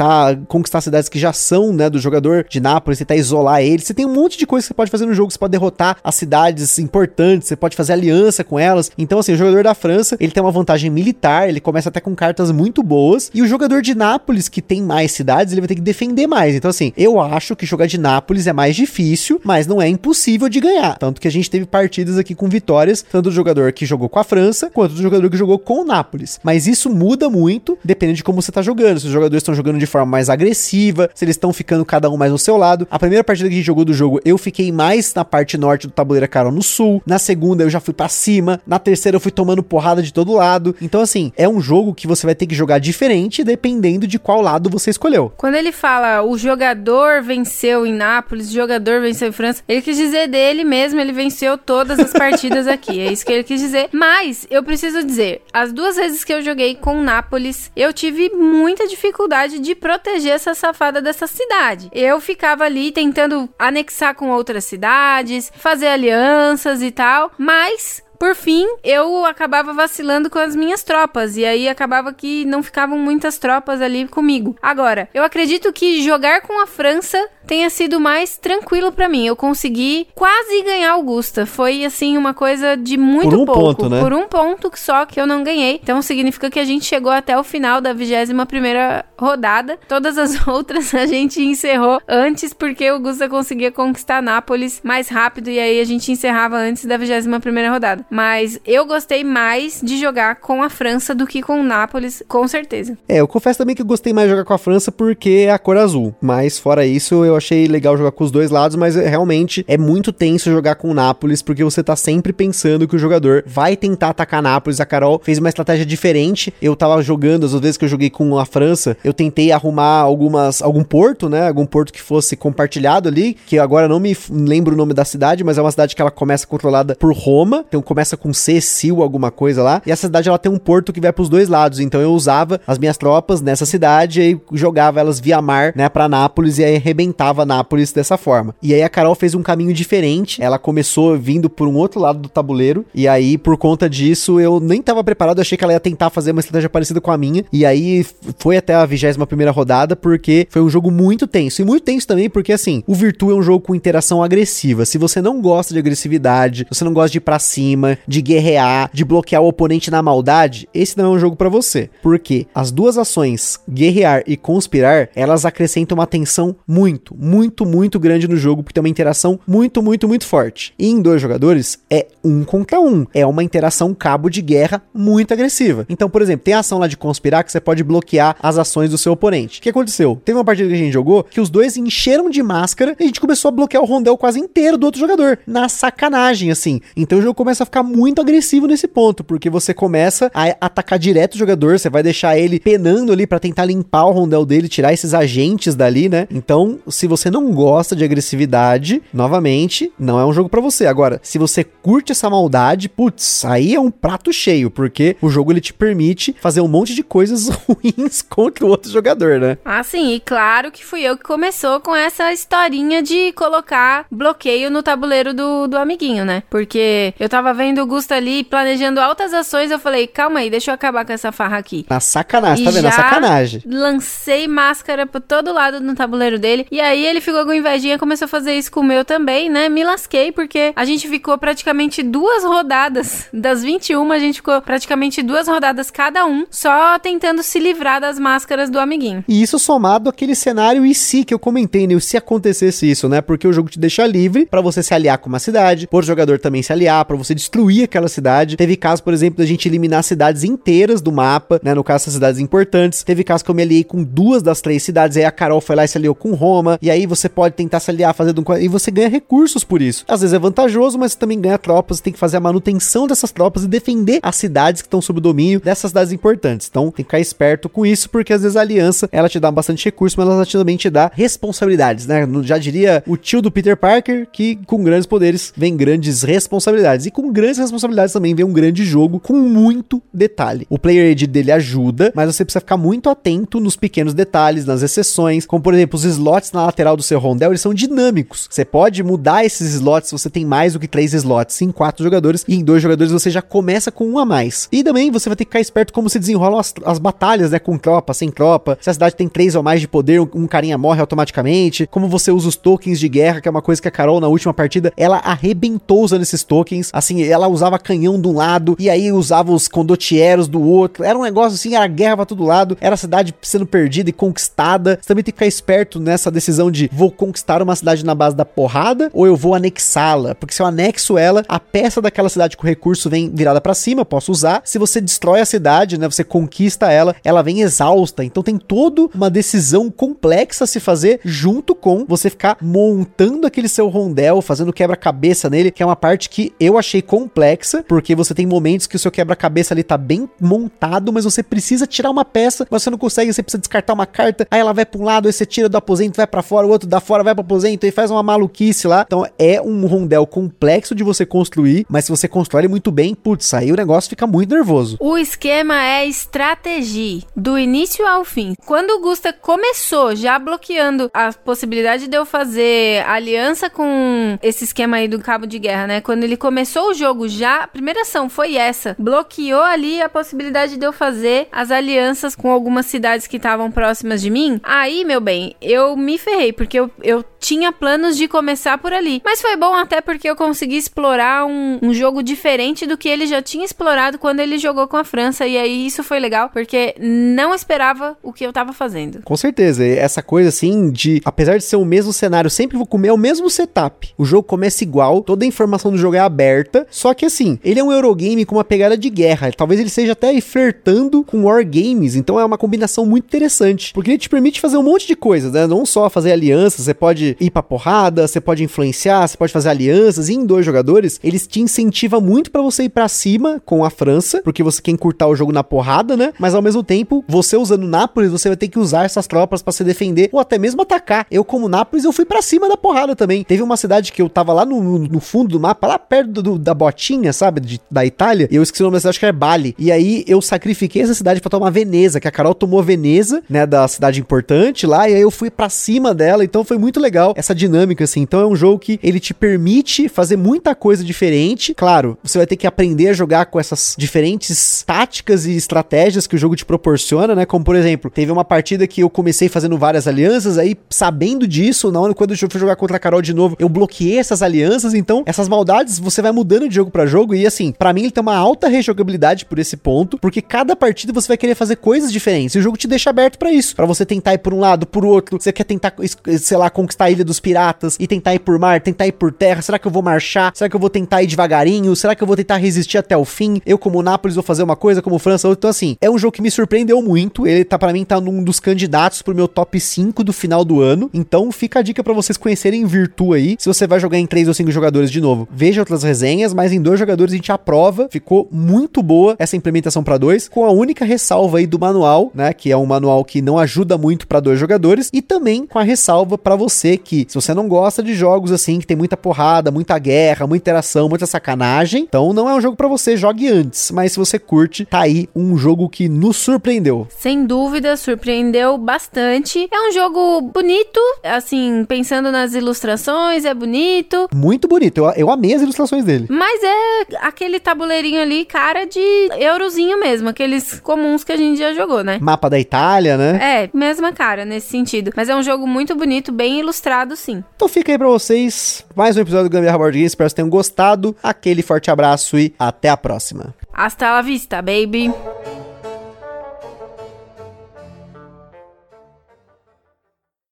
conquistar 0.47 0.81
cidades 0.81 1.09
que 1.09 1.19
já 1.19 1.33
são, 1.33 1.73
né, 1.73 1.89
do 1.89 1.99
jogador 1.99 2.45
de 2.49 2.59
Nápoles, 2.59 2.99
tentar 2.99 3.15
isolar 3.15 3.61
ele. 3.61 3.81
Você 3.81 3.93
tem 3.93 4.05
um 4.05 4.13
monte 4.13 4.37
de 4.37 4.45
coisa 4.45 4.63
que 4.63 4.67
você 4.69 4.73
pode 4.73 4.91
fazer 4.91 5.05
no 5.05 5.13
jogo. 5.13 5.31
Você 5.31 5.37
pode 5.37 5.51
derrotar 5.51 5.97
as 6.03 6.15
cidades 6.15 6.79
importantes, 6.79 7.47
você 7.47 7.55
pode 7.55 7.75
fazer 7.75 7.93
aliança 7.93 8.43
com 8.43 8.59
elas. 8.59 8.91
Então, 8.97 9.19
assim, 9.19 9.33
o 9.33 9.37
jogador 9.37 9.63
da 9.63 9.73
França, 9.73 10.17
ele 10.19 10.31
tem 10.31 10.41
uma 10.41 10.51
vantagem 10.51 10.89
militar, 10.89 11.47
ele 11.49 11.59
começa 11.59 11.89
até 11.89 11.99
com 11.99 12.15
cartas 12.15 12.51
muito 12.51 12.83
boas. 12.83 13.29
E 13.33 13.41
o 13.41 13.47
jogador 13.47 13.81
de 13.81 13.95
Nápoles, 13.95 14.49
que 14.49 14.61
tem 14.61 14.81
mais 14.81 15.11
cidades, 15.11 15.53
ele 15.53 15.61
vai 15.61 15.67
ter 15.67 15.75
que 15.75 15.81
defender 15.81 16.27
mais. 16.27 16.55
Então, 16.55 16.69
assim, 16.69 16.91
eu 16.97 17.19
acho 17.19 17.55
que 17.55 17.65
jogar 17.65 17.87
de 17.87 17.97
Nápoles 17.97 18.47
é 18.47 18.53
mais 18.53 18.75
difícil, 18.75 19.39
mas 19.43 19.67
não 19.67 19.81
é 19.81 19.87
impossível 19.87 20.49
de 20.49 20.59
ganhar. 20.59 20.97
Tanto 20.97 21.21
que 21.21 21.27
a 21.27 21.31
gente 21.31 21.49
teve 21.49 21.65
partidas 21.65 22.17
aqui 22.17 22.35
com 22.35 22.47
vitórias, 22.47 23.03
tanto 23.11 23.29
do 23.29 23.31
jogador 23.31 23.71
que 23.71 23.85
jogou 23.85 24.09
com 24.09 24.19
a 24.19 24.23
França, 24.23 24.69
quanto 24.69 24.93
do 24.93 25.01
jogador 25.01 25.29
que 25.29 25.37
jogou 25.37 25.59
com 25.59 25.81
o 25.81 25.85
Nápoles. 25.85 26.39
Mas 26.43 26.67
isso 26.67 26.89
muda 26.89 27.29
muito, 27.29 27.77
dependendo 27.83 28.17
de 28.17 28.23
como 28.23 28.41
você 28.41 28.51
tá 28.51 28.61
jogando. 28.61 28.99
Se 28.99 29.05
os 29.07 29.11
jogadores 29.11 29.41
estão 29.41 29.55
jogando 29.55 29.72
de 29.77 29.85
forma 29.85 30.05
mais 30.05 30.29
agressiva, 30.29 31.09
se 31.13 31.25
eles 31.25 31.35
estão 31.35 31.53
ficando 31.53 31.85
cada 31.85 32.09
um 32.09 32.17
mais 32.17 32.31
no 32.31 32.37
seu 32.37 32.57
lado. 32.57 32.87
A 32.89 32.99
primeira 32.99 33.23
partida 33.23 33.49
que 33.49 33.55
a 33.55 33.57
gente 33.57 33.65
jogou 33.65 33.85
do 33.85 33.93
jogo, 33.93 34.19
eu 34.25 34.37
fiquei 34.37 34.71
mais 34.71 35.13
na 35.13 35.25
parte 35.25 35.57
norte 35.57 35.87
do 35.87 35.93
tabuleiro 35.93 36.27
Carol 36.27 36.51
no 36.51 36.63
sul. 36.63 37.01
Na 37.05 37.19
segunda, 37.19 37.63
eu 37.63 37.69
já 37.69 37.79
fui 37.79 37.93
para 37.93 38.09
cima. 38.09 38.59
Na 38.65 38.79
terceira, 38.79 39.15
eu 39.15 39.19
fui 39.21 39.31
tomando 39.31 39.61
porrada 39.61 40.01
de 40.01 40.13
todo 40.13 40.33
lado. 40.33 40.75
Então, 40.81 41.01
assim, 41.01 41.31
é 41.37 41.47
um 41.47 41.61
jogo 41.61 41.93
que 41.93 42.07
você 42.07 42.25
vai 42.25 42.35
ter 42.35 42.47
que 42.47 42.55
jogar 42.55 42.79
diferente 42.79 43.43
dependendo 43.43 44.07
de 44.07 44.17
qual 44.17 44.41
lado 44.41 44.69
você 44.69 44.89
escolheu. 44.89 45.31
Quando 45.37 45.55
ele 45.55 45.71
fala 45.71 46.23
o 46.23 46.37
jogador 46.37 47.21
venceu 47.21 47.85
em 47.85 47.93
Nápoles, 47.93 48.49
o 48.49 48.53
jogador 48.53 49.01
venceu 49.01 49.29
em 49.29 49.31
França, 49.31 49.63
ele 49.67 49.81
quis 49.81 49.97
dizer 49.97 50.27
dele 50.27 50.63
mesmo, 50.63 50.99
ele 50.99 51.11
venceu 51.11 51.57
todas 51.57 51.99
as 51.99 52.11
partidas 52.11 52.67
aqui. 52.67 52.99
É 52.99 53.11
isso 53.11 53.25
que 53.25 53.31
ele 53.31 53.43
quis 53.43 53.61
dizer. 53.61 53.89
Mas 53.91 54.47
eu 54.49 54.63
preciso 54.63 55.03
dizer, 55.03 55.41
as 55.53 55.71
duas 55.71 55.95
vezes 55.95 56.23
que 56.23 56.33
eu 56.33 56.41
joguei 56.41 56.75
com 56.75 57.01
Nápoles, 57.01 57.71
eu 57.75 57.93
tive 57.93 58.29
muita 58.29 58.87
dificuldade 58.87 59.59
de 59.63 59.73
proteger 59.73 60.33
essa 60.33 60.53
safada 60.53 61.01
dessa 61.01 61.25
cidade. 61.25 61.89
Eu 61.91 62.19
ficava 62.19 62.65
ali 62.65 62.91
tentando 62.91 63.49
anexar 63.57 64.13
com 64.13 64.29
outras 64.29 64.65
cidades, 64.65 65.51
fazer 65.55 65.87
alianças 65.87 66.81
e 66.83 66.91
tal, 66.91 67.31
mas 67.37 68.03
por 68.23 68.35
fim, 68.35 68.65
eu 68.85 69.25
acabava 69.25 69.73
vacilando 69.73 70.29
com 70.29 70.39
as 70.39 70.55
minhas 70.55 70.81
tropas. 70.81 71.35
E 71.35 71.43
aí 71.43 71.67
acabava 71.67 72.13
que 72.13 72.45
não 72.45 72.63
ficavam 72.63 72.97
muitas 72.97 73.37
tropas 73.37 73.81
ali 73.81 74.07
comigo. 74.07 74.55
Agora, 74.61 75.09
eu 75.13 75.25
acredito 75.25 75.73
que 75.73 76.01
jogar 76.01 76.39
com 76.39 76.61
a 76.61 76.65
França 76.65 77.17
tenha 77.45 77.69
sido 77.69 77.99
mais 77.99 78.37
tranquilo 78.37 78.91
para 78.91 79.09
mim. 79.09 79.25
Eu 79.25 79.35
consegui 79.35 80.07
quase 80.15 80.61
ganhar 80.63 80.91
Augusta. 80.91 81.45
Foi 81.45 81.85
assim 81.85 82.17
uma 82.17 82.33
coisa 82.33 82.75
de 82.75 82.97
muito 82.97 83.29
Por 83.29 83.39
um 83.39 83.45
pouco, 83.45 83.61
ponto, 83.61 83.89
né? 83.89 84.01
por 84.01 84.13
um 84.13 84.27
ponto 84.27 84.71
só 84.75 85.05
que 85.05 85.19
eu 85.19 85.27
não 85.27 85.43
ganhei. 85.43 85.79
Então 85.81 86.01
significa 86.01 86.49
que 86.49 86.59
a 86.59 86.65
gente 86.65 86.85
chegou 86.85 87.11
até 87.11 87.37
o 87.37 87.43
final 87.43 87.81
da 87.81 87.93
21 87.93 88.45
primeira 88.45 89.05
rodada. 89.17 89.77
Todas 89.87 90.17
as 90.17 90.45
outras 90.47 90.93
a 90.93 91.05
gente 91.05 91.41
encerrou 91.41 92.01
antes 92.07 92.53
porque 92.53 92.89
o 92.89 92.95
Augusta 92.95 93.29
conseguia 93.29 93.71
conquistar 93.71 94.21
Nápoles 94.21 94.81
mais 94.83 95.09
rápido 95.09 95.49
e 95.49 95.59
aí 95.59 95.79
a 95.79 95.83
gente 95.83 96.11
encerrava 96.11 96.57
antes 96.57 96.85
da 96.85 96.97
21 96.97 97.39
primeira 97.39 97.71
rodada. 97.71 98.05
Mas 98.09 98.59
eu 98.65 98.85
gostei 98.85 99.23
mais 99.23 99.81
de 99.81 99.97
jogar 99.97 100.35
com 100.35 100.63
a 100.63 100.69
França 100.69 101.13
do 101.13 101.25
que 101.25 101.41
com 101.41 101.59
o 101.59 101.63
Nápoles, 101.63 102.23
com 102.27 102.47
certeza. 102.47 102.97
É, 103.07 103.19
eu 103.19 103.27
confesso 103.27 103.59
também 103.59 103.75
que 103.75 103.81
eu 103.81 103.85
gostei 103.85 104.13
mais 104.13 104.27
de 104.27 104.31
jogar 104.31 104.45
com 104.45 104.53
a 104.53 104.57
França 104.57 104.91
porque 104.91 105.45
é 105.47 105.51
a 105.51 105.59
cor 105.59 105.77
azul. 105.77 106.15
Mas 106.21 106.59
fora 106.59 106.85
isso, 106.85 107.25
eu 107.25 107.32
achei 107.35 107.67
legal 107.67 107.97
jogar 107.97 108.11
com 108.11 108.23
os 108.23 108.31
dois 108.31 108.51
lados, 108.51 108.75
mas 108.75 108.95
é, 108.95 109.07
realmente 109.07 109.63
é 109.67 109.77
muito 109.77 110.11
tenso 110.11 110.51
jogar 110.51 110.75
com 110.75 110.89
o 110.89 110.93
Nápoles 110.93 111.41
porque 111.41 111.63
você 111.63 111.83
tá 111.83 111.95
sempre 111.95 112.33
pensando 112.33 112.87
que 112.87 112.95
o 112.95 112.99
jogador 112.99 113.43
vai 113.45 113.75
tentar 113.75 114.09
atacar 114.09 114.41
Nápoles. 114.41 114.79
A 114.79 114.85
Carol 114.85 115.21
fez 115.23 115.37
uma 115.37 115.49
estratégia 115.49 115.85
diferente. 115.85 116.53
Eu 116.61 116.75
tava 116.75 117.01
jogando, 117.01 117.45
às 117.45 117.53
vezes 117.53 117.77
que 117.77 117.85
eu 117.85 117.89
joguei 117.89 118.09
com 118.09 118.37
a 118.37 118.45
França, 118.45 118.97
eu 119.03 119.13
tentei 119.13 119.51
arrumar 119.51 119.99
algumas 119.99 120.61
algum 120.61 120.83
porto, 120.83 121.29
né? 121.29 121.47
Algum 121.47 121.65
porto 121.65 121.91
que 121.91 122.01
fosse 122.01 122.35
compartilhado 122.35 123.09
ali, 123.09 123.35
que 123.45 123.57
agora 123.57 123.87
não 123.87 123.99
me 123.99 124.15
lembro 124.29 124.73
o 124.73 124.77
nome 124.77 124.93
da 124.93 125.05
cidade, 125.05 125.43
mas 125.43 125.57
é 125.57 125.61
uma 125.61 125.71
cidade 125.71 125.95
que 125.95 126.01
ela 126.01 126.11
começa 126.11 126.47
controlada 126.47 126.95
por 126.95 127.13
Roma, 127.13 127.65
então 127.67 127.81
começa 127.81 128.17
com 128.17 128.33
C, 128.33 128.59
Sil, 128.61 129.01
alguma 129.01 129.31
coisa 129.31 129.63
lá. 129.63 129.81
E 129.85 129.91
essa 129.91 130.07
cidade 130.07 130.29
ela 130.29 130.37
tem 130.37 130.51
um 130.51 130.57
porto 130.57 130.93
que 130.93 131.01
vai 131.01 131.11
pros 131.11 131.29
dois 131.29 131.49
lados, 131.49 131.79
então 131.79 132.01
eu 132.01 132.13
usava 132.13 132.59
as 132.65 132.77
minhas 132.77 132.97
tropas 132.97 133.41
nessa 133.41 133.65
cidade 133.65 134.21
e 134.21 134.39
jogava 134.57 134.99
elas 134.99 135.19
via 135.19 135.41
mar, 135.41 135.73
né, 135.75 135.89
para 135.89 136.09
Nápoles 136.09 136.57
e 136.57 136.63
aí 136.63 136.75
arrebentava 136.75 137.22
Nápoles 137.45 137.91
dessa 137.91 138.17
forma. 138.17 138.55
E 138.61 138.73
aí 138.73 138.81
a 138.81 138.89
Carol 138.89 139.15
fez 139.15 139.35
um 139.35 139.43
caminho 139.43 139.73
diferente. 139.73 140.41
Ela 140.41 140.57
começou 140.57 141.17
vindo 141.17 141.49
por 141.49 141.67
um 141.67 141.75
outro 141.75 141.99
lado 141.99 142.19
do 142.19 142.29
tabuleiro 142.29 142.85
e 142.93 143.07
aí 143.07 143.37
por 143.37 143.57
conta 143.57 143.89
disso 143.89 144.39
eu 144.39 144.59
nem 144.59 144.81
tava 144.81 145.03
preparado, 145.03 145.39
achei 145.39 145.57
que 145.57 145.63
ela 145.63 145.73
ia 145.73 145.79
tentar 145.79 146.09
fazer 146.09 146.31
uma 146.31 146.39
estratégia 146.39 146.69
parecida 146.69 146.99
com 146.99 147.11
a 147.11 147.17
minha. 147.17 147.45
E 147.51 147.65
aí 147.65 148.05
foi 148.37 148.57
até 148.57 148.73
a 148.73 148.85
21 148.85 149.25
primeira 149.25 149.51
rodada 149.51 149.95
porque 149.95 150.47
foi 150.49 150.61
um 150.61 150.69
jogo 150.69 150.89
muito 150.89 151.27
tenso. 151.27 151.61
E 151.61 151.65
muito 151.65 151.83
tenso 151.83 152.07
também 152.07 152.29
porque 152.29 152.51
assim, 152.51 152.83
o 152.87 152.93
Virtu 152.93 153.31
é 153.31 153.35
um 153.35 153.43
jogo 153.43 153.65
com 153.65 153.75
interação 153.75 154.23
agressiva. 154.23 154.85
Se 154.85 154.97
você 154.97 155.21
não 155.21 155.41
gosta 155.41 155.73
de 155.73 155.79
agressividade, 155.79 156.65
você 156.69 156.83
não 156.83 156.93
gosta 156.93 157.11
de 157.11 157.17
ir 157.17 157.21
pra 157.21 157.39
cima, 157.39 157.97
de 158.07 158.21
guerrear, 158.21 158.89
de 158.93 159.05
bloquear 159.05 159.41
o 159.41 159.47
oponente 159.47 159.91
na 159.91 160.01
maldade, 160.01 160.67
esse 160.73 160.97
não 160.97 161.05
é 161.05 161.09
um 161.09 161.19
jogo 161.19 161.35
pra 161.35 161.49
você. 161.49 161.89
Porque 162.01 162.47
as 162.53 162.71
duas 162.71 162.97
ações, 162.97 163.59
guerrear 163.69 164.23
e 164.25 164.35
conspirar, 164.35 165.09
elas 165.15 165.45
acrescentam 165.45 165.97
uma 165.97 166.07
tensão 166.07 166.55
muito, 166.67 167.12
muito, 167.17 167.65
muito 167.65 167.99
grande 167.99 168.27
no 168.27 168.35
jogo, 168.35 168.63
porque 168.63 168.73
tem 168.73 168.81
uma 168.81 168.89
interação 168.89 169.39
muito, 169.47 169.81
muito, 169.81 170.07
muito 170.07 170.25
forte. 170.25 170.73
E 170.77 170.87
em 170.87 171.01
dois 171.01 171.21
jogadores 171.21 171.79
é 171.89 172.07
um 172.23 172.43
contra 172.43 172.79
um. 172.79 173.05
É 173.13 173.25
uma 173.25 173.43
interação 173.43 173.93
cabo 173.93 174.29
de 174.29 174.41
guerra 174.41 174.81
muito 174.93 175.33
agressiva. 175.33 175.85
Então, 175.89 176.09
por 176.09 176.21
exemplo, 176.21 176.43
tem 176.43 176.53
a 176.53 176.59
ação 176.59 176.79
lá 176.79 176.87
de 176.87 176.97
conspirar 176.97 177.43
que 177.43 177.51
você 177.51 177.59
pode 177.59 177.83
bloquear 177.83 178.35
as 178.41 178.57
ações 178.57 178.89
do 178.89 178.97
seu 178.97 179.13
oponente. 179.13 179.59
O 179.59 179.61
que 179.61 179.69
aconteceu? 179.69 180.21
Teve 180.23 180.37
uma 180.37 180.45
partida 180.45 180.69
que 180.69 180.75
a 180.75 180.77
gente 180.77 180.93
jogou 180.93 181.23
que 181.23 181.41
os 181.41 181.49
dois 181.49 181.77
encheram 181.77 182.29
de 182.29 182.41
máscara 182.41 182.95
e 182.99 183.03
a 183.03 183.05
gente 183.05 183.21
começou 183.21 183.49
a 183.49 183.51
bloquear 183.51 183.83
o 183.83 183.85
rondel 183.85 184.17
quase 184.17 184.39
inteiro 184.39 184.77
do 184.77 184.85
outro 184.85 184.99
jogador. 184.99 185.39
Na 185.45 185.69
sacanagem, 185.69 186.51
assim. 186.51 186.81
Então 186.95 187.19
o 187.19 187.21
jogo 187.21 187.33
começa 187.33 187.63
a 187.63 187.65
ficar 187.65 187.83
muito 187.83 188.21
agressivo 188.21 188.67
nesse 188.67 188.87
ponto, 188.87 189.23
porque 189.23 189.49
você 189.49 189.73
começa 189.73 190.31
a 190.33 190.55
atacar 190.61 190.99
direto 190.99 191.35
o 191.35 191.37
jogador, 191.37 191.79
você 191.79 191.89
vai 191.89 192.03
deixar 192.03 192.37
ele 192.37 192.59
penando 192.59 193.11
ali 193.11 193.27
pra 193.27 193.39
tentar 193.39 193.65
limpar 193.65 194.05
o 194.05 194.11
rondel 194.11 194.45
dele, 194.45 194.67
tirar 194.67 194.93
esses 194.93 195.13
agentes 195.13 195.75
dali, 195.75 196.09
né? 196.09 196.27
Então, 196.31 196.79
se 197.03 197.07
você 197.07 197.29
não 197.29 197.51
gosta 197.51 197.97
de 197.97 198.03
agressividade, 198.05 199.03
novamente, 199.13 199.91
não 199.99 200.21
é 200.21 200.25
um 200.25 200.31
jogo 200.31 200.47
pra 200.47 200.61
você. 200.61 200.85
Agora, 200.85 201.19
se 201.21 201.37
você 201.37 201.61
curte 201.61 202.13
essa 202.13 202.29
maldade, 202.29 202.87
putz, 202.87 203.43
aí 203.43 203.75
é 203.75 203.79
um 203.79 203.91
prato 203.91 204.31
cheio, 204.31 204.71
porque 204.71 205.17
o 205.21 205.29
jogo 205.29 205.51
ele 205.51 205.59
te 205.59 205.73
permite 205.73 206.33
fazer 206.39 206.61
um 206.61 206.67
monte 206.69 206.95
de 206.95 207.03
coisas 207.03 207.49
ruins 207.67 208.21
contra 208.21 208.65
o 208.65 208.69
outro 208.69 208.89
jogador, 208.89 209.37
né? 209.37 209.57
Ah, 209.65 209.83
sim, 209.83 210.13
e 210.13 210.19
claro 210.21 210.71
que 210.71 210.85
fui 210.85 211.01
eu 211.01 211.17
que 211.17 211.25
começou 211.25 211.81
com 211.81 211.93
essa 211.93 212.31
historinha 212.31 213.03
de 213.03 213.33
colocar 213.33 214.05
bloqueio 214.09 214.71
no 214.71 214.81
tabuleiro 214.81 215.33
do, 215.33 215.67
do 215.67 215.77
amiguinho, 215.77 216.23
né? 216.23 216.43
Porque 216.49 217.13
eu 217.19 217.27
tava 217.27 217.53
vendo 217.53 217.81
o 217.81 217.85
Gusto 217.85 218.13
ali 218.13 218.45
planejando 218.45 219.01
altas 219.01 219.33
ações, 219.33 219.71
eu 219.71 219.79
falei, 219.79 220.07
calma 220.07 220.39
aí, 220.39 220.49
deixa 220.49 220.71
eu 220.71 220.75
acabar 220.75 221.03
com 221.05 221.11
essa 221.11 221.33
farra 221.33 221.57
aqui. 221.57 221.85
Na 221.89 221.99
sacanagem, 221.99 222.63
tá 222.63 222.71
E 222.71 222.73
vendo? 222.73 222.83
Na 222.85 222.91
sacanagem. 222.91 223.61
Lancei 223.65 224.47
máscara 224.47 225.05
por 225.05 225.19
todo 225.19 225.51
lado 225.51 225.81
no 225.81 225.93
tabuleiro 225.93 226.39
dele. 226.39 226.65
E 226.71 226.79
aí 226.79 226.92
ele 227.01 227.21
ficou 227.21 227.45
com 227.45 227.53
invejinha, 227.53 227.97
começou 227.97 228.25
a 228.25 228.27
fazer 228.27 228.53
isso 228.53 228.71
com 228.71 228.81
o 228.81 228.83
meu 228.83 229.05
também, 229.05 229.49
né? 229.49 229.69
Me 229.69 229.83
lasquei, 229.83 230.31
porque 230.31 230.73
a 230.75 230.85
gente 230.85 231.07
ficou 231.07 231.37
praticamente 231.37 232.03
duas 232.03 232.43
rodadas. 232.43 233.27
Das 233.33 233.63
21, 233.63 234.11
a 234.11 234.19
gente 234.19 234.35
ficou 234.35 234.61
praticamente 234.61 235.21
duas 235.21 235.47
rodadas 235.47 235.89
cada 235.89 236.25
um, 236.25 236.45
só 236.49 236.99
tentando 236.99 237.41
se 237.43 237.59
livrar 237.59 238.01
das 238.01 238.19
máscaras 238.19 238.69
do 238.69 238.79
amiguinho. 238.79 239.23
E 239.27 239.41
isso 239.41 239.57
somado 239.57 240.09
àquele 240.09 240.35
cenário 240.35 240.85
e 240.85 240.93
se 240.93 241.23
que 241.23 241.33
eu 241.33 241.39
comentei, 241.39 241.87
né? 241.87 241.99
Se 241.99 242.17
acontecesse 242.17 242.89
isso, 242.89 243.07
né? 243.07 243.21
Porque 243.21 243.47
o 243.47 243.53
jogo 243.53 243.69
te 243.69 243.79
deixa 243.79 244.05
livre 244.05 244.45
pra 244.45 244.61
você 244.61 244.83
se 244.83 244.93
aliar 244.93 245.17
com 245.17 245.29
uma 245.29 245.39
cidade, 245.39 245.87
por 245.87 246.03
jogador 246.03 246.39
também 246.39 246.61
se 246.61 246.73
aliar, 246.73 247.05
pra 247.05 247.15
você 247.15 247.33
destruir 247.33 247.83
aquela 247.83 248.07
cidade. 248.07 248.57
Teve 248.57 248.75
caso, 248.75 249.03
por 249.03 249.13
exemplo, 249.13 249.37
da 249.37 249.45
gente 249.45 249.67
eliminar 249.67 250.03
cidades 250.03 250.43
inteiras 250.43 251.01
do 251.01 251.11
mapa, 251.11 251.59
né? 251.63 251.73
No 251.73 251.83
caso, 251.83 252.03
essas 252.03 252.13
cidades 252.15 252.39
importantes. 252.39 253.03
Teve 253.03 253.23
caso 253.23 253.43
que 253.43 253.51
eu 253.51 253.55
me 253.55 253.61
aliei 253.61 253.83
com 253.83 254.03
duas 254.03 254.43
das 254.43 254.61
três 254.61 254.83
cidades, 254.83 255.17
aí 255.17 255.25
a 255.25 255.31
Carol 255.31 255.61
foi 255.61 255.75
lá 255.75 255.85
e 255.85 255.87
se 255.87 255.97
aliou 255.97 256.15
com 256.15 256.33
Roma, 256.33 256.77
e 256.83 256.91
aí 256.91 257.05
você 257.05 257.29
pode 257.29 257.55
tentar 257.55 257.79
se 257.79 257.89
aliar 257.89 258.13
fazendo 258.13 258.43
um... 258.45 258.57
e 258.57 258.67
você 258.67 258.91
ganha 258.91 259.07
recursos 259.07 259.63
por 259.63 259.81
isso. 259.81 260.03
Às 260.05 260.19
vezes 260.19 260.33
é 260.33 260.39
vantajoso, 260.39 260.99
mas 260.99 261.13
você 261.13 261.17
também 261.17 261.39
ganha 261.39 261.57
tropas, 261.57 262.01
tem 262.01 262.11
que 262.11 262.19
fazer 262.19 262.35
a 262.35 262.41
manutenção 262.41 263.07
dessas 263.07 263.31
tropas 263.31 263.63
e 263.63 263.67
defender 263.69 264.19
as 264.21 264.35
cidades 264.35 264.81
que 264.81 264.87
estão 264.87 265.01
sob 265.01 265.19
o 265.19 265.21
domínio 265.21 265.61
dessas 265.61 265.91
cidades 265.91 266.11
importantes. 266.11 266.67
Então, 266.69 266.91
tem 266.91 266.91
que 266.91 267.03
ficar 267.03 267.21
esperto 267.21 267.69
com 267.69 267.85
isso, 267.85 268.09
porque 268.09 268.33
às 268.33 268.41
vezes 268.41 268.57
a 268.57 268.61
aliança, 268.61 269.07
ela 269.13 269.29
te 269.29 269.39
dá 269.39 269.49
bastante 269.49 269.85
recurso, 269.85 270.19
mas 270.19 270.27
ela 270.27 270.45
também 270.45 270.75
te 270.75 270.89
dá 270.89 271.09
responsabilidades, 271.13 272.05
né? 272.05 272.27
Já 272.41 272.57
diria 272.57 273.01
o 273.07 273.15
tio 273.15 273.41
do 273.41 273.49
Peter 273.49 273.77
Parker, 273.77 274.27
que 274.29 274.57
com 274.65 274.83
grandes 274.83 275.05
poderes 275.05 275.53
vem 275.55 275.77
grandes 275.77 276.21
responsabilidades. 276.21 277.05
E 277.05 277.11
com 277.11 277.31
grandes 277.31 277.59
responsabilidades 277.59 278.11
também 278.11 278.35
vem 278.35 278.45
um 278.45 278.51
grande 278.51 278.83
jogo 278.83 279.21
com 279.21 279.33
muito 279.33 280.03
detalhe. 280.13 280.67
O 280.69 280.77
player 280.77 281.07
aid 281.07 281.27
dele 281.27 281.53
ajuda, 281.53 282.11
mas 282.13 282.35
você 282.35 282.43
precisa 282.43 282.59
ficar 282.59 282.75
muito 282.75 283.09
atento 283.09 283.61
nos 283.61 283.77
pequenos 283.77 284.13
detalhes, 284.13 284.65
nas 284.65 284.81
exceções, 284.81 285.45
como 285.45 285.63
por 285.63 285.73
exemplo, 285.73 285.97
os 285.97 286.03
slots 286.03 286.51
na 286.51 286.62
lateral 286.65 286.97
do 286.97 287.03
seu 287.03 287.19
rondel, 287.19 287.51
eles 287.51 287.61
são 287.61 287.73
dinâmicos. 287.73 288.47
Você 288.49 288.65
pode 288.65 289.03
mudar 289.03 289.45
esses 289.45 289.73
slots 289.73 290.09
se 290.09 290.17
você 290.17 290.29
tem 290.29 290.45
mais 290.45 290.73
do 290.73 290.79
que 290.79 290.87
três 290.87 291.13
slots 291.13 291.61
em 291.61 291.71
quatro 291.71 292.03
jogadores, 292.03 292.43
e 292.47 292.55
em 292.55 292.63
dois 292.63 292.81
jogadores 292.81 293.11
você 293.11 293.29
já 293.29 293.41
começa 293.41 293.91
com 293.91 294.05
um 294.05 294.17
a 294.17 294.25
mais. 294.25 294.67
E 294.71 294.83
também 294.83 295.11
você 295.11 295.29
vai 295.29 295.35
ter 295.35 295.45
que 295.45 295.49
ficar 295.49 295.59
esperto 295.59 295.93
como 295.93 296.09
se 296.09 296.19
desenrolam 296.19 296.59
as, 296.59 296.73
as 296.85 296.99
batalhas, 296.99 297.51
né? 297.51 297.59
Com 297.59 297.77
tropa, 297.77 298.13
sem 298.13 298.29
tropa. 298.29 298.77
Se 298.81 298.89
a 298.89 298.93
cidade 298.93 299.15
tem 299.15 299.27
três 299.27 299.55
ou 299.55 299.63
mais 299.63 299.81
de 299.81 299.87
poder, 299.87 300.19
um, 300.21 300.47
carinha 300.47 300.77
morre 300.77 301.01
automaticamente. 301.01 301.87
Como 301.87 302.07
você 302.07 302.31
usa 302.31 302.47
os 302.47 302.55
tokens 302.55 302.99
de 302.99 303.09
guerra, 303.09 303.41
que 303.41 303.47
é 303.47 303.51
uma 303.51 303.61
coisa 303.61 303.81
que 303.81 303.87
a 303.87 303.91
Carol 303.91 304.19
na 304.19 304.27
última 304.27 304.53
partida, 304.53 304.93
ela 304.95 305.17
arrebentou 305.17 306.03
usando 306.03 306.21
esses 306.21 306.43
tokens. 306.43 306.89
Assim, 306.93 307.23
ela 307.23 307.47
usava 307.47 307.79
canhão 307.79 308.19
de 308.19 308.27
um 308.27 308.33
lado, 308.33 308.75
e 308.79 308.89
aí 308.89 309.11
usava 309.11 309.51
os 309.51 309.67
condotieros 309.67 310.47
do 310.47 310.61
outro. 310.61 311.03
Era 311.03 311.17
um 311.17 311.23
negócio 311.23 311.55
assim, 311.55 311.75
era 311.75 311.87
guerra 311.87 312.17
pra 312.17 312.25
todo 312.25 312.43
lado. 312.43 312.77
Era 312.79 312.95
a 312.95 312.97
cidade 312.97 313.33
sendo 313.41 313.65
perdida 313.65 314.09
e 314.09 314.13
conquistada. 314.13 314.99
Você 315.01 315.07
também 315.07 315.23
tem 315.23 315.31
que 315.31 315.37
ficar 315.37 315.47
esperto 315.47 315.99
nessa 315.99 316.29
decisão 316.29 316.52
de 316.71 316.89
vou 316.91 317.11
conquistar 317.11 317.61
uma 317.61 317.75
cidade 317.75 318.05
na 318.05 318.15
base 318.15 318.35
da 318.35 318.45
porrada 318.45 319.09
ou 319.13 319.25
eu 319.25 319.35
vou 319.35 319.55
anexá-la. 319.55 320.35
Porque 320.35 320.53
se 320.53 320.61
eu 320.61 320.65
anexo 320.65 321.17
ela, 321.17 321.43
a 321.47 321.59
peça 321.59 322.01
daquela 322.01 322.29
cidade 322.29 322.57
com 322.57 322.65
recurso 322.65 323.09
vem 323.09 323.29
virada 323.33 323.59
pra 323.59 323.73
cima, 323.73 324.05
posso 324.05 324.31
usar. 324.31 324.61
Se 324.65 324.77
você 324.77 325.01
destrói 325.01 325.41
a 325.41 325.45
cidade, 325.45 325.99
né, 325.99 326.09
você 326.09 326.23
conquista 326.23 326.91
ela, 326.91 327.15
ela 327.23 327.41
vem 327.41 327.61
exausta. 327.61 328.23
Então 328.23 328.43
tem 328.43 328.57
toda 328.57 329.07
uma 329.13 329.29
decisão 329.29 329.89
complexa 329.89 330.63
a 330.63 330.67
se 330.67 330.79
fazer 330.79 331.19
junto 331.23 331.73
com 331.75 332.05
você 332.07 332.29
ficar 332.29 332.57
montando 332.61 333.47
aquele 333.47 333.67
seu 333.67 333.87
rondel, 333.87 334.41
fazendo 334.41 334.73
quebra-cabeça 334.73 335.49
nele, 335.49 335.71
que 335.71 335.81
é 335.81 335.85
uma 335.85 335.95
parte 335.95 336.29
que 336.29 336.53
eu 336.59 336.77
achei 336.77 337.01
complexa, 337.01 337.83
porque 337.87 338.15
você 338.15 338.33
tem 338.33 338.45
momentos 338.45 338.87
que 338.87 338.95
o 338.95 338.99
seu 338.99 339.11
quebra-cabeça 339.11 339.73
ali 339.73 339.83
tá 339.83 339.97
bem 339.97 340.29
montado, 340.39 341.11
mas 341.11 341.23
você 341.23 341.41
precisa 341.41 341.87
tirar 341.87 342.09
uma 342.09 342.25
peça, 342.25 342.67
mas 342.69 342.83
você 342.83 342.89
não 342.89 342.97
consegue, 342.97 343.33
você 343.33 343.41
precisa 343.41 343.59
descartar 343.59 343.93
uma 343.93 344.05
carta, 344.05 344.47
aí 344.51 344.59
ela 344.59 344.73
vai 344.73 344.85
pra 344.85 344.99
um 344.99 345.03
lado, 345.03 345.27
aí 345.27 345.33
você 345.33 345.45
tira 345.45 345.67
do 345.67 345.77
aposento, 345.77 346.17
vai 346.17 346.27
pra 346.27 346.42
fora, 346.43 346.67
o 346.67 346.69
outro 346.69 346.87
da 346.87 346.99
fora 346.99 347.23
vai 347.23 347.33
pro 347.33 347.41
aposento 347.41 347.87
e 347.87 347.91
faz 347.91 348.11
uma 348.11 348.21
maluquice 348.21 348.87
lá. 348.87 349.03
Então 349.07 349.25
é 349.39 349.59
um 349.59 349.87
rondel 349.87 350.27
complexo 350.27 350.93
de 350.93 351.03
você 351.03 351.25
construir, 351.25 351.85
mas 351.89 352.05
se 352.05 352.11
você 352.11 352.27
constrói 352.27 352.61
ele 352.61 352.67
muito 352.67 352.91
bem, 352.91 353.15
putz, 353.15 353.51
aí 353.55 353.71
o 353.71 353.75
negócio 353.75 354.09
fica 354.09 354.27
muito 354.27 354.53
nervoso. 354.53 354.97
O 354.99 355.17
esquema 355.17 355.83
é 355.83 356.05
estratégia, 356.05 357.23
do 357.35 357.57
início 357.57 358.05
ao 358.05 358.23
fim. 358.23 358.53
Quando 358.65 358.91
o 358.91 359.01
Gusta 359.01 359.33
começou 359.33 360.15
já 360.15 360.37
bloqueando 360.37 361.09
a 361.13 361.33
possibilidade 361.33 362.07
de 362.07 362.15
eu 362.15 362.25
fazer 362.25 363.03
aliança 363.07 363.69
com 363.69 364.37
esse 364.41 364.65
esquema 364.65 364.97
aí 364.97 365.07
do 365.07 365.19
cabo 365.19 365.47
de 365.47 365.57
guerra, 365.57 365.87
né? 365.87 366.01
Quando 366.01 366.23
ele 366.23 366.37
começou 366.37 366.89
o 366.89 366.93
jogo 366.93 367.27
já, 367.27 367.63
a 367.63 367.67
primeira 367.67 368.01
ação 368.01 368.29
foi 368.29 368.55
essa. 368.55 368.95
Bloqueou 368.99 369.61
ali 369.61 370.01
a 370.01 370.09
possibilidade 370.09 370.77
de 370.77 370.85
eu 370.85 370.91
fazer 370.91 371.47
as 371.51 371.71
alianças 371.71 372.35
com 372.35 372.51
algumas 372.51 372.85
cidades 372.85 373.27
que 373.27 373.37
estavam 373.37 373.71
próximas 373.71 374.21
de 374.21 374.29
mim. 374.29 374.59
Aí, 374.63 375.05
meu 375.05 375.21
bem, 375.21 375.55
eu 375.61 375.95
me 375.95 376.17
ferrei, 376.17 376.32
porque 376.53 376.79
eu, 376.79 376.89
eu 377.01 377.23
tinha 377.39 377.71
planos 377.71 378.15
de 378.17 378.27
começar 378.27 378.77
por 378.77 378.93
ali. 378.93 379.21
Mas 379.23 379.41
foi 379.41 379.57
bom 379.57 379.73
até 379.75 380.01
porque 380.01 380.29
eu 380.29 380.35
consegui 380.35 380.77
explorar 380.77 381.45
um, 381.45 381.79
um 381.81 381.93
jogo 381.93 382.23
diferente 382.23 382.85
do 382.85 382.97
que 382.97 383.09
ele 383.09 383.27
já 383.27 383.41
tinha 383.41 383.65
explorado 383.65 384.17
quando 384.17 384.39
ele 384.39 384.57
jogou 384.57 384.87
com 384.87 384.97
a 384.97 385.03
França. 385.03 385.45
E 385.45 385.57
aí 385.57 385.85
isso 385.85 386.03
foi 386.03 386.19
legal, 386.19 386.49
porque 386.49 386.95
não 386.99 387.53
esperava 387.53 388.17
o 388.23 388.31
que 388.31 388.45
eu 388.45 388.53
tava 388.53 388.73
fazendo. 388.73 389.21
Com 389.23 389.35
certeza, 389.35 389.85
essa 389.85 390.21
coisa 390.21 390.49
assim 390.49 390.89
de, 390.89 391.21
apesar 391.25 391.57
de 391.57 391.63
ser 391.63 391.75
o 391.75 391.85
mesmo 391.85 392.13
cenário, 392.13 392.49
sempre 392.49 392.77
vou 392.77 392.87
comer 392.87 393.11
o 393.11 393.17
mesmo 393.17 393.49
setup. 393.49 394.13
O 394.17 394.25
jogo 394.25 394.43
começa 394.43 394.83
igual, 394.83 395.21
toda 395.21 395.43
a 395.43 395.47
informação 395.47 395.91
do 395.91 395.97
jogo 395.97 396.15
é 396.15 396.19
aberta, 396.19 396.87
só 396.89 397.13
que 397.13 397.25
assim, 397.25 397.59
ele 397.63 397.79
é 397.79 397.83
um 397.83 397.91
Eurogame 397.91 398.45
com 398.45 398.55
uma 398.55 398.63
pegada 398.63 398.97
de 398.97 399.09
guerra. 399.09 399.51
Talvez 399.51 399.79
ele 399.79 399.89
seja 399.89 400.13
até 400.13 400.39
flertando 400.41 401.23
com 401.23 401.43
Wargames, 401.43 402.15
então 402.15 402.39
é 402.39 402.45
uma 402.45 402.57
combinação 402.57 403.05
muito 403.05 403.25
interessante, 403.25 403.93
porque 403.93 404.11
ele 404.11 404.17
te 404.17 404.29
permite 404.29 404.61
fazer 404.61 404.77
um 404.77 404.83
monte 404.83 405.07
de 405.07 405.15
coisas, 405.15 405.51
né? 405.51 405.67
Não 405.67 405.85
só 405.85 406.09
fazer 406.09 406.22
alianças, 406.31 406.85
você 406.85 406.93
pode 406.93 407.35
ir 407.39 407.51
pra 407.51 407.63
porrada, 407.63 408.27
você 408.27 408.39
pode 408.39 408.63
influenciar, 408.63 409.27
você 409.27 409.37
pode 409.37 409.53
fazer 409.53 409.69
alianças, 409.69 410.29
e 410.29 410.33
em 410.33 410.45
dois 410.45 410.65
jogadores, 410.65 411.19
eles 411.23 411.47
te 411.47 411.61
incentiva 411.61 412.19
muito 412.19 412.51
para 412.51 412.61
você 412.61 412.83
ir 412.83 412.89
para 412.89 413.07
cima 413.07 413.61
com 413.65 413.83
a 413.83 413.89
França, 413.89 414.41
porque 414.43 414.63
você 414.63 414.81
quer 414.81 414.91
encurtar 414.91 415.27
o 415.27 415.35
jogo 415.35 415.51
na 415.51 415.63
porrada, 415.63 416.15
né? 416.15 416.33
Mas 416.39 416.55
ao 416.55 416.61
mesmo 416.61 416.83
tempo, 416.83 417.23
você 417.27 417.57
usando 417.57 417.87
Nápoles, 417.87 418.31
você 418.31 418.49
vai 418.49 418.57
ter 418.57 418.67
que 418.67 418.79
usar 418.79 419.05
essas 419.05 419.27
tropas 419.27 419.61
para 419.61 419.73
se 419.73 419.83
defender 419.83 420.29
ou 420.31 420.39
até 420.39 420.57
mesmo 420.57 420.81
atacar. 420.81 421.25
Eu 421.29 421.43
como 421.43 421.67
Nápoles, 421.67 422.05
eu 422.05 422.11
fui 422.11 422.25
para 422.25 422.41
cima 422.41 422.67
da 422.67 422.77
porrada 422.77 423.15
também. 423.15 423.43
Teve 423.43 423.61
uma 423.61 423.77
cidade 423.77 424.11
que 424.11 424.21
eu 424.21 424.29
tava 424.29 424.53
lá 424.53 424.65
no, 424.65 424.99
no, 424.99 425.19
fundo 425.19 425.49
do 425.49 425.59
mapa, 425.59 425.87
lá 425.87 425.99
perto 425.99 426.41
do, 426.41 426.59
da 426.59 426.73
botinha, 426.73 427.33
sabe, 427.33 427.61
de, 427.61 427.81
da 427.89 428.05
Itália, 428.05 428.47
e 428.51 428.55
eu 428.55 428.63
esqueci 428.63 428.83
o 428.83 428.85
nome 428.85 428.95
da 428.95 429.01
cidade, 429.01 429.19
que 429.19 429.25
é 429.25 429.31
Bali. 429.31 429.75
E 429.77 429.91
aí 429.91 430.23
eu 430.27 430.41
sacrifiquei 430.41 431.01
essa 431.01 431.13
cidade 431.13 431.41
para 431.41 431.49
tomar 431.49 431.69
Veneza, 431.69 432.19
que 432.19 432.27
a 432.27 432.31
Carol 432.31 432.53
tomou 432.53 432.81
Veneza, 432.83 433.41
né, 433.49 433.65
da 433.65 433.87
cidade 433.87 434.19
importante 434.19 434.85
lá, 434.85 435.09
e 435.09 435.15
aí 435.15 435.21
eu 435.21 435.31
fui 435.31 435.49
para 435.49 435.69
cima 435.69 436.12
dela, 436.13 436.43
então 436.43 436.63
foi 436.63 436.77
muito 436.77 436.99
legal 436.99 437.33
essa 437.35 437.53
dinâmica 437.53 438.03
assim. 438.03 438.21
Então 438.21 438.39
é 438.39 438.47
um 438.47 438.55
jogo 438.55 438.79
que 438.79 438.99
ele 439.03 439.19
te 439.19 439.33
permite 439.33 440.09
fazer 440.09 440.37
muita 440.37 440.75
coisa 440.75 441.03
diferente. 441.03 441.73
Claro, 441.73 442.17
você 442.23 442.37
vai 442.37 442.47
ter 442.47 442.55
que 442.55 442.67
aprender 442.67 443.09
a 443.09 443.13
jogar 443.13 443.45
com 443.47 443.59
essas 443.59 443.95
diferentes 443.97 444.83
táticas 444.85 445.45
e 445.45 445.55
estratégias 445.55 446.27
que 446.27 446.35
o 446.35 446.39
jogo 446.39 446.55
te 446.55 446.65
proporciona, 446.65 447.35
né? 447.35 447.45
Como 447.45 447.63
por 447.63 447.75
exemplo, 447.75 448.09
teve 448.09 448.31
uma 448.31 448.45
partida 448.45 448.87
que 448.87 449.01
eu 449.01 449.09
comecei 449.09 449.49
fazendo 449.49 449.77
várias 449.77 450.07
alianças, 450.07 450.57
aí 450.57 450.75
sabendo 450.89 451.47
disso, 451.47 451.91
na 451.91 451.99
hora 451.99 452.13
quando 452.13 452.31
eu 452.31 452.49
fui 452.49 452.59
jogar 452.59 452.75
contra 452.75 452.97
a 452.97 452.99
Carol 452.99 453.21
de 453.21 453.33
novo, 453.33 453.55
eu 453.59 453.69
bloqueei 453.69 454.17
essas 454.17 454.41
alianças, 454.41 454.93
então 454.93 455.23
essas 455.25 455.47
maldades 455.47 455.99
você 455.99 456.21
vai 456.21 456.31
mudando 456.31 456.67
de 456.67 456.75
jogo 456.75 456.91
para 456.91 457.05
jogo 457.05 457.33
e 457.33 457.45
assim, 457.45 457.71
para 457.71 457.93
mim 457.93 458.01
ele 458.01 458.11
tem 458.11 458.21
uma 458.21 458.35
alta 458.35 458.67
rejogabilidade 458.67 459.45
por 459.45 459.59
esse 459.59 459.77
ponto, 459.77 460.17
porque 460.17 460.41
cada 460.41 460.75
partida 460.75 461.13
você 461.13 461.27
vai 461.27 461.37
querer 461.37 461.55
fazer 461.55 461.77
coisas 461.77 462.11
diferentes. 462.11 462.55
E 462.55 462.59
o 462.59 462.61
jogo 462.61 462.77
te 462.77 462.87
deixa 462.87 463.09
aberto 463.09 463.37
para 463.37 463.51
isso, 463.51 463.75
para 463.75 463.85
você 463.85 464.05
tentar 464.05 464.33
ir 464.33 464.39
por 464.39 464.53
um 464.53 464.59
lado, 464.59 464.85
por 464.85 465.05
outro. 465.05 465.39
Você 465.39 465.51
quer 465.51 465.63
tentar, 465.63 465.93
sei 466.39 466.57
lá, 466.57 466.69
conquistar 466.69 467.05
a 467.05 467.11
Ilha 467.11 467.23
dos 467.23 467.39
Piratas 467.39 467.97
e 467.99 468.07
tentar 468.07 468.33
ir 468.33 468.39
por 468.39 468.57
mar, 468.59 468.81
tentar 468.81 469.07
ir 469.07 469.13
por 469.13 469.31
terra. 469.31 469.61
Será 469.61 469.79
que 469.79 469.87
eu 469.87 469.91
vou 469.91 470.01
marchar? 470.01 470.51
Será 470.55 470.69
que 470.69 470.75
eu 470.75 470.79
vou 470.79 470.89
tentar 470.89 471.23
ir 471.23 471.27
devagarinho? 471.27 471.95
Será 471.95 472.15
que 472.15 472.23
eu 472.23 472.27
vou 472.27 472.35
tentar 472.35 472.57
resistir 472.57 472.97
até 472.97 473.15
o 473.15 473.25
fim? 473.25 473.61
Eu 473.65 473.77
como 473.77 474.01
Nápoles 474.01 474.35
vou 474.35 474.43
fazer 474.43 474.63
uma 474.63 474.75
coisa, 474.75 475.01
como 475.01 475.19
França 475.19 475.47
outra. 475.47 475.59
Então 475.59 475.69
assim, 475.69 475.97
é 476.01 476.09
um 476.09 476.17
jogo 476.17 476.33
que 476.33 476.41
me 476.41 476.51
surpreendeu 476.51 477.01
muito. 477.01 477.47
Ele 477.47 477.63
tá 477.63 477.77
para 477.77 477.93
mim 477.93 478.03
tá 478.03 478.19
num 478.19 478.43
dos 478.43 478.59
candidatos 478.59 479.21
pro 479.21 479.35
meu 479.35 479.47
top 479.47 479.79
5 479.79 480.23
do 480.23 480.33
final 480.33 480.65
do 480.65 480.81
ano. 480.81 481.09
Então 481.13 481.51
fica 481.51 481.79
a 481.79 481.81
dica 481.81 482.03
para 482.03 482.13
vocês 482.13 482.37
conhecerem 482.37 482.85
Virtu 482.85 483.33
aí. 483.33 483.55
Se 483.59 483.67
você 483.67 483.87
vai 483.87 483.99
jogar 483.99 484.17
em 484.17 484.25
3 484.25 484.47
ou 484.47 484.53
5 484.53 484.71
jogadores 484.71 485.11
de 485.11 485.21
novo, 485.21 485.47
veja 485.51 485.81
outras 485.81 486.03
resenhas, 486.03 486.53
mas 486.53 486.71
em 486.71 486.81
dois 486.81 486.99
jogadores 486.99 487.33
a 487.33 487.37
gente 487.37 487.51
aprova. 487.51 488.07
Ficou 488.11 488.47
muito 488.51 489.01
boa 489.01 489.35
essa 489.39 489.55
implementação 489.55 490.03
para 490.03 490.17
dois, 490.17 490.47
com 490.47 490.65
a 490.65 490.71
única 490.71 491.05
ressalva 491.05 491.57
aí 491.57 491.67
do 491.67 491.79
manual, 491.79 492.31
né, 492.33 492.53
que 492.53 492.71
é 492.71 492.77
um 492.77 492.85
manual 492.85 493.23
que 493.23 493.41
não 493.41 493.57
ajuda 493.57 493.97
muito 493.97 494.27
para 494.27 494.39
dois 494.39 494.59
jogadores 494.59 495.09
e 495.13 495.21
também 495.21 495.65
com 495.65 495.79
a 495.79 495.83
ressalva 495.93 496.37
para 496.37 496.55
você 496.55 496.97
que 496.97 497.25
se 497.27 497.35
você 497.35 497.53
não 497.53 497.67
gosta 497.67 498.01
de 498.01 498.15
jogos 498.15 498.51
assim 498.51 498.79
que 498.79 498.87
tem 498.87 498.97
muita 498.97 499.15
porrada, 499.15 499.69
muita 499.69 499.97
guerra, 499.99 500.47
muita 500.47 500.63
interação, 500.63 501.07
muita 501.07 501.27
sacanagem, 501.27 502.03
então 502.03 502.33
não 502.33 502.49
é 502.49 502.55
um 502.55 502.61
jogo 502.61 502.75
para 502.75 502.87
você, 502.87 503.15
jogue 503.15 503.47
antes. 503.47 503.91
Mas 503.91 504.13
se 504.13 504.19
você 504.19 504.39
curte, 504.39 504.85
tá 504.85 505.01
aí 505.01 505.29
um 505.35 505.55
jogo 505.55 505.87
que 505.87 506.09
nos 506.09 506.37
surpreendeu. 506.37 507.07
Sem 507.09 507.45
dúvida, 507.45 507.95
surpreendeu 507.95 508.77
bastante. 508.77 509.67
É 509.71 509.89
um 509.89 509.91
jogo 509.91 510.41
bonito, 510.41 510.99
assim, 511.23 511.85
pensando 511.87 512.31
nas 512.31 512.53
ilustrações, 512.53 513.45
é 513.45 513.53
bonito. 513.53 514.27
Muito 514.33 514.67
bonito, 514.67 514.97
eu, 514.97 515.09
eu 515.11 515.29
amei 515.29 515.53
as 515.53 515.61
ilustrações 515.61 516.03
dele. 516.03 516.25
Mas 516.29 516.61
é 516.63 517.17
aquele 517.21 517.59
tabuleirinho 517.59 518.21
ali, 518.21 518.45
cara 518.45 518.85
de 518.85 519.29
eurozinho 519.37 519.99
mesmo, 519.99 520.29
aqueles 520.29 520.79
comuns 520.79 521.23
que 521.23 521.31
a 521.31 521.37
gente 521.37 521.59
já 521.59 521.73
jogou, 521.73 522.03
né? 522.03 522.17
Mapa 522.19 522.49
da 522.49 522.59
Itália, 522.59 523.15
né? 523.15 523.63
É, 523.63 523.69
mesma 523.77 524.11
cara 524.11 524.43
nesse 524.43 524.69
sentido. 524.69 525.11
Mas 525.15 525.29
é 525.29 525.35
um 525.35 525.43
jogo 525.43 525.67
muito 525.73 525.95
bonito, 525.95 526.31
bem 526.31 526.59
ilustrado, 526.59 527.15
sim. 527.15 527.43
Então 527.55 527.67
fica 527.67 527.91
aí 527.91 527.97
pra 527.97 528.07
vocês 528.07 528.85
mais 528.95 529.17
um 529.17 529.21
episódio 529.21 529.49
do 529.49 529.53
Gambiarra 529.53 529.77
Board 529.77 529.97
Games. 529.97 530.11
Espero 530.11 530.29
que 530.29 530.35
tenham 530.35 530.49
gostado. 530.49 531.15
Aquele 531.21 531.63
forte 531.63 531.89
abraço 531.89 532.37
e 532.37 532.53
até 532.57 532.89
a 532.89 532.95
próxima. 532.95 533.53
Hasta 533.73 534.11
la 534.11 534.21
vista, 534.21 534.61
baby. 534.61 535.11